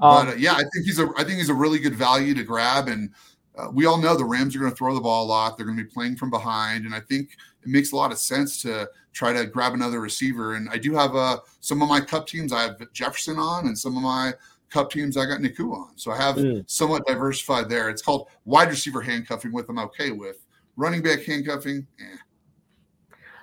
Um, 0.00 0.26
but 0.26 0.34
uh, 0.34 0.36
yeah, 0.38 0.54
I 0.54 0.62
think 0.62 0.86
he's 0.86 0.98
a 0.98 1.10
I 1.16 1.24
think 1.24 1.36
he's 1.38 1.50
a 1.50 1.54
really 1.54 1.78
good 1.78 1.94
value 1.94 2.34
to 2.34 2.42
grab, 2.42 2.88
and 2.88 3.10
uh, 3.56 3.68
we 3.72 3.86
all 3.86 3.98
know 3.98 4.16
the 4.16 4.24
Rams 4.24 4.54
are 4.54 4.58
going 4.58 4.70
to 4.70 4.76
throw 4.76 4.94
the 4.94 5.00
ball 5.00 5.24
a 5.24 5.26
lot. 5.26 5.56
They're 5.56 5.66
going 5.66 5.76
to 5.78 5.84
be 5.84 5.90
playing 5.90 6.16
from 6.16 6.30
behind, 6.30 6.86
and 6.86 6.94
I 6.94 7.00
think 7.00 7.36
it 7.62 7.68
makes 7.68 7.92
a 7.92 7.96
lot 7.96 8.12
of 8.12 8.18
sense 8.18 8.62
to 8.62 8.88
try 9.12 9.32
to 9.32 9.46
grab 9.46 9.74
another 9.74 10.00
receiver. 10.00 10.54
And 10.54 10.68
I 10.70 10.78
do 10.78 10.94
have 10.94 11.14
uh, 11.16 11.38
some 11.60 11.82
of 11.82 11.88
my 11.88 12.00
Kupp 12.00 12.26
teams. 12.26 12.52
I 12.52 12.62
have 12.62 12.92
Jefferson 12.92 13.38
on, 13.38 13.66
and 13.66 13.76
some 13.76 13.96
of 13.96 14.02
my 14.02 14.32
Kupp 14.70 14.90
teams 14.90 15.16
I 15.16 15.26
got 15.26 15.40
Nacua 15.40 15.88
on. 15.88 15.98
So 15.98 16.12
I 16.12 16.16
have 16.16 16.36
mm. 16.36 16.68
somewhat 16.70 17.06
diversified 17.06 17.68
there. 17.68 17.90
It's 17.90 18.02
called 18.02 18.28
wide 18.44 18.68
receiver 18.68 19.00
handcuffing, 19.00 19.52
with 19.52 19.68
I'm 19.68 19.78
okay 19.80 20.12
with. 20.12 20.46
Running 20.76 21.02
back 21.02 21.22
handcuffing, 21.24 21.86
eh. 22.00 22.16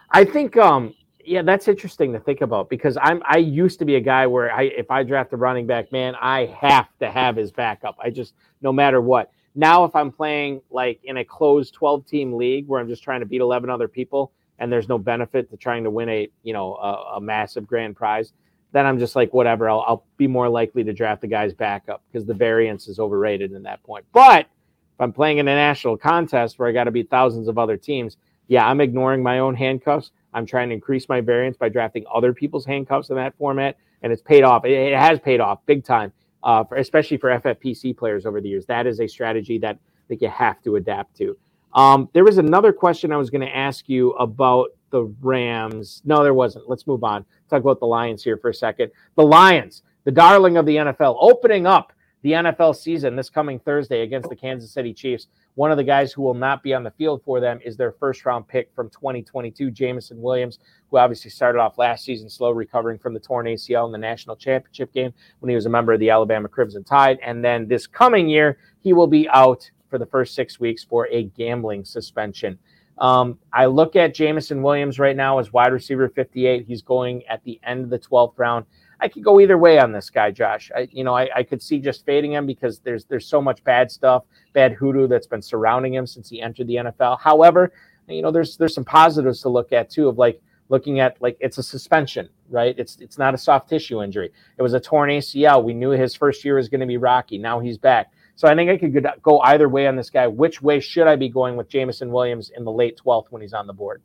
I 0.09 0.23
think 0.23 0.55
um 0.55 0.93
yeah, 1.27 1.41
that's 1.41 1.67
interesting 1.67 2.13
to 2.13 2.19
think 2.19 2.39
about 2.39 2.69
because 2.69 2.97
I'm 3.01 3.21
I 3.25 3.37
used 3.37 3.79
to 3.79 3.85
be 3.85 3.95
a 3.95 4.01
guy 4.01 4.25
where 4.25 4.51
I 4.51 4.63
if 4.63 4.89
I 4.89 5.03
draft 5.03 5.33
a 5.33 5.37
running 5.37 5.67
back, 5.67 5.91
man, 5.91 6.15
I 6.15 6.45
have 6.45 6.87
to 6.99 7.11
have 7.11 7.35
his 7.35 7.51
backup. 7.51 7.97
I 8.01 8.09
just 8.09 8.33
no 8.61 8.71
matter 8.71 9.01
what. 9.01 9.31
Now, 9.57 9.85
if 9.85 9.95
I'm 9.95 10.11
playing 10.11 10.61
like 10.69 10.99
in 11.03 11.17
a 11.17 11.25
closed 11.25 11.73
12 11.73 12.05
team 12.05 12.33
league 12.33 12.67
where 12.67 12.79
I'm 12.79 12.87
just 12.87 13.01
trying 13.01 13.21
to 13.21 13.25
beat 13.25 13.41
11 13.41 13.71
other 13.71 13.87
people 13.87 14.31
and 14.59 14.71
there's 14.71 14.87
no 14.87 14.99
benefit 14.99 15.49
to 15.49 15.57
trying 15.57 15.83
to 15.83 15.89
win 15.89 16.07
a, 16.09 16.29
you 16.43 16.53
know, 16.53 16.75
a, 16.75 17.15
a 17.15 17.21
massive 17.21 17.65
grand 17.65 17.95
prize, 17.95 18.33
then 18.71 18.85
I'm 18.85 18.99
just 18.99 19.15
like, 19.15 19.33
whatever, 19.33 19.67
I'll, 19.67 19.83
I'll 19.87 20.05
be 20.15 20.27
more 20.27 20.47
likely 20.47 20.83
to 20.83 20.93
draft 20.93 21.21
the 21.21 21.27
guy's 21.27 21.55
backup 21.55 22.03
because 22.11 22.27
the 22.27 22.35
variance 22.35 22.87
is 22.87 22.99
overrated 22.99 23.51
in 23.51 23.63
that 23.63 23.81
point. 23.81 24.05
But 24.13 24.41
if 24.41 25.01
I'm 25.01 25.11
playing 25.11 25.39
in 25.39 25.47
a 25.47 25.55
national 25.55 25.97
contest 25.97 26.59
where 26.59 26.69
I 26.69 26.71
got 26.71 26.83
to 26.83 26.91
beat 26.91 27.09
thousands 27.09 27.47
of 27.47 27.57
other 27.57 27.77
teams, 27.77 28.17
yeah, 28.47 28.67
I'm 28.67 28.79
ignoring 28.79 29.23
my 29.23 29.39
own 29.39 29.55
handcuffs. 29.55 30.11
I'm 30.35 30.45
trying 30.45 30.69
to 30.69 30.75
increase 30.75 31.09
my 31.09 31.19
variance 31.19 31.57
by 31.57 31.69
drafting 31.69 32.05
other 32.13 32.31
people's 32.31 32.65
handcuffs 32.65 33.09
in 33.09 33.15
that 33.15 33.35
format, 33.39 33.77
and 34.03 34.13
it's 34.13 34.21
paid 34.21 34.43
off. 34.43 34.65
It, 34.65 34.71
it 34.71 34.95
has 34.95 35.19
paid 35.19 35.39
off 35.39 35.65
big 35.65 35.83
time, 35.83 36.13
uh, 36.47 36.63
for, 36.63 36.77
especially 36.77 37.17
for 37.17 37.29
FFPC 37.29 37.95
players 37.95 38.25
over 38.25 38.39
the 38.39 38.47
years. 38.47 38.65
That 38.65 38.87
is 38.87 39.01
a 39.01 39.07
strategy 39.07 39.59
that 39.59 39.75
I 39.75 40.07
think 40.07 40.21
you 40.21 40.29
have 40.29 40.63
to 40.63 40.77
adapt 40.77 41.15
to. 41.17 41.37
Um, 41.73 42.09
there 42.13 42.23
was 42.23 42.37
another 42.37 42.71
question 42.71 43.11
I 43.11 43.17
was 43.17 43.29
going 43.29 43.41
to 43.41 43.55
ask 43.55 43.89
you 43.89 44.11
about 44.13 44.69
the 44.89 45.03
Rams. 45.21 46.01
No, 46.05 46.23
there 46.23 46.33
wasn't. 46.33 46.69
Let's 46.69 46.87
move 46.87 47.03
on. 47.03 47.25
Talk 47.49 47.59
about 47.59 47.81
the 47.81 47.85
Lions 47.85 48.23
here 48.23 48.37
for 48.37 48.49
a 48.49 48.53
second. 48.53 48.91
The 49.15 49.23
Lions, 49.23 49.83
the 50.05 50.11
darling 50.11 50.55
of 50.55 50.65
the 50.65 50.77
NFL, 50.77 51.17
opening 51.19 51.67
up 51.67 51.91
the 52.27 52.33
NFL 52.33 52.75
season 52.75 53.15
this 53.15 53.29
coming 53.29 53.57
Thursday 53.57 54.01
against 54.01 54.27
the 54.27 54.35
Kansas 54.35 54.69
City 54.69 54.93
Chiefs. 54.93 55.27
One 55.55 55.71
of 55.71 55.77
the 55.77 55.83
guys 55.85 56.11
who 56.11 56.21
will 56.21 56.33
not 56.33 56.61
be 56.61 56.73
on 56.73 56.83
the 56.83 56.91
field 56.91 57.21
for 57.23 57.39
them 57.39 57.61
is 57.63 57.77
their 57.77 57.93
first 57.93 58.25
round 58.25 58.49
pick 58.49 58.69
from 58.75 58.89
2022, 58.89 59.71
Jameson 59.71 60.21
Williams, 60.21 60.59
who 60.91 60.97
obviously 60.97 61.31
started 61.31 61.59
off 61.59 61.77
last 61.77 62.03
season 62.03 62.29
slow, 62.29 62.51
recovering 62.51 62.99
from 62.99 63.13
the 63.13 63.19
torn 63.21 63.45
ACL 63.45 63.85
in 63.85 63.93
the 63.93 63.97
national 63.97 64.35
championship 64.35 64.91
game 64.91 65.13
when 65.39 65.49
he 65.49 65.55
was 65.55 65.67
a 65.67 65.69
member 65.69 65.93
of 65.93 66.01
the 66.01 66.09
Alabama 66.09 66.49
Crimson 66.49 66.83
Tide. 66.83 67.17
And 67.23 67.45
then 67.45 67.65
this 67.65 67.87
coming 67.87 68.27
year, 68.27 68.57
he 68.81 68.91
will 68.91 69.07
be 69.07 69.29
out 69.29 69.71
for 69.89 69.97
the 69.97 70.05
first 70.05 70.35
six 70.35 70.59
weeks 70.59 70.83
for 70.83 71.07
a 71.07 71.23
gambling 71.23 71.85
suspension. 71.85 72.59
Um, 72.97 73.39
I 73.53 73.67
look 73.67 73.95
at 73.95 74.13
Jameson 74.13 74.61
Williams 74.61 74.99
right 74.99 75.15
now 75.15 75.39
as 75.39 75.53
wide 75.53 75.71
receiver 75.71 76.09
58. 76.09 76.65
He's 76.67 76.81
going 76.81 77.25
at 77.27 77.41
the 77.45 77.57
end 77.63 77.85
of 77.85 77.89
the 77.89 77.99
12th 77.99 78.33
round. 78.35 78.65
I 78.99 79.07
could 79.07 79.23
go 79.23 79.39
either 79.39 79.57
way 79.57 79.79
on 79.79 79.91
this 79.91 80.09
guy, 80.09 80.31
Josh. 80.31 80.71
I, 80.75 80.87
you 80.91 81.03
know, 81.03 81.15
I, 81.15 81.29
I 81.35 81.43
could 81.43 81.61
see 81.61 81.79
just 81.79 82.05
fading 82.05 82.33
him 82.33 82.45
because 82.45 82.79
there's 82.79 83.05
there's 83.05 83.27
so 83.27 83.41
much 83.41 83.63
bad 83.63 83.91
stuff, 83.91 84.23
bad 84.53 84.73
hoodoo 84.73 85.07
that's 85.07 85.27
been 85.27 85.41
surrounding 85.41 85.93
him 85.93 86.07
since 86.07 86.29
he 86.29 86.41
entered 86.41 86.67
the 86.67 86.75
NFL. 86.75 87.19
However, 87.19 87.71
you 88.07 88.21
know, 88.21 88.31
there's 88.31 88.57
there's 88.57 88.73
some 88.73 88.85
positives 88.85 89.41
to 89.41 89.49
look 89.49 89.71
at 89.71 89.89
too 89.89 90.07
of 90.07 90.17
like 90.17 90.41
looking 90.69 90.99
at 90.99 91.21
like 91.21 91.37
it's 91.39 91.57
a 91.57 91.63
suspension, 91.63 92.29
right? 92.49 92.75
It's 92.77 92.97
it's 92.99 93.17
not 93.17 93.33
a 93.33 93.37
soft 93.37 93.69
tissue 93.69 94.01
injury. 94.01 94.31
It 94.57 94.61
was 94.61 94.73
a 94.73 94.79
torn 94.79 95.09
ACL. 95.09 95.63
We 95.63 95.73
knew 95.73 95.91
his 95.91 96.15
first 96.15 96.43
year 96.43 96.55
was 96.55 96.69
going 96.69 96.81
to 96.81 96.87
be 96.87 96.97
rocky. 96.97 97.37
Now 97.37 97.59
he's 97.59 97.77
back. 97.77 98.11
So 98.35 98.47
I 98.47 98.55
think 98.55 98.69
I 98.69 98.77
could 98.77 99.05
go 99.23 99.39
either 99.39 99.67
way 99.67 99.87
on 99.87 99.95
this 99.95 100.11
guy. 100.11 100.27
Which 100.27 100.61
way 100.61 100.79
should 100.79 101.07
I 101.07 101.15
be 101.15 101.27
going 101.27 101.55
with 101.55 101.69
Jameson 101.69 102.11
Williams 102.11 102.51
in 102.55 102.63
the 102.65 102.71
late 102.71 102.99
12th 103.03 103.25
when 103.31 103.41
he's 103.41 103.53
on 103.53 103.65
the 103.65 103.73
board? 103.73 104.03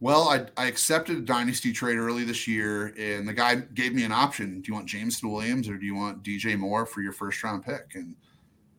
Well, 0.00 0.28
I, 0.28 0.46
I 0.56 0.66
accepted 0.66 1.18
a 1.18 1.20
dynasty 1.20 1.72
trade 1.72 1.98
early 1.98 2.22
this 2.22 2.46
year, 2.46 2.94
and 2.96 3.26
the 3.26 3.32
guy 3.32 3.56
gave 3.56 3.94
me 3.94 4.04
an 4.04 4.12
option. 4.12 4.60
Do 4.60 4.68
you 4.68 4.74
want 4.74 4.86
Jameson 4.86 5.30
Williams 5.30 5.68
or 5.68 5.76
do 5.76 5.84
you 5.84 5.94
want 5.96 6.22
DJ 6.22 6.56
Moore 6.56 6.86
for 6.86 7.00
your 7.00 7.12
first 7.12 7.42
round 7.42 7.64
pick? 7.64 7.94
And 7.94 8.14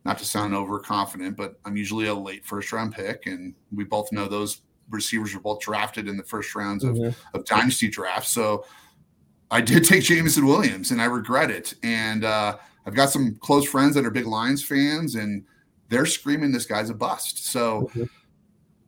not 0.06 0.16
to 0.18 0.24
sound 0.24 0.54
overconfident, 0.54 1.36
but 1.36 1.60
I'm 1.66 1.76
usually 1.76 2.06
a 2.06 2.14
late 2.14 2.46
first 2.46 2.72
round 2.72 2.94
pick, 2.94 3.26
and 3.26 3.54
we 3.70 3.84
both 3.84 4.10
know 4.12 4.26
those 4.28 4.62
receivers 4.88 5.34
were 5.34 5.42
both 5.42 5.60
drafted 5.60 6.08
in 6.08 6.16
the 6.16 6.22
first 6.22 6.54
rounds 6.54 6.84
of, 6.84 6.96
mm-hmm. 6.96 7.36
of 7.36 7.44
dynasty 7.44 7.88
drafts. 7.88 8.30
So 8.30 8.64
I 9.50 9.60
did 9.60 9.84
take 9.84 10.04
Jameson 10.04 10.46
Williams, 10.46 10.90
and 10.90 11.02
I 11.02 11.04
regret 11.04 11.50
it. 11.50 11.74
And 11.82 12.24
uh, 12.24 12.56
I've 12.86 12.94
got 12.94 13.10
some 13.10 13.36
close 13.40 13.68
friends 13.68 13.94
that 13.94 14.06
are 14.06 14.10
big 14.10 14.26
Lions 14.26 14.64
fans, 14.64 15.16
and 15.16 15.44
they're 15.90 16.06
screaming 16.06 16.50
this 16.50 16.64
guy's 16.64 16.88
a 16.88 16.94
bust. 16.94 17.44
So. 17.44 17.82
Mm-hmm 17.82 18.04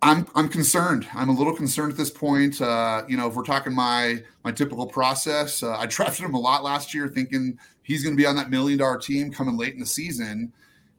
I'm 0.03 0.27
I'm 0.35 0.49
concerned. 0.49 1.07
I'm 1.15 1.29
a 1.29 1.33
little 1.33 1.55
concerned 1.55 1.93
at 1.93 1.99
this 1.99 2.11
point. 2.11 2.61
Uh, 2.61 3.05
you 3.09 3.17
know, 3.17 3.29
if 3.29 3.35
we're 3.35 3.45
talking 3.45 3.73
my 3.73 4.23
my 4.45 4.51
typical 4.51 4.87
process, 4.87 5.63
uh, 5.63 5.77
I 5.77 5.87
drafted 5.87 6.25
him 6.25 6.35
a 6.35 6.41
lot 6.41 6.65
last 6.65 6.93
year, 6.93 7.09
thinking 7.09 7.59
he's 7.83 8.03
going 8.03 8.17
to 8.17 8.21
be 8.21 8.27
on 8.27 8.35
that 8.37 8.51
million 8.51 8.79
dollar 8.79 8.99
team 8.99 9.33
coming 9.33 9.57
late 9.57 9.75
in 9.75 9.81
the 9.81 9.87
season, 9.87 10.53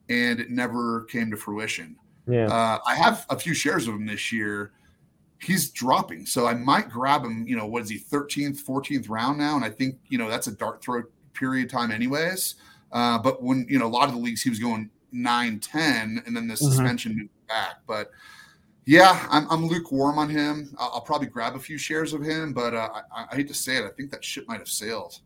and 0.08 0.40
it 0.40 0.50
never 0.50 1.04
came 1.04 1.30
to 1.30 1.36
fruition. 1.36 1.96
Yeah, 2.26 2.46
uh, 2.46 2.78
I 2.86 2.94
have 2.94 3.26
a 3.28 3.38
few 3.38 3.52
shares 3.52 3.86
of 3.86 3.94
him 3.94 4.06
this 4.06 4.32
year. 4.32 4.72
He's 5.38 5.68
dropping, 5.70 6.24
so 6.24 6.46
I 6.46 6.54
might 6.54 6.88
grab 6.88 7.22
him. 7.22 7.46
You 7.46 7.56
know, 7.56 7.66
what 7.66 7.82
is 7.82 7.90
he, 7.90 7.98
13th, 7.98 8.64
14th 8.64 9.10
round 9.10 9.36
now? 9.36 9.56
And 9.56 9.64
I 9.64 9.68
think 9.68 9.98
you 10.08 10.16
know 10.16 10.30
that's 10.30 10.46
a 10.46 10.52
dart 10.52 10.82
throw 10.82 11.02
period 11.34 11.68
time, 11.68 11.90
anyways. 11.90 12.54
Uh, 12.90 13.18
but 13.18 13.42
when 13.42 13.66
you 13.68 13.78
know 13.78 13.86
a 13.86 13.88
lot 13.88 14.08
of 14.08 14.14
the 14.14 14.20
leagues, 14.20 14.40
he 14.40 14.48
was 14.48 14.58
going 14.58 14.88
9, 15.12 15.60
10, 15.60 16.22
and 16.24 16.34
then 16.34 16.46
the 16.48 16.54
mm-hmm. 16.54 16.64
suspension 16.64 17.18
moved 17.18 17.30
back, 17.48 17.76
but 17.86 18.10
yeah, 18.86 19.26
I'm, 19.30 19.50
I'm 19.50 19.66
lukewarm 19.66 20.18
on 20.18 20.28
him. 20.28 20.74
I'll, 20.78 20.92
I'll, 20.94 21.00
probably 21.00 21.26
grab 21.26 21.56
a 21.56 21.58
few 21.58 21.78
shares 21.78 22.12
of 22.12 22.22
him, 22.22 22.52
but 22.52 22.74
uh, 22.74 22.88
I, 23.14 23.26
I, 23.30 23.36
hate 23.36 23.48
to 23.48 23.54
say 23.54 23.76
it. 23.76 23.84
I 23.84 23.90
think 23.90 24.10
that 24.10 24.24
ship 24.24 24.46
might 24.46 24.58
have 24.58 24.68
sailed. 24.68 25.20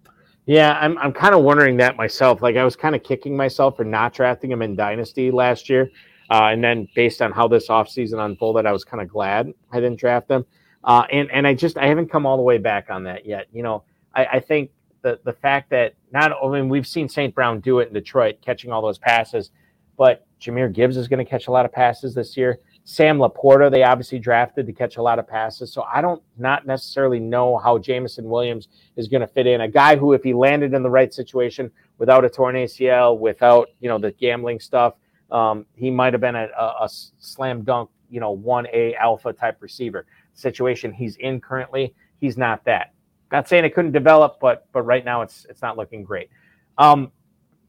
Yeah, 0.46 0.78
I'm, 0.80 0.96
I'm 0.98 1.12
kind 1.12 1.34
of 1.34 1.42
wondering 1.42 1.76
that 1.78 1.96
myself. 1.96 2.40
Like, 2.40 2.56
I 2.56 2.64
was 2.64 2.76
kind 2.76 2.94
of 2.94 3.02
kicking 3.02 3.36
myself 3.36 3.76
for 3.76 3.84
not 3.84 4.14
drafting 4.14 4.50
him 4.50 4.62
in 4.62 4.76
Dynasty 4.76 5.30
last 5.30 5.68
year. 5.68 5.90
Uh, 6.30 6.50
and 6.52 6.62
then 6.62 6.88
based 6.94 7.20
on 7.20 7.32
how 7.32 7.48
this 7.48 7.68
offseason 7.68 8.24
unfolded, 8.24 8.66
I 8.66 8.72
was 8.72 8.84
kind 8.84 9.02
of 9.02 9.08
glad 9.08 9.52
I 9.72 9.80
didn't 9.80 9.98
draft 9.98 10.30
him. 10.30 10.44
Uh, 10.84 11.04
and, 11.10 11.30
and 11.30 11.46
I 11.46 11.54
just, 11.54 11.76
I 11.76 11.86
haven't 11.86 12.10
come 12.10 12.26
all 12.26 12.36
the 12.36 12.42
way 12.42 12.58
back 12.58 12.90
on 12.90 13.04
that 13.04 13.26
yet. 13.26 13.46
You 13.52 13.62
know, 13.62 13.82
I, 14.14 14.26
I 14.26 14.40
think 14.40 14.70
the, 15.02 15.18
the 15.24 15.32
fact 15.32 15.70
that 15.70 15.94
not, 16.12 16.32
I 16.32 16.48
mean, 16.48 16.68
we've 16.68 16.86
seen 16.86 17.08
St. 17.08 17.34
Brown 17.34 17.60
do 17.60 17.80
it 17.80 17.88
in 17.88 17.94
Detroit, 17.94 18.38
catching 18.40 18.70
all 18.70 18.82
those 18.82 18.98
passes, 18.98 19.50
but 19.96 20.26
Jahmyr 20.40 20.72
Gibbs 20.72 20.96
is 20.96 21.08
going 21.08 21.24
to 21.24 21.28
catch 21.28 21.48
a 21.48 21.50
lot 21.50 21.64
of 21.64 21.72
passes 21.72 22.14
this 22.14 22.36
year. 22.36 22.58
Sam 22.90 23.18
LaPorta, 23.18 23.70
they 23.70 23.82
obviously 23.82 24.18
drafted 24.18 24.66
to 24.66 24.72
catch 24.72 24.96
a 24.96 25.02
lot 25.02 25.18
of 25.18 25.28
passes. 25.28 25.70
So 25.70 25.82
I 25.82 26.00
don't 26.00 26.22
not 26.38 26.66
necessarily 26.66 27.20
know 27.20 27.58
how 27.58 27.76
Jameson 27.76 28.24
Williams 28.24 28.68
is 28.96 29.08
going 29.08 29.20
to 29.20 29.26
fit 29.26 29.46
in. 29.46 29.60
A 29.60 29.68
guy 29.68 29.94
who, 29.94 30.14
if 30.14 30.22
he 30.22 30.32
landed 30.32 30.72
in 30.72 30.82
the 30.82 30.88
right 30.88 31.12
situation 31.12 31.70
without 31.98 32.24
a 32.24 32.30
torn 32.30 32.54
ACL, 32.54 33.18
without 33.18 33.68
you 33.80 33.90
know 33.90 33.98
the 33.98 34.12
gambling 34.12 34.58
stuff, 34.58 34.94
um, 35.30 35.66
he 35.74 35.90
might 35.90 36.14
have 36.14 36.22
been 36.22 36.34
a, 36.34 36.48
a, 36.58 36.84
a, 36.84 36.88
slam 36.88 37.62
dunk, 37.62 37.90
you 38.08 38.20
know, 38.20 38.30
one 38.30 38.66
A 38.72 38.94
alpha 38.94 39.34
type 39.34 39.58
receiver. 39.60 40.06
Situation 40.32 40.90
he's 40.90 41.16
in 41.16 41.42
currently, 41.42 41.94
he's 42.22 42.38
not 42.38 42.64
that. 42.64 42.94
Not 43.30 43.50
saying 43.50 43.66
it 43.66 43.74
couldn't 43.74 43.92
develop, 43.92 44.38
but 44.40 44.66
but 44.72 44.80
right 44.80 45.04
now 45.04 45.20
it's 45.20 45.44
it's 45.50 45.60
not 45.60 45.76
looking 45.76 46.04
great. 46.04 46.30
Um, 46.78 47.12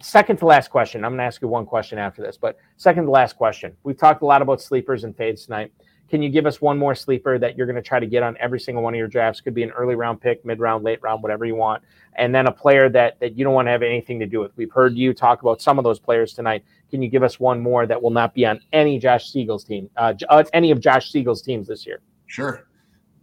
second 0.02 0.38
to 0.38 0.46
last 0.46 0.70
question. 0.70 1.04
I'm 1.04 1.12
going 1.12 1.20
to 1.20 1.24
ask 1.24 1.42
you 1.42 1.48
one 1.48 1.66
question 1.66 1.98
after 1.98 2.22
this, 2.22 2.38
but 2.38 2.58
second 2.78 3.06
to 3.06 3.12
last 3.12 3.36
question. 3.36 3.76
We've 3.84 3.98
talked 3.98 4.22
a 4.22 4.26
lot 4.26 4.42
about 4.42 4.62
sleepers 4.62 5.04
and 5.04 5.16
fades 5.16 5.46
tonight. 5.46 5.72
Can 6.10 6.24
you 6.24 6.30
give 6.30 6.48
us 6.48 6.60
one 6.60 6.78
more 6.78 6.96
sleeper 6.96 7.38
that 7.38 7.56
you're 7.56 7.68
going 7.68 7.76
to 7.76 7.84
try 7.84 8.00
to 8.00 8.08
get 8.08 8.24
on 8.24 8.36
every 8.40 8.60
single 8.60 8.84
one 8.84 8.96
of 8.96 8.98
your 8.98 9.08
drafts? 9.08 9.42
Could 9.42 9.54
be 9.54 9.62
an 9.62 9.70
early 9.72 9.94
round 9.94 10.20
pick, 10.20 10.44
mid 10.44 10.60
round, 10.60 10.84
late 10.84 11.00
round, 11.04 11.22
whatever 11.22 11.46
you 11.46 11.56
want. 11.56 11.84
And 12.16 12.34
then 12.34 12.48
a 12.48 12.52
player 12.52 12.90
that 12.90 13.20
that 13.20 13.38
you 13.38 13.44
don't 13.44 13.54
want 13.54 13.68
to 13.68 13.72
have 13.72 13.84
anything 13.84 14.20
to 14.20 14.26
do 14.26 14.40
with. 14.40 14.52
We've 14.58 14.72
heard 14.72 14.98
you 14.98 15.14
talk 15.14 15.44
about 15.44 15.62
some 15.62 15.78
of 15.78 15.84
those 15.84 16.00
players 16.00 16.34
tonight. 16.34 16.64
Can 16.90 17.04
you 17.04 17.10
give 17.10 17.22
us 17.22 17.40
one 17.40 17.60
more 17.60 17.86
that 17.86 18.02
will 18.02 18.10
not 18.10 18.34
be 18.34 18.44
on 18.46 18.60
any 18.74 18.98
Josh 18.98 19.32
Siegel's 19.32 19.64
team, 19.64 19.88
uh, 19.98 20.16
uh 20.30 20.44
any 20.52 20.72
of 20.72 20.80
Josh 20.80 21.12
Siegel's 21.12 21.44
teams 21.44 21.68
this 21.68 21.86
year? 21.86 22.02
Sure. 22.26 22.68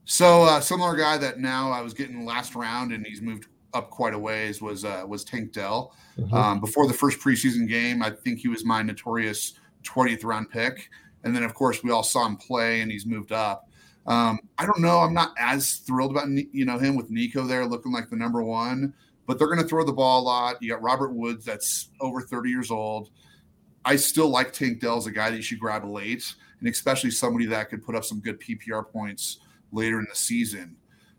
So 0.04 0.44
uh, 0.44 0.60
similar 0.60 0.94
guy 0.94 1.18
that 1.18 1.40
now 1.40 1.72
I 1.72 1.80
was 1.80 1.92
getting 1.92 2.24
last 2.24 2.54
round 2.54 2.92
and 2.92 3.04
he's 3.04 3.20
moved 3.20 3.48
up 3.74 3.90
quite 3.90 4.14
a 4.14 4.18
ways 4.18 4.62
was 4.62 4.84
uh, 4.84 5.04
was 5.06 5.24
Tank 5.24 5.52
Dell. 5.52 5.94
Mm-hmm. 6.18 6.34
Um, 6.34 6.60
before 6.60 6.86
the 6.86 6.94
first 6.94 7.18
preseason 7.18 7.68
game, 7.68 8.02
I 8.02 8.10
think 8.10 8.38
he 8.38 8.48
was 8.48 8.64
my 8.64 8.82
notorious 8.82 9.54
20th 9.84 10.24
round 10.24 10.50
pick, 10.50 10.90
and 11.24 11.34
then 11.34 11.42
of 11.42 11.54
course 11.54 11.82
we 11.82 11.90
all 11.90 12.02
saw 12.02 12.26
him 12.26 12.36
play, 12.36 12.80
and 12.80 12.90
he's 12.90 13.06
moved 13.06 13.32
up. 13.32 13.68
Um, 14.06 14.38
I 14.58 14.66
don't 14.66 14.80
know. 14.80 15.00
I'm 15.00 15.14
not 15.14 15.32
as 15.38 15.76
thrilled 15.76 16.12
about 16.12 16.28
you 16.28 16.64
know 16.64 16.78
him 16.78 16.94
with 16.96 17.10
Nico 17.10 17.44
there 17.44 17.66
looking 17.66 17.92
like 17.92 18.08
the 18.08 18.16
number 18.16 18.42
one, 18.42 18.94
but 19.26 19.38
they're 19.38 19.48
going 19.48 19.62
to 19.62 19.68
throw 19.68 19.84
the 19.84 19.92
ball 19.92 20.20
a 20.20 20.24
lot. 20.24 20.62
You 20.62 20.70
got 20.70 20.82
Robert 20.82 21.12
Woods 21.12 21.44
that's 21.44 21.90
over 22.00 22.20
30 22.20 22.50
years 22.50 22.70
old. 22.70 23.10
I 23.84 23.96
still 23.96 24.28
like 24.28 24.52
Tank 24.52 24.80
Dell 24.80 24.96
as 24.96 25.06
a 25.06 25.12
guy 25.12 25.30
that 25.30 25.36
you 25.36 25.42
should 25.42 25.60
grab 25.60 25.84
late, 25.84 26.34
and 26.60 26.68
especially 26.68 27.10
somebody 27.10 27.46
that 27.46 27.68
could 27.68 27.84
put 27.84 27.94
up 27.94 28.04
some 28.04 28.20
good 28.20 28.40
PPR 28.40 28.88
points 28.88 29.38
later 29.72 29.98
in 29.98 30.06
the 30.08 30.16
season. 30.16 30.76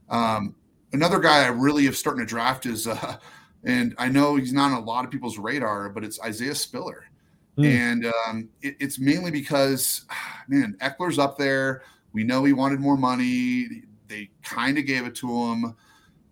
Um, 0.09 0.55
another 0.97 1.19
guy 1.19 1.43
I 1.43 1.49
really 1.49 1.85
have 1.85 1.95
starting 1.95 2.25
to 2.25 2.29
draft 2.29 2.65
is, 2.65 2.87
uh, 2.87 3.17
and 3.63 3.93
I 3.99 4.09
know 4.09 4.35
he's 4.35 4.51
not 4.51 4.71
on 4.71 4.81
a 4.81 4.83
lot 4.83 5.05
of 5.05 5.11
people's 5.11 5.37
radar, 5.37 5.89
but 5.89 6.03
it's 6.03 6.19
Isaiah 6.21 6.55
Spiller. 6.55 7.05
Mm. 7.55 7.65
And 7.65 8.05
um, 8.05 8.49
it, 8.63 8.75
it's 8.79 8.99
mainly 8.99 9.29
because, 9.29 10.05
man, 10.47 10.75
Ekeler's 10.81 11.19
up 11.19 11.37
there. 11.37 11.83
We 12.13 12.23
know 12.23 12.43
he 12.43 12.53
wanted 12.53 12.79
more 12.79 12.97
money. 12.97 13.83
They 14.07 14.31
kind 14.43 14.77
of 14.79 14.87
gave 14.87 15.05
it 15.05 15.13
to 15.15 15.27
him. 15.27 15.75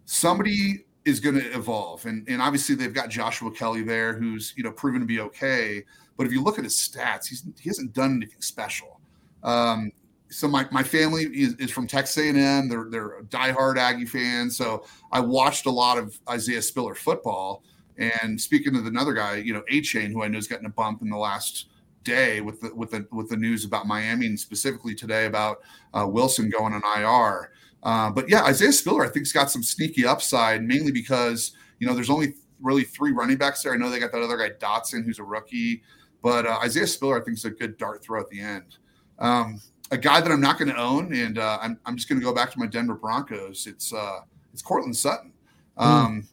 Somebody 0.06 0.86
is 1.04 1.20
going 1.20 1.36
to 1.36 1.46
evolve, 1.54 2.06
and 2.08 2.28
and 2.28 2.42
obviously 2.42 2.74
they've 2.74 2.94
got 2.94 3.10
Joshua 3.10 3.52
Kelley 3.52 3.84
there, 3.84 4.14
who's 4.14 4.54
you 4.56 4.64
know 4.64 4.72
proven 4.72 5.02
to 5.02 5.06
be 5.06 5.20
okay. 5.20 5.84
But 6.18 6.26
if 6.26 6.34
you 6.34 6.42
look 6.42 6.58
at 6.58 6.64
his 6.64 6.76
stats, 6.76 7.28
he's 7.28 7.44
he 7.60 7.70
hasn't 7.70 7.94
done 7.94 8.16
anything 8.16 8.42
special. 8.42 9.00
Um, 9.44 9.92
so 10.36 10.50
my, 10.50 10.68
my 10.70 10.84
family 10.84 11.24
is, 11.24 11.56
is 11.56 11.72
from 11.72 11.88
Texas 11.88 12.18
A&M. 12.18 12.68
They're 12.68 12.88
they're 12.90 13.24
diehard 13.30 13.78
Aggie 13.78 14.06
fans. 14.06 14.58
So 14.58 14.86
I 15.12 15.22
watched 15.22 15.66
a 15.66 15.72
lot 15.72 15.98
of 15.98 16.20
Isaiah 16.30 16.62
Spiller 16.62 16.94
football. 16.94 17.64
And 17.98 18.40
speaking 18.40 18.76
of 18.76 18.86
another 18.86 19.14
guy, 19.14 19.36
you 19.36 19.54
know, 19.54 19.64
Achane, 19.72 20.12
who 20.12 20.24
I 20.24 20.28
know 20.28 20.38
has 20.38 20.48
gotten 20.48 20.66
a 20.66 20.70
bump 20.70 21.02
in 21.02 21.10
the 21.10 21.18
last 21.18 21.70
day 22.04 22.42
with 22.42 22.60
the 22.60 22.76
with 22.76 22.92
the 22.92 23.08
with 23.14 23.30
the 23.30 23.38
news 23.38 23.64
about 23.64 23.88
Miami 23.88 24.26
and 24.26 24.38
specifically 24.38 24.94
today 24.94 25.26
about 25.26 25.62
uh, 25.94 26.06
Wilson 26.06 26.50
going 26.50 26.74
on 26.74 26.82
IR. 26.84 27.52
Uh, 27.84 28.10
but 28.10 28.30
yeah, 28.30 28.44
Isaiah 28.44 28.74
Spiller, 28.74 29.06
I 29.06 29.10
think, 29.10 29.26
has 29.26 29.32
got 29.32 29.50
some 29.50 29.64
sneaky 29.64 30.06
upside, 30.06 30.64
mainly 30.64 30.92
because 30.92 31.54
you 31.80 31.88
know 31.88 31.94
there's 31.94 32.10
only 32.10 32.34
really 32.62 32.84
three 32.84 33.14
running 33.14 33.38
backs 33.38 33.64
there. 33.64 33.74
I 33.74 33.78
know 33.78 33.90
they 33.90 34.00
got 34.00 34.12
that 34.12 34.22
other 34.22 34.38
guy 34.38 34.50
Dotson, 34.50 35.06
who's 35.06 35.20
a 35.20 35.24
rookie, 35.24 35.82
but 36.22 36.46
uh, 36.46 36.60
Isaiah 36.62 36.88
Spiller, 36.88 37.22
I 37.22 37.24
think, 37.24 37.38
is 37.38 37.46
a 37.46 37.52
good 37.52 37.78
dart 37.78 38.04
throw 38.04 38.20
at 38.20 38.30
the 38.30 38.42
end. 38.42 38.78
Um, 39.18 39.62
a 39.92 39.98
guy 39.98 40.22
that 40.22 40.32
I'm 40.32 40.42
not 40.42 40.58
going 40.58 40.70
to 40.70 40.78
own, 40.78 41.14
and 41.14 41.38
uh, 41.38 41.60
I'm, 41.62 41.80
I'm 41.86 41.96
just 41.96 42.10
going 42.10 42.20
to 42.20 42.26
go 42.26 42.34
back 42.34 42.52
to 42.52 42.60
my 42.60 42.66
Denver 42.66 42.96
Broncos. 42.96 43.68
It's 43.68 43.94
uh, 43.94 44.22
it's 44.54 44.62
Courtland 44.62 44.96
Sutton. 44.96 45.32
Hmm. 45.78 45.84
Um, 45.84 46.22
mm. 46.22 46.28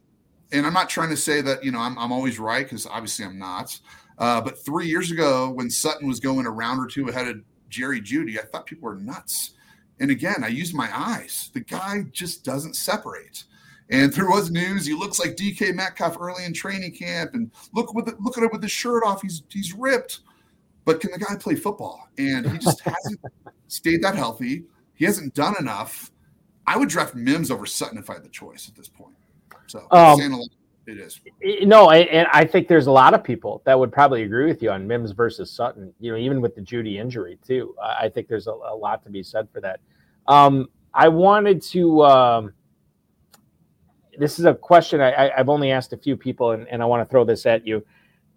And 0.54 0.66
I'm 0.66 0.74
not 0.74 0.90
trying 0.90 1.10
to 1.10 1.16
say 1.16 1.40
that 1.40 1.64
you 1.64 1.72
know 1.72 1.80
I'm, 1.80 1.98
I'm 1.98 2.12
always 2.12 2.38
right 2.38 2.64
because 2.64 2.86
obviously 2.86 3.24
I'm 3.24 3.38
not. 3.38 3.78
Uh, 4.18 4.40
but 4.40 4.64
three 4.64 4.86
years 4.86 5.10
ago, 5.10 5.50
when 5.50 5.70
Sutton 5.70 6.06
was 6.06 6.20
going 6.20 6.46
a 6.46 6.50
round 6.50 6.80
or 6.80 6.86
two 6.86 7.08
ahead 7.08 7.28
of 7.28 7.40
Jerry 7.68 8.00
Jeudy, 8.00 8.38
I 8.38 8.42
thought 8.42 8.66
people 8.66 8.88
were 8.88 8.96
nuts. 8.96 9.54
And 10.00 10.10
again, 10.10 10.42
I 10.44 10.48
used 10.48 10.74
my 10.74 10.90
eyes. 10.92 11.50
The 11.54 11.60
guy 11.60 12.04
just 12.12 12.44
doesn't 12.44 12.74
separate. 12.74 13.44
And 13.90 14.12
there 14.12 14.28
was 14.28 14.50
news. 14.50 14.86
He 14.86 14.94
looks 14.94 15.18
like 15.18 15.36
DK 15.36 15.74
Metcalf 15.74 16.16
early 16.20 16.44
in 16.44 16.52
training 16.52 16.92
camp, 16.92 17.34
and 17.34 17.50
look 17.74 17.94
with 17.94 18.06
the, 18.06 18.16
look 18.20 18.38
at 18.38 18.44
him 18.44 18.50
with 18.52 18.62
his 18.62 18.72
shirt 18.72 19.02
off. 19.04 19.22
He's 19.22 19.42
he's 19.48 19.74
ripped, 19.74 20.20
but 20.84 21.00
can 21.00 21.10
the 21.12 21.18
guy 21.18 21.36
play 21.36 21.54
football? 21.54 22.08
And 22.18 22.50
he 22.50 22.58
just 22.58 22.80
hasn't 22.84 23.20
stayed 23.68 24.02
that 24.02 24.14
healthy. 24.14 24.64
He 24.94 25.04
hasn't 25.04 25.34
done 25.34 25.54
enough. 25.58 26.10
I 26.66 26.76
would 26.76 26.88
draft 26.88 27.14
Mims 27.14 27.50
over 27.50 27.66
Sutton 27.66 27.98
if 27.98 28.08
I 28.08 28.14
had 28.14 28.24
the 28.24 28.28
choice 28.28 28.68
at 28.68 28.74
this 28.74 28.88
point. 28.88 29.16
So 29.66 29.86
um, 29.90 30.20
it 30.86 30.98
is. 30.98 31.20
No, 31.64 31.90
and 31.90 32.28
I 32.32 32.44
think 32.44 32.68
there's 32.68 32.86
a 32.86 32.92
lot 32.92 33.14
of 33.14 33.22
people 33.22 33.62
that 33.64 33.78
would 33.78 33.92
probably 33.92 34.22
agree 34.22 34.46
with 34.46 34.62
you 34.62 34.70
on 34.70 34.86
Mims 34.86 35.12
versus 35.12 35.50
Sutton. 35.50 35.92
You 36.00 36.12
know, 36.12 36.18
even 36.18 36.40
with 36.40 36.54
the 36.54 36.60
Jeudy 36.60 36.96
injury 37.00 37.38
too. 37.46 37.74
I 37.82 38.08
think 38.08 38.28
there's 38.28 38.48
a, 38.48 38.50
a 38.50 38.76
lot 38.76 39.02
to 39.04 39.10
be 39.10 39.22
said 39.22 39.48
for 39.52 39.60
that. 39.60 39.80
Um, 40.26 40.68
I 40.92 41.08
wanted 41.08 41.62
to. 41.62 42.04
Um, 42.04 42.52
this 44.18 44.38
is 44.38 44.44
a 44.44 44.54
question 44.54 45.00
I, 45.00 45.30
have 45.34 45.48
only 45.48 45.70
asked 45.70 45.92
a 45.94 45.96
few 45.96 46.16
people, 46.16 46.50
and, 46.50 46.68
and 46.68 46.82
I 46.82 46.84
want 46.84 47.06
to 47.06 47.10
throw 47.10 47.24
this 47.24 47.46
at 47.46 47.66
you. 47.66 47.84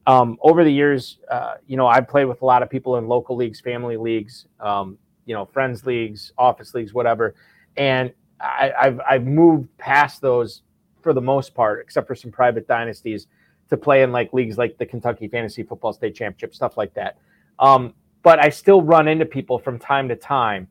Um, 0.07 0.37
over 0.41 0.63
the 0.63 0.71
years, 0.71 1.17
uh, 1.31 1.55
you 1.67 1.77
know, 1.77 1.87
I've 1.87 2.07
played 2.07 2.25
with 2.25 2.41
a 2.41 2.45
lot 2.45 2.61
of 2.61 2.69
people 2.69 2.97
in 2.97 3.07
local 3.07 3.35
leagues, 3.35 3.59
family 3.59 3.97
leagues, 3.97 4.45
um, 4.59 4.97
you 5.25 5.33
know, 5.33 5.45
friends 5.45 5.85
leagues, 5.85 6.31
office 6.37 6.73
leagues, 6.75 6.93
whatever, 6.93 7.33
and 7.77 8.13
I, 8.39 8.71
I've 8.79 8.99
I've 9.09 9.25
moved 9.25 9.75
past 9.77 10.21
those 10.21 10.61
for 11.01 11.13
the 11.13 11.21
most 11.21 11.55
part, 11.55 11.81
except 11.81 12.07
for 12.07 12.15
some 12.15 12.31
private 12.31 12.67
dynasties, 12.67 13.27
to 13.69 13.77
play 13.77 14.03
in 14.03 14.11
like 14.11 14.31
leagues 14.33 14.57
like 14.57 14.77
the 14.77 14.85
Kentucky 14.85 15.27
Fantasy 15.27 15.63
Football 15.63 15.93
State 15.93 16.15
Championship, 16.15 16.53
stuff 16.53 16.77
like 16.77 16.93
that. 16.93 17.17
Um, 17.59 17.93
but 18.21 18.39
I 18.39 18.49
still 18.49 18.81
run 18.81 19.07
into 19.07 19.25
people 19.25 19.57
from 19.57 19.79
time 19.79 20.07
to 20.09 20.15
time 20.15 20.67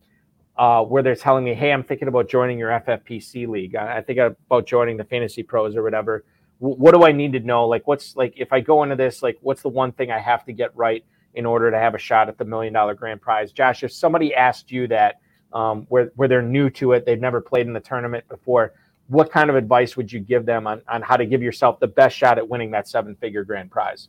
uh, 0.56 0.82
where 0.84 1.02
they're 1.02 1.16
telling 1.16 1.44
me, 1.44 1.54
"Hey, 1.54 1.72
I'm 1.72 1.82
thinking 1.82 2.08
about 2.08 2.28
joining 2.28 2.58
your 2.58 2.70
FFPC 2.70 3.48
league. 3.48 3.74
I, 3.74 3.98
I 3.98 4.00
think 4.02 4.18
about 4.18 4.66
joining 4.66 4.96
the 4.96 5.04
Fantasy 5.04 5.42
Pros 5.42 5.74
or 5.74 5.82
whatever. 5.82 6.24
What 6.58 6.94
do 6.94 7.04
I 7.04 7.12
need 7.12 7.32
to 7.32 7.40
know? 7.40 7.66
Like, 7.66 7.86
what's 7.86 8.16
like 8.16 8.34
if 8.36 8.52
I 8.52 8.60
go 8.60 8.82
into 8.82 8.96
this, 8.96 9.22
like, 9.22 9.38
what's 9.40 9.62
the 9.62 9.68
one 9.68 9.92
thing 9.92 10.10
I 10.10 10.18
have 10.18 10.44
to 10.46 10.52
get 10.52 10.74
right 10.76 11.04
in 11.34 11.46
order 11.46 11.70
to 11.70 11.78
have 11.78 11.94
a 11.94 11.98
shot 11.98 12.28
at 12.28 12.38
the 12.38 12.44
million 12.44 12.72
dollar 12.72 12.94
grand 12.94 13.20
prize?" 13.20 13.52
Josh, 13.52 13.82
if 13.82 13.92
somebody 13.92 14.34
asked 14.34 14.70
you 14.70 14.86
that, 14.88 15.20
um, 15.52 15.86
where 15.88 16.12
where 16.16 16.28
they're 16.28 16.42
new 16.42 16.70
to 16.70 16.92
it, 16.92 17.04
they've 17.04 17.20
never 17.20 17.40
played 17.40 17.66
in 17.66 17.72
the 17.72 17.80
tournament 17.80 18.26
before, 18.28 18.72
what 19.08 19.30
kind 19.30 19.50
of 19.50 19.56
advice 19.56 19.96
would 19.96 20.12
you 20.12 20.20
give 20.20 20.46
them 20.46 20.66
on 20.66 20.80
on 20.88 21.02
how 21.02 21.16
to 21.16 21.26
give 21.26 21.42
yourself 21.42 21.80
the 21.80 21.88
best 21.88 22.16
shot 22.16 22.38
at 22.38 22.48
winning 22.48 22.70
that 22.70 22.88
seven 22.88 23.14
figure 23.16 23.44
grand 23.44 23.70
prize? 23.70 24.08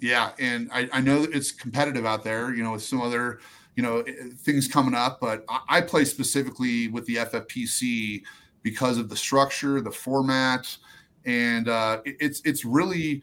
Yeah, 0.00 0.32
and 0.38 0.70
I, 0.72 0.88
I 0.92 1.00
know 1.00 1.26
it's 1.30 1.52
competitive 1.52 2.04
out 2.04 2.24
there. 2.24 2.54
You 2.54 2.62
know, 2.62 2.72
with 2.72 2.82
some 2.82 3.00
other 3.00 3.40
you 3.76 3.82
know 3.82 4.00
eh, 4.00 4.12
things 4.36 4.68
coming 4.68 4.94
up 4.94 5.20
but 5.20 5.44
i 5.68 5.80
play 5.80 6.04
specifically 6.04 6.88
with 6.88 7.06
the 7.06 7.16
ffpc 7.16 8.22
because 8.62 8.98
of 8.98 9.08
the 9.08 9.16
structure 9.16 9.80
the 9.80 9.90
format 9.90 10.76
and 11.26 11.68
uh, 11.68 12.00
it's 12.04 12.40
it's 12.44 12.64
really 12.64 13.22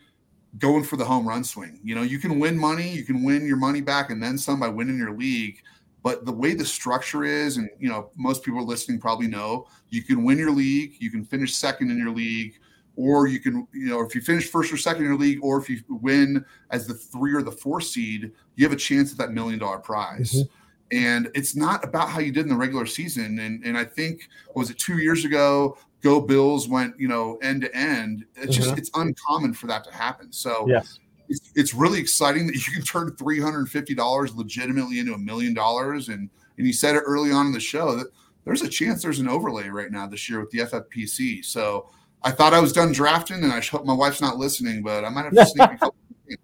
going 0.59 0.83
for 0.83 0.95
the 0.95 1.05
home 1.05 1.27
run 1.27 1.43
swing 1.43 1.79
you 1.83 1.93
know 1.93 2.01
you 2.01 2.19
can 2.19 2.39
win 2.39 2.57
money 2.57 2.89
you 2.89 3.03
can 3.03 3.23
win 3.23 3.45
your 3.45 3.57
money 3.57 3.81
back 3.81 4.09
and 4.09 4.21
then 4.23 4.37
some 4.37 4.59
by 4.59 4.67
winning 4.67 4.97
your 4.97 5.15
league 5.15 5.61
but 6.03 6.25
the 6.25 6.31
way 6.31 6.53
the 6.53 6.65
structure 6.65 7.23
is 7.23 7.57
and 7.57 7.69
you 7.79 7.89
know 7.89 8.09
most 8.15 8.43
people 8.43 8.65
listening 8.65 8.99
probably 8.99 9.27
know 9.27 9.67
you 9.89 10.01
can 10.01 10.23
win 10.23 10.37
your 10.37 10.51
league 10.51 10.93
you 10.99 11.11
can 11.11 11.23
finish 11.23 11.53
second 11.53 11.91
in 11.91 11.97
your 11.97 12.11
league 12.11 12.55
or 12.97 13.27
you 13.27 13.39
can, 13.39 13.67
you 13.71 13.89
know, 13.89 14.01
if 14.01 14.13
you 14.15 14.21
finish 14.21 14.49
first 14.49 14.73
or 14.73 14.77
second 14.77 15.03
in 15.03 15.11
your 15.11 15.19
league, 15.19 15.39
or 15.41 15.59
if 15.59 15.69
you 15.69 15.79
win 15.87 16.43
as 16.71 16.87
the 16.87 16.95
three 16.95 17.33
or 17.33 17.43
the 17.43 17.51
four 17.51 17.79
seed, 17.79 18.31
you 18.55 18.65
have 18.65 18.73
a 18.73 18.79
chance 18.79 19.11
at 19.11 19.19
that 19.19 19.31
million 19.31 19.59
dollar 19.59 19.77
prize. 19.77 20.33
Mm-hmm. 20.33 20.97
And 20.97 21.29
it's 21.35 21.55
not 21.55 21.83
about 21.83 22.09
how 22.09 22.19
you 22.19 22.31
did 22.31 22.43
in 22.43 22.49
the 22.49 22.55
regular 22.55 22.85
season. 22.85 23.39
And 23.39 23.63
and 23.63 23.77
I 23.77 23.85
think 23.85 24.27
was 24.55 24.71
it 24.71 24.79
two 24.79 24.97
years 24.97 25.25
ago, 25.25 25.77
Go 26.01 26.21
Bills 26.21 26.67
went, 26.67 26.99
you 26.99 27.07
know, 27.07 27.37
end 27.41 27.61
to 27.61 27.75
end. 27.75 28.25
It's 28.35 28.55
mm-hmm. 28.55 28.63
just 28.63 28.77
it's 28.77 28.91
uncommon 28.93 29.53
for 29.53 29.67
that 29.67 29.83
to 29.85 29.91
happen. 29.91 30.31
So 30.31 30.67
yes. 30.67 30.99
It's, 31.29 31.51
it's 31.55 31.73
really 31.73 31.99
exciting 31.99 32.47
that 32.47 32.55
you 32.55 32.73
can 32.73 32.83
turn 32.83 33.13
three 33.17 33.41
hundred 33.41 33.59
and 33.59 33.69
fifty 33.69 33.93
dollars 33.93 34.33
legitimately 34.33 34.99
into 34.99 35.13
a 35.13 35.17
million 35.17 35.53
dollars. 35.53 36.07
And 36.07 36.29
and 36.57 36.65
you 36.65 36.71
said 36.71 36.95
it 36.95 37.03
early 37.05 37.31
on 37.31 37.47
in 37.47 37.51
the 37.51 37.59
show 37.59 37.95
that 37.95 38.07
there's 38.45 38.61
a 38.61 38.69
chance 38.69 39.01
there's 39.01 39.19
an 39.19 39.27
overlay 39.27 39.67
right 39.67 39.91
now 39.91 40.07
this 40.07 40.29
year 40.29 40.39
with 40.39 40.49
the 40.51 40.59
FFPC. 40.59 41.43
So 41.43 41.89
I 42.23 42.31
thought 42.31 42.53
I 42.53 42.59
was 42.59 42.71
done 42.71 42.91
drafting, 42.91 43.43
and 43.43 43.51
I 43.51 43.59
hope 43.59 43.85
my 43.85 43.93
wife's 43.93 44.21
not 44.21 44.37
listening, 44.37 44.81
but 44.83 45.03
I 45.03 45.09
might 45.09 45.25
have 45.25 45.33
to 45.33 45.45
sneak. 46.25 46.39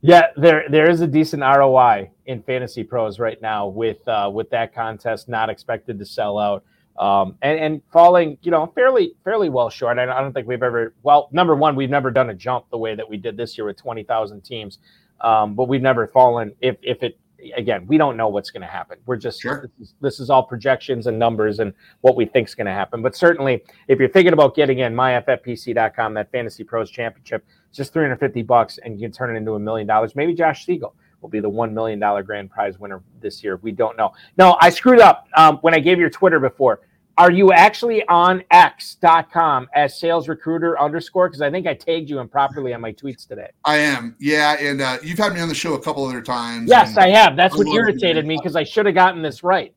yeah, 0.00 0.26
there 0.36 0.64
there 0.70 0.88
is 0.88 1.00
a 1.00 1.06
decent 1.06 1.42
ROI 1.42 2.10
in 2.26 2.42
Fantasy 2.42 2.84
Pros 2.84 3.18
right 3.18 3.40
now 3.42 3.66
with 3.66 4.06
uh, 4.06 4.30
with 4.32 4.48
that 4.50 4.74
contest 4.74 5.28
not 5.28 5.50
expected 5.50 5.98
to 5.98 6.06
sell 6.06 6.38
out. 6.38 6.64
Um, 7.00 7.36
and, 7.40 7.58
and 7.58 7.82
falling, 7.90 8.36
you 8.42 8.50
know, 8.50 8.70
fairly 8.74 9.14
fairly 9.24 9.48
well 9.48 9.70
short. 9.70 9.98
I, 9.98 10.02
I 10.02 10.20
don't 10.20 10.34
think 10.34 10.46
we've 10.46 10.62
ever. 10.62 10.94
Well, 11.02 11.30
number 11.32 11.56
one, 11.56 11.74
we've 11.74 11.88
never 11.88 12.10
done 12.10 12.28
a 12.28 12.34
jump 12.34 12.66
the 12.70 12.76
way 12.76 12.94
that 12.94 13.08
we 13.08 13.16
did 13.16 13.38
this 13.38 13.56
year 13.56 13.66
with 13.66 13.78
twenty 13.78 14.02
thousand 14.02 14.42
teams, 14.42 14.78
um, 15.22 15.54
but 15.54 15.66
we've 15.66 15.80
never 15.80 16.06
fallen. 16.06 16.52
If 16.60 16.76
if 16.82 17.02
it 17.02 17.18
again, 17.56 17.86
we 17.86 17.96
don't 17.96 18.18
know 18.18 18.28
what's 18.28 18.50
going 18.50 18.60
to 18.60 18.68
happen. 18.68 18.98
We're 19.06 19.16
just 19.16 19.40
sure. 19.40 19.70
this, 19.78 19.88
is, 19.88 19.94
this, 20.00 20.20
is, 20.20 20.30
all 20.30 20.42
projections 20.42 21.06
and 21.06 21.18
numbers 21.18 21.60
and 21.60 21.72
what 22.02 22.16
we 22.16 22.26
think 22.26 22.48
is 22.48 22.54
going 22.54 22.66
to 22.66 22.72
happen. 22.72 23.02
But 23.02 23.16
certainly, 23.16 23.64
if 23.88 23.98
you're 23.98 24.08
thinking 24.08 24.32
about 24.32 24.54
getting 24.54 24.80
in 24.80 24.94
myffpc.com, 24.94 26.14
that 26.14 26.30
Fantasy 26.30 26.64
Pros 26.64 26.90
Championship, 26.90 27.44
it's 27.68 27.78
just 27.78 27.92
350 27.92 28.42
bucks, 28.42 28.78
and 28.84 29.00
you 29.00 29.08
can 29.08 29.12
turn 29.12 29.34
it 29.34 29.38
into 29.38 29.54
a 29.54 29.58
million 29.58 29.86
dollars. 29.86 30.14
Maybe 30.14 30.34
Josh 30.34 30.66
Siegel 30.66 30.94
will 31.20 31.28
be 31.28 31.40
the 31.40 31.48
one 31.48 31.74
million 31.74 31.98
dollar 31.98 32.22
grand 32.22 32.50
prize 32.50 32.78
winner 32.78 33.02
this 33.20 33.42
year. 33.42 33.56
We 33.62 33.72
don't 33.72 33.96
know. 33.96 34.12
No, 34.36 34.56
I 34.60 34.70
screwed 34.70 35.00
up 35.00 35.26
um, 35.34 35.58
when 35.58 35.74
I 35.74 35.80
gave 35.80 35.98
your 35.98 36.10
Twitter 36.10 36.40
before. 36.40 36.80
Are 37.20 37.30
you 37.30 37.52
actually 37.52 38.02
on 38.08 38.42
X.com 38.50 39.68
as 39.74 40.00
sales 40.00 40.26
recruiter 40.26 40.80
underscore? 40.80 41.28
Because 41.28 41.42
I 41.42 41.50
think 41.50 41.66
I 41.66 41.74
tagged 41.74 42.08
you 42.08 42.18
improperly 42.18 42.72
on 42.72 42.80
my 42.80 42.94
tweets 42.94 43.28
today. 43.28 43.50
I 43.62 43.76
am. 43.76 44.16
Yeah. 44.18 44.56
And 44.58 44.80
uh, 44.80 44.96
you've 45.02 45.18
had 45.18 45.34
me 45.34 45.40
on 45.40 45.48
the 45.50 45.54
show 45.54 45.74
a 45.74 45.82
couple 45.82 46.06
other 46.06 46.22
times. 46.22 46.70
Yes, 46.70 46.96
I 46.96 47.10
have. 47.10 47.36
That's 47.36 47.54
what 47.54 47.66
irritated 47.66 48.24
me 48.24 48.38
because 48.38 48.56
I 48.56 48.64
should 48.64 48.86
have 48.86 48.94
gotten 48.94 49.20
this 49.20 49.42
right. 49.42 49.74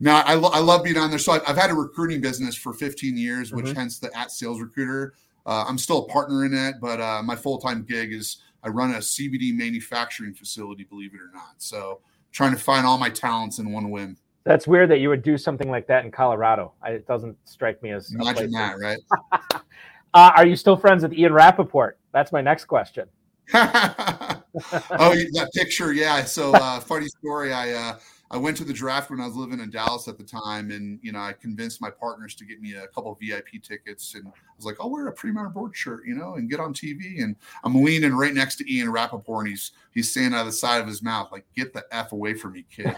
No, 0.00 0.16
I, 0.16 0.34
lo- 0.34 0.50
I 0.52 0.58
love 0.58 0.84
being 0.84 0.98
on 0.98 1.08
there. 1.08 1.18
So 1.18 1.32
I've, 1.32 1.40
I've, 1.48 1.56
had 1.56 1.70
a 1.70 1.74
recruiting 1.74 2.20
business 2.20 2.54
for 2.54 2.74
15 2.74 3.16
years, 3.16 3.50
which 3.50 3.64
mm-hmm. 3.64 3.78
hence 3.78 3.98
the 3.98 4.14
at 4.14 4.30
sales 4.30 4.60
recruiter. 4.60 5.14
Uh, 5.46 5.64
I'm 5.66 5.78
still 5.78 6.04
a 6.04 6.08
partner 6.12 6.44
in 6.44 6.52
it, 6.52 6.74
but 6.78 7.00
uh, 7.00 7.22
my 7.22 7.36
full 7.36 7.56
time 7.56 7.84
gig 7.84 8.12
is 8.12 8.42
I 8.62 8.68
run 8.68 8.90
a 8.90 8.98
CBD 8.98 9.56
manufacturing 9.56 10.34
facility, 10.34 10.84
believe 10.84 11.14
it 11.14 11.20
or 11.22 11.30
not. 11.32 11.54
So 11.56 12.00
trying 12.32 12.52
to 12.52 12.58
find 12.58 12.86
all 12.86 12.98
my 12.98 13.08
talents 13.08 13.60
in 13.60 13.72
one 13.72 13.90
win. 13.90 14.18
That's 14.48 14.66
weird 14.66 14.88
that 14.88 15.00
you 15.00 15.10
would 15.10 15.22
do 15.22 15.36
something 15.36 15.70
like 15.70 15.86
that 15.88 16.06
in 16.06 16.10
Colorado. 16.10 16.72
I, 16.80 16.92
it 16.92 17.06
doesn't 17.06 17.36
strike 17.46 17.82
me 17.82 17.90
as 17.90 18.14
imagine 18.14 18.50
that, 18.52 18.78
right? 18.78 18.96
uh, 20.14 20.30
are 20.34 20.46
you 20.46 20.56
still 20.56 20.74
friends 20.74 21.02
with 21.02 21.12
Ian 21.12 21.34
Rapoport? 21.34 21.98
That's 22.12 22.32
my 22.32 22.40
next 22.40 22.64
question. 22.64 23.10
oh, 23.54 24.40
that 25.34 25.50
picture, 25.54 25.92
yeah. 25.92 26.24
So, 26.24 26.52
uh, 26.54 26.80
funny 26.80 27.08
story. 27.08 27.52
I 27.52 27.72
uh, 27.72 27.98
I 28.30 28.38
went 28.38 28.56
to 28.56 28.64
the 28.64 28.72
draft 28.72 29.10
when 29.10 29.20
I 29.20 29.26
was 29.26 29.36
living 29.36 29.60
in 29.60 29.68
Dallas 29.68 30.08
at 30.08 30.16
the 30.16 30.24
time, 30.24 30.70
and 30.70 30.98
you 31.02 31.12
know, 31.12 31.20
I 31.20 31.34
convinced 31.34 31.82
my 31.82 31.90
partners 31.90 32.34
to 32.36 32.46
get 32.46 32.62
me 32.62 32.72
a 32.72 32.86
couple 32.86 33.18
VIP 33.20 33.62
tickets, 33.62 34.14
and 34.14 34.26
I 34.28 34.30
was 34.56 34.64
like, 34.64 34.76
"I'll 34.80 34.90
wear 34.90 35.08
a 35.08 35.12
Premier 35.12 35.50
Board 35.50 35.76
shirt, 35.76 36.06
you 36.06 36.14
know, 36.14 36.36
and 36.36 36.48
get 36.48 36.58
on 36.58 36.72
TV." 36.72 37.22
And 37.22 37.36
I'm 37.64 37.84
leaning 37.84 38.14
right 38.14 38.32
next 38.32 38.56
to 38.56 38.74
Ian 38.74 38.90
Rapoport, 38.90 39.44
and 39.44 39.50
he's 39.50 39.72
he's 39.92 40.10
saying 40.10 40.32
out 40.32 40.40
of 40.40 40.46
the 40.46 40.52
side 40.52 40.80
of 40.80 40.86
his 40.86 41.02
mouth, 41.02 41.30
like, 41.32 41.44
"Get 41.54 41.74
the 41.74 41.84
f 41.90 42.12
away 42.12 42.32
from 42.32 42.52
me, 42.52 42.64
kid." 42.74 42.96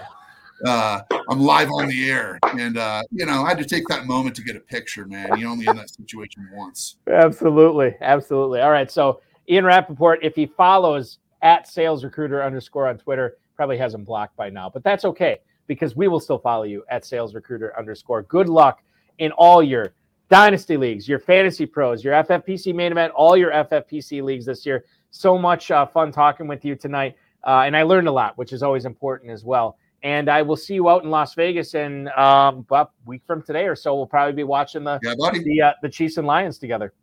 Uh, 0.66 1.00
I'm 1.28 1.40
live 1.40 1.70
on 1.70 1.88
the 1.88 2.10
air, 2.10 2.38
and 2.58 2.76
uh, 2.76 3.02
you 3.10 3.24
know, 3.24 3.44
I 3.44 3.48
had 3.48 3.58
to 3.58 3.64
take 3.64 3.88
that 3.88 4.06
moment 4.06 4.36
to 4.36 4.42
get 4.42 4.56
a 4.56 4.60
picture, 4.60 5.06
man. 5.06 5.38
You 5.38 5.48
only 5.48 5.66
in 5.66 5.76
that 5.76 5.90
situation 5.90 6.48
once. 6.52 6.96
Absolutely, 7.08 7.94
absolutely. 8.00 8.60
All 8.60 8.70
right, 8.70 8.90
so 8.90 9.20
Ian 9.48 9.64
Rapoport, 9.64 10.20
if 10.22 10.34
he 10.34 10.46
follows 10.46 11.18
at 11.42 11.66
sales 11.66 12.04
recruiter 12.04 12.42
underscore 12.42 12.88
on 12.88 12.98
Twitter, 12.98 13.36
probably 13.56 13.78
has 13.78 13.94
him 13.94 14.04
blocked 14.04 14.36
by 14.36 14.50
now, 14.50 14.68
but 14.68 14.84
that's 14.84 15.04
okay 15.04 15.38
because 15.66 15.94
we 15.94 16.08
will 16.08 16.20
still 16.20 16.38
follow 16.38 16.64
you 16.64 16.84
at 16.90 17.04
sales 17.04 17.34
recruiter 17.34 17.76
underscore. 17.78 18.22
Good 18.24 18.48
luck 18.48 18.82
in 19.18 19.32
all 19.32 19.62
your 19.62 19.92
dynasty 20.28 20.76
leagues, 20.76 21.08
your 21.08 21.18
fantasy 21.18 21.66
pros, 21.66 22.02
your 22.02 22.14
FFPC 22.24 22.74
main 22.74 22.92
event, 22.92 23.12
all 23.14 23.36
your 23.36 23.50
FFPC 23.50 24.22
leagues 24.22 24.46
this 24.46 24.64
year. 24.64 24.84
So 25.10 25.36
much 25.36 25.70
uh, 25.70 25.86
fun 25.86 26.12
talking 26.12 26.46
with 26.46 26.64
you 26.64 26.74
tonight. 26.74 27.16
Uh, 27.44 27.62
and 27.66 27.76
I 27.76 27.82
learned 27.82 28.08
a 28.08 28.12
lot, 28.12 28.36
which 28.38 28.52
is 28.52 28.62
always 28.62 28.84
important 28.84 29.30
as 29.30 29.44
well. 29.44 29.76
And 30.02 30.30
I 30.30 30.42
will 30.42 30.56
see 30.56 30.74
you 30.74 30.88
out 30.88 31.04
in 31.04 31.10
Las 31.10 31.34
Vegas 31.34 31.74
in 31.74 32.08
um, 32.16 32.58
about 32.58 32.92
a 33.04 33.08
week 33.08 33.22
from 33.26 33.42
today 33.42 33.66
or 33.66 33.76
so. 33.76 33.94
We'll 33.94 34.06
probably 34.06 34.32
be 34.32 34.44
watching 34.44 34.84
the 34.84 34.98
yeah, 35.02 35.14
the 35.14 35.62
uh, 35.62 35.72
the 35.82 35.88
Chiefs 35.88 36.16
and 36.16 36.26
Lions 36.26 36.58
together. 36.58 36.94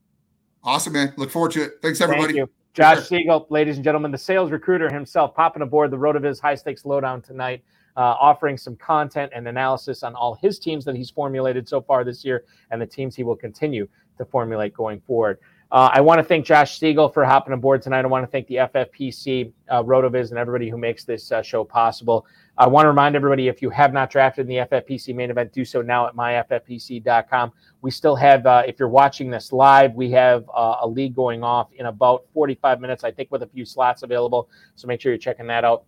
Awesome, 0.63 0.93
man. 0.93 1.13
Look 1.15 1.29
forward 1.29 1.51
to 1.51 1.63
it. 1.63 1.73
Thanks, 1.81 2.01
everybody. 2.01 2.33
Thank 2.33 2.37
you. 2.37 2.49
Josh 2.73 3.07
Siegel, 3.07 3.47
ladies 3.49 3.75
and 3.77 3.83
gentlemen, 3.83 4.11
the 4.11 4.17
sales 4.17 4.51
recruiter 4.51 4.91
himself, 4.91 5.33
popping 5.35 5.63
aboard 5.63 5.89
the 5.91 5.97
RotoViz 5.97 6.39
High 6.39 6.55
Stakes 6.55 6.85
Lowdown 6.85 7.21
tonight. 7.21 7.63
uh, 7.97 8.15
offering 8.19 8.57
some 8.57 8.75
content 8.75 9.31
and 9.35 9.47
analysis 9.47 10.03
on 10.03 10.13
all 10.13 10.35
his 10.35 10.59
teams 10.59 10.85
that 10.85 10.95
he's 10.95 11.09
formulated 11.09 11.67
so 11.67 11.81
far 11.81 12.03
this 12.03 12.23
year 12.23 12.45
and 12.69 12.79
the 12.79 12.85
teams 12.85 13.15
he 13.15 13.23
will 13.23 13.35
continue 13.35 13.87
to 14.17 14.25
formulate 14.25 14.73
going 14.73 15.01
forward. 15.01 15.39
Uh, 15.71 15.89
I 15.91 15.99
want 15.99 16.19
to 16.19 16.23
thank 16.23 16.45
Josh 16.45 16.79
Siegel 16.79 17.09
for 17.09 17.25
hopping 17.25 17.53
aboard 17.53 17.81
tonight. 17.81 18.05
I 18.05 18.07
want 18.07 18.23
to 18.23 18.31
thank 18.31 18.47
the 18.47 18.55
FFPC, 18.55 19.51
uh, 19.69 19.83
RotoViz, 19.83 20.29
and 20.29 20.37
everybody 20.37 20.69
who 20.69 20.77
makes 20.77 21.03
this 21.03 21.31
uh, 21.31 21.41
show 21.41 21.63
possible. 21.63 22.25
I 22.59 22.65
want 22.65 22.85
to 22.85 22.89
remind 22.89 23.15
everybody 23.15 23.47
if 23.47 23.61
you 23.61 23.69
have 23.69 23.93
not 23.93 24.09
drafted 24.09 24.43
in 24.43 24.47
the 24.47 24.67
FFPC 24.67 25.13
main 25.13 25.29
event, 25.29 25.53
do 25.53 25.63
so 25.63 25.81
now 25.81 26.07
at 26.07 26.15
myffpc.com. 26.15 27.51
We 27.81 27.91
still 27.91 28.15
have, 28.15 28.45
uh, 28.47 28.63
if 28.65 28.79
you're 28.79 28.89
watching 28.89 29.29
this 29.29 29.51
live, 29.51 29.93
we 29.93 30.09
have 30.11 30.49
uh, 30.53 30.77
a 30.81 30.87
league 30.87 31.15
going 31.15 31.43
off 31.43 31.69
in 31.73 31.85
about 31.85 32.25
45 32.33 32.81
minutes, 32.81 33.03
I 33.03 33.11
think, 33.11 33.31
with 33.31 33.43
a 33.43 33.47
few 33.47 33.63
slots 33.63 34.01
available. 34.01 34.49
So 34.75 34.87
make 34.87 35.01
sure 35.01 35.11
you're 35.11 35.19
checking 35.19 35.45
that 35.47 35.65
out. 35.65 35.83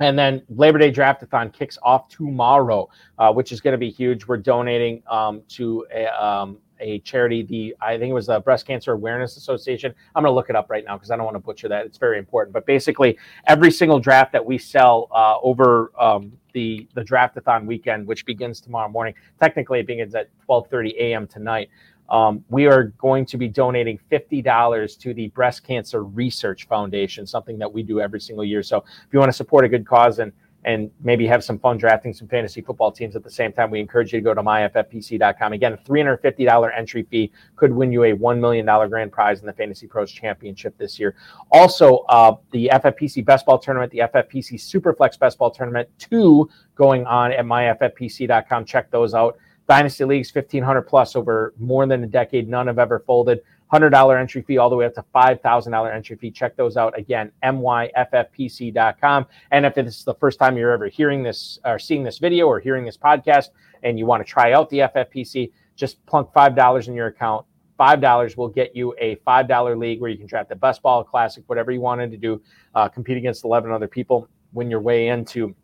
And 0.00 0.18
then 0.18 0.42
Labor 0.48 0.78
Day 0.78 0.90
Draftathon 0.90 1.52
kicks 1.52 1.78
off 1.82 2.08
tomorrow, 2.08 2.88
uh, 3.18 3.32
which 3.32 3.52
is 3.52 3.60
going 3.60 3.72
to 3.72 3.78
be 3.78 3.90
huge. 3.90 4.26
We're 4.26 4.38
donating 4.38 5.02
um, 5.08 5.42
to 5.50 5.86
a, 5.94 6.06
um, 6.06 6.58
a 6.80 6.98
charity, 7.00 7.42
the 7.42 7.76
I 7.80 7.98
think 7.98 8.10
it 8.10 8.14
was 8.14 8.26
the 8.26 8.40
Breast 8.40 8.66
Cancer 8.66 8.92
Awareness 8.92 9.36
Association. 9.36 9.94
I'm 10.14 10.22
going 10.22 10.30
to 10.30 10.34
look 10.34 10.50
it 10.50 10.56
up 10.56 10.70
right 10.70 10.84
now 10.84 10.96
because 10.96 11.10
I 11.10 11.16
don't 11.16 11.24
want 11.24 11.36
to 11.36 11.40
butcher 11.40 11.68
that. 11.68 11.86
It's 11.86 11.98
very 11.98 12.18
important. 12.18 12.52
But 12.52 12.66
basically, 12.66 13.18
every 13.46 13.70
single 13.70 14.00
draft 14.00 14.32
that 14.32 14.44
we 14.44 14.58
sell 14.58 15.08
uh, 15.12 15.36
over 15.42 15.92
um, 15.98 16.32
the 16.52 16.88
the 16.94 17.02
draftathon 17.02 17.66
weekend, 17.66 18.06
which 18.06 18.26
begins 18.26 18.60
tomorrow 18.60 18.88
morning, 18.88 19.14
technically 19.40 19.80
it 19.80 19.86
begins 19.86 20.14
at 20.14 20.28
12:30 20.48 20.94
a.m. 20.96 21.26
tonight. 21.26 21.70
Um, 22.10 22.44
we 22.50 22.66
are 22.66 22.84
going 22.98 23.24
to 23.26 23.38
be 23.38 23.48
donating 23.48 23.98
$50 24.12 24.98
to 24.98 25.14
the 25.14 25.28
Breast 25.28 25.64
Cancer 25.64 26.04
Research 26.04 26.68
Foundation, 26.68 27.26
something 27.26 27.58
that 27.58 27.72
we 27.72 27.82
do 27.82 28.00
every 28.00 28.20
single 28.20 28.44
year. 28.44 28.62
So 28.62 28.78
if 28.78 29.12
you 29.12 29.18
want 29.18 29.30
to 29.30 29.36
support 29.36 29.64
a 29.64 29.68
good 29.68 29.86
cause 29.86 30.18
and 30.18 30.30
and 30.64 30.90
maybe 31.02 31.26
have 31.26 31.44
some 31.44 31.58
fun 31.58 31.76
drafting 31.76 32.12
some 32.14 32.28
fantasy 32.28 32.60
football 32.60 32.90
teams 32.90 33.16
at 33.16 33.22
the 33.22 33.30
same 33.30 33.52
time, 33.52 33.70
we 33.70 33.80
encourage 33.80 34.12
you 34.12 34.20
to 34.20 34.24
go 34.24 34.34
to 34.34 34.42
myffpc.com. 34.42 35.52
Again, 35.52 35.74
a 35.74 35.76
$350 35.76 36.70
entry 36.76 37.02
fee 37.10 37.30
could 37.56 37.72
win 37.72 37.92
you 37.92 38.04
a 38.04 38.12
$1 38.14 38.40
million 38.40 38.64
grand 38.88 39.12
prize 39.12 39.40
in 39.40 39.46
the 39.46 39.52
Fantasy 39.52 39.86
Pros 39.86 40.10
Championship 40.10 40.76
this 40.78 40.98
year. 40.98 41.14
Also, 41.50 41.98
uh, 42.08 42.36
the 42.52 42.70
FFPC 42.72 43.24
Best 43.24 43.46
Ball 43.46 43.58
Tournament, 43.58 43.92
the 43.92 43.98
FFPC 43.98 44.54
Superflex 44.54 45.18
Best 45.18 45.38
Ball 45.38 45.50
Tournament 45.50 45.88
2 45.98 46.48
going 46.74 47.04
on 47.06 47.32
at 47.32 47.44
myffpc.com. 47.44 48.64
Check 48.64 48.90
those 48.90 49.14
out. 49.14 49.36
Dynasty 49.66 50.04
Leagues, 50.04 50.34
1500 50.34 50.82
plus 50.82 51.16
over 51.16 51.54
more 51.58 51.86
than 51.86 52.04
a 52.04 52.06
decade. 52.06 52.48
None 52.48 52.66
have 52.66 52.78
ever 52.78 53.00
folded. 53.00 53.40
$100 53.74 54.20
entry 54.20 54.42
fee 54.42 54.58
all 54.58 54.70
the 54.70 54.76
way 54.76 54.86
up 54.86 54.94
to 54.94 55.04
$5,000 55.14 55.94
entry 55.94 56.16
fee. 56.16 56.30
Check 56.30 56.56
those 56.56 56.76
out 56.76 56.96
again, 56.98 57.32
myffpc.com. 57.42 59.26
And 59.50 59.66
if 59.66 59.74
this 59.74 59.98
is 59.98 60.04
the 60.04 60.14
first 60.14 60.38
time 60.38 60.56
you're 60.56 60.72
ever 60.72 60.86
hearing 60.88 61.22
this 61.22 61.58
or 61.64 61.78
seeing 61.78 62.04
this 62.04 62.18
video 62.18 62.46
or 62.46 62.60
hearing 62.60 62.84
this 62.84 62.96
podcast 62.96 63.48
and 63.82 63.98
you 63.98 64.06
want 64.06 64.24
to 64.24 64.30
try 64.30 64.52
out 64.52 64.70
the 64.70 64.78
FFPC, 64.80 65.50
just 65.76 66.04
plunk 66.06 66.30
$5 66.32 66.88
in 66.88 66.94
your 66.94 67.08
account. 67.08 67.44
$5 67.78 68.36
will 68.36 68.48
get 68.48 68.76
you 68.76 68.94
a 69.00 69.16
$5 69.26 69.78
league 69.78 70.00
where 70.00 70.10
you 70.10 70.16
can 70.16 70.26
draft 70.26 70.48
the 70.48 70.56
best 70.56 70.80
ball 70.80 71.02
classic, 71.02 71.42
whatever 71.48 71.72
you 71.72 71.80
wanted 71.80 72.12
to 72.12 72.16
do, 72.16 72.40
uh, 72.76 72.88
compete 72.88 73.16
against 73.16 73.44
11 73.44 73.72
other 73.72 73.88
people, 73.88 74.28
win 74.52 74.70
your 74.70 74.80
way 74.80 75.08
into 75.08 75.54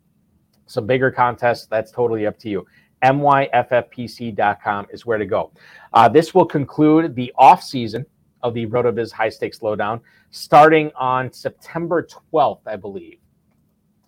some 0.65 0.85
bigger 0.85 1.09
contests. 1.09 1.67
That's 1.67 1.91
totally 1.91 2.27
up 2.27 2.37
to 2.39 2.49
you 2.49 2.67
myffpc.com 3.03 4.87
is 4.91 5.05
where 5.05 5.17
to 5.17 5.25
go. 5.25 5.51
Uh, 5.93 6.07
this 6.07 6.33
will 6.33 6.45
conclude 6.45 7.15
the 7.15 7.33
off 7.37 7.63
season 7.63 8.05
of 8.43 8.53
the 8.53 8.65
RotoViz 8.67 9.11
High 9.11 9.29
Stakes 9.29 9.61
Lowdown, 9.61 10.01
starting 10.31 10.91
on 10.95 11.31
September 11.31 12.07
12th, 12.33 12.61
I 12.65 12.75
believe. 12.75 13.17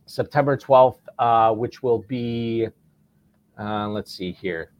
September 0.06 0.58
12th, 0.58 1.00
uh, 1.20 1.54
which 1.54 1.82
will 1.82 2.00
be, 2.00 2.68
uh, 3.60 3.88
let's 3.90 4.14
see 4.14 4.32
here. 4.32 4.72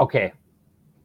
Okay, 0.00 0.32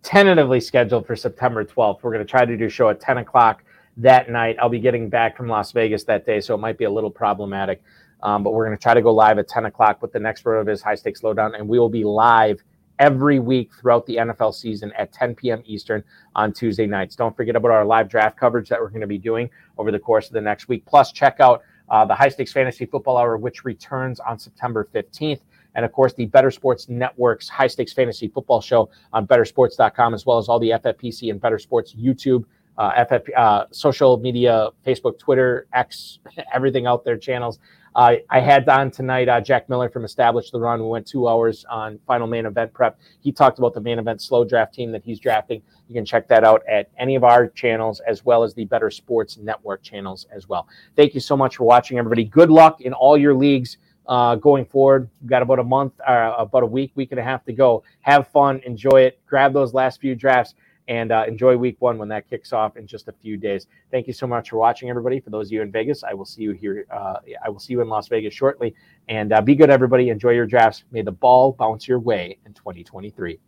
tentatively 0.03 0.59
scheduled 0.59 1.07
for 1.07 1.15
September 1.15 1.63
12th. 1.63 2.03
We're 2.03 2.11
going 2.11 2.25
to 2.25 2.29
try 2.29 2.45
to 2.45 2.57
do 2.57 2.65
a 2.65 2.69
show 2.69 2.89
at 2.89 2.99
10 2.99 3.19
o'clock 3.19 3.63
that 3.97 4.29
night. 4.29 4.57
I'll 4.61 4.69
be 4.69 4.79
getting 4.79 5.09
back 5.09 5.35
from 5.37 5.47
Las 5.47 5.71
Vegas 5.71 6.03
that 6.05 6.25
day, 6.25 6.39
so 6.41 6.53
it 6.53 6.59
might 6.59 6.77
be 6.77 6.85
a 6.85 6.91
little 6.91 7.11
problematic. 7.11 7.81
Um, 8.23 8.41
but 8.41 8.53
we're 8.53 8.65
going 8.65 8.77
to 8.77 8.81
try 8.81 8.93
to 8.93 9.01
go 9.01 9.13
live 9.13 9.37
at 9.37 9.49
10 9.49 9.65
o'clock 9.65 10.01
with 10.01 10.13
the 10.13 10.19
next 10.19 10.45
round 10.45 10.61
of 10.61 10.67
his 10.67 10.81
High 10.81 10.95
Stakes 10.95 11.23
Lowdown, 11.23 11.55
and 11.55 11.67
we 11.67 11.77
will 11.77 11.89
be 11.89 12.05
live 12.05 12.63
every 12.97 13.39
week 13.39 13.71
throughout 13.79 14.05
the 14.05 14.15
NFL 14.15 14.53
season 14.53 14.93
at 14.97 15.11
10 15.11 15.35
p.m. 15.35 15.61
Eastern 15.65 16.03
on 16.33 16.53
Tuesday 16.53 16.87
nights. 16.87 17.15
Don't 17.17 17.35
forget 17.35 17.55
about 17.55 17.71
our 17.71 17.83
live 17.83 18.07
draft 18.07 18.37
coverage 18.37 18.69
that 18.69 18.79
we're 18.79 18.89
going 18.89 19.01
to 19.01 19.07
be 19.07 19.17
doing 19.17 19.49
over 19.77 19.91
the 19.91 19.99
course 19.99 20.27
of 20.27 20.33
the 20.33 20.41
next 20.41 20.69
week. 20.69 20.85
Plus, 20.85 21.11
check 21.11 21.41
out 21.41 21.63
uh, 21.89 22.05
the 22.05 22.15
High 22.15 22.29
Stakes 22.29 22.53
Fantasy 22.53 22.85
Football 22.85 23.17
Hour, 23.17 23.37
which 23.37 23.65
returns 23.65 24.21
on 24.21 24.39
September 24.39 24.87
15th. 24.95 25.41
And 25.75 25.83
of 25.83 25.91
course, 25.91 26.13
the 26.13 26.27
Better 26.27 26.51
Sports 26.51 26.87
Network's 26.87 27.49
High 27.49 27.67
Stakes 27.67 27.91
Fantasy 27.91 28.29
Football 28.29 28.61
Show 28.61 28.89
on 29.11 29.27
bettersports.com, 29.27 30.13
as 30.13 30.25
well 30.25 30.37
as 30.37 30.47
all 30.47 30.59
the 30.59 30.69
FFPC 30.69 31.29
and 31.29 31.41
Better 31.41 31.59
Sports 31.59 31.93
YouTube 31.93 32.45
uh, 32.77 33.05
FF, 33.05 33.29
uh, 33.35 33.65
social 33.71 34.17
media, 34.17 34.69
Facebook, 34.85 35.19
Twitter, 35.19 35.67
X, 35.73 36.19
everything 36.53 36.87
out 36.87 37.03
there 37.03 37.17
channels. 37.17 37.59
Uh, 37.95 38.15
I 38.29 38.39
had 38.39 38.67
on 38.69 38.89
tonight 38.89 39.29
uh, 39.29 39.39
Jack 39.39 39.69
Miller 39.69 39.89
from 39.89 40.03
Establish 40.03 40.49
the 40.49 40.59
Run. 40.59 40.81
We 40.81 40.87
went 40.87 41.05
two 41.05 41.27
hours 41.27 41.63
on 41.69 41.99
final 42.07 42.25
main 42.25 42.45
event 42.45 42.73
prep. 42.73 42.99
He 43.19 43.31
talked 43.31 43.59
about 43.59 43.73
the 43.73 43.81
main 43.81 43.99
event 43.99 44.21
slow 44.21 44.43
draft 44.43 44.73
team 44.73 44.91
that 44.93 45.03
he's 45.03 45.19
drafting. 45.19 45.61
You 45.87 45.93
can 45.93 46.05
check 46.05 46.27
that 46.29 46.43
out 46.43 46.63
at 46.67 46.89
any 46.97 47.15
of 47.15 47.23
our 47.23 47.47
channels 47.47 48.01
as 48.07 48.25
well 48.25 48.43
as 48.43 48.53
the 48.55 48.65
Better 48.65 48.89
Sports 48.89 49.37
Network 49.37 49.83
channels 49.83 50.25
as 50.35 50.49
well. 50.49 50.67
Thank 50.95 51.13
you 51.13 51.19
so 51.19 51.37
much 51.37 51.57
for 51.57 51.65
watching, 51.65 51.99
everybody. 51.99 52.23
Good 52.23 52.49
luck 52.49 52.81
in 52.81 52.93
all 52.93 53.15
your 53.15 53.35
leagues 53.35 53.77
uh, 54.07 54.35
going 54.35 54.65
forward. 54.65 55.09
We've 55.21 55.29
got 55.29 55.43
about 55.43 55.59
a 55.59 55.63
month, 55.63 55.93
uh, 56.01 56.33
about 56.37 56.63
a 56.63 56.67
week, 56.67 56.91
week 56.95 57.11
and 57.11 57.19
a 57.19 57.23
half 57.23 57.45
to 57.45 57.53
go. 57.53 57.83
Have 58.01 58.27
fun, 58.29 58.59
enjoy 58.65 59.01
it, 59.01 59.19
grab 59.27 59.53
those 59.53 59.73
last 59.73 60.01
few 60.01 60.15
drafts 60.15 60.55
and 60.87 61.11
uh, 61.11 61.25
enjoy 61.27 61.55
week 61.55 61.77
one 61.79 61.97
when 61.97 62.09
that 62.09 62.29
kicks 62.29 62.51
off 62.51 62.77
in 62.77 62.85
just 62.85 63.07
a 63.07 63.11
few 63.11 63.37
days. 63.37 63.67
Thank 63.91 64.07
you 64.07 64.13
so 64.13 64.27
much 64.27 64.49
for 64.49 64.57
watching, 64.57 64.89
everybody. 64.89 65.19
For 65.19 65.29
those 65.29 65.47
of 65.47 65.53
you 65.53 65.61
in 65.61 65.71
Vegas, 65.71 66.03
I 66.03 66.13
will 66.13 66.25
see 66.25 66.43
you 66.43 66.51
here. 66.51 66.85
Uh, 66.91 67.15
I 67.43 67.49
will 67.49 67.59
see 67.59 67.73
you 67.73 67.81
in 67.81 67.89
Las 67.89 68.07
Vegas 68.07 68.33
shortly. 68.33 68.75
And 69.07 69.31
uh, 69.31 69.41
be 69.41 69.55
good, 69.55 69.69
everybody. 69.69 70.09
Enjoy 70.09 70.31
your 70.31 70.45
drafts. 70.45 70.83
May 70.91 71.01
the 71.01 71.11
ball 71.11 71.53
bounce 71.53 71.87
your 71.87 71.99
way 71.99 72.37
in 72.45 72.53
2023. 72.53 73.39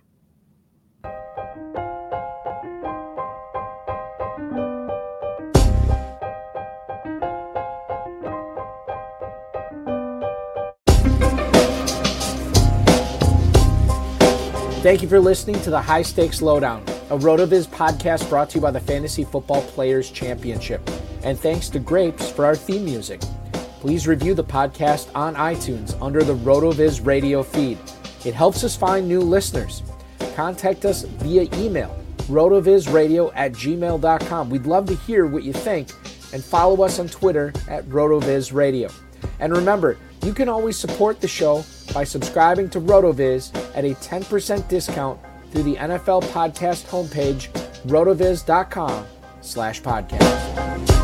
Thank 14.82 15.02
you 15.02 15.08
for 15.08 15.20
listening 15.20 15.60
to 15.64 15.72
the 15.72 15.82
High 15.82 16.04
Stakes 16.04 16.44
Lowdown 16.44 16.86
a 17.12 17.18
RotoViz 17.18 17.68
podcast 17.68 18.28
brought 18.30 18.50
to 18.50 18.56
you 18.56 18.62
by 18.62 18.72
the 18.72 18.80
Fantasy 18.80 19.24
Football 19.24 19.62
Players 19.62 20.10
Championship. 20.10 20.82
And 21.24 21.40
thanks 21.40 21.70
to 21.70 21.80
Grapes 21.80 22.32
for 22.32 22.46
our 22.46 22.56
theme 22.56 22.84
music. 22.84 23.22
Please 23.80 24.08
review 24.08 24.34
the 24.34 24.44
podcast 24.44 25.16
on 25.16 25.36
iTunes 25.36 25.96
under 26.02 26.24
the 26.24 26.34
RotoViz 26.34 27.06
radio 27.06 27.44
feed. 27.44 27.78
It 28.26 28.34
helps 28.34 28.64
us 28.64 28.76
find 28.76 29.08
new 29.08 29.22
listeners. 29.22 29.84
Contact 30.34 30.84
us 30.84 31.04
via 31.04 31.44
email, 31.54 31.96
rotovizradio 32.24 33.32
at 33.36 33.52
gmail.com. 33.52 34.50
We'd 34.50 34.66
love 34.66 34.88
to 34.88 34.96
hear 34.96 35.28
what 35.28 35.44
you 35.44 35.54
think 35.54 35.90
and 36.34 36.44
follow 36.44 36.84
us 36.84 36.98
on 36.98 37.08
Twitter 37.08 37.54
at 37.70 37.86
RotoVizRadio. 37.86 38.92
And 39.40 39.56
remember, 39.56 40.00
you 40.24 40.34
can 40.34 40.50
always 40.50 40.76
support 40.76 41.22
the 41.22 41.28
show 41.28 41.64
by 41.94 42.04
subscribing 42.04 42.68
to 42.72 42.82
RotoViz 42.82 43.56
at 43.76 43.86
a 43.86 43.94
10% 43.94 44.68
discount 44.68 45.20
through 45.56 45.64
the 45.64 45.78
NFL 45.78 46.22
podcast 46.32 46.86
homepage, 46.88 47.48
rotoviz.com 47.88 49.06
slash 49.42 49.82
podcast. 49.82 50.95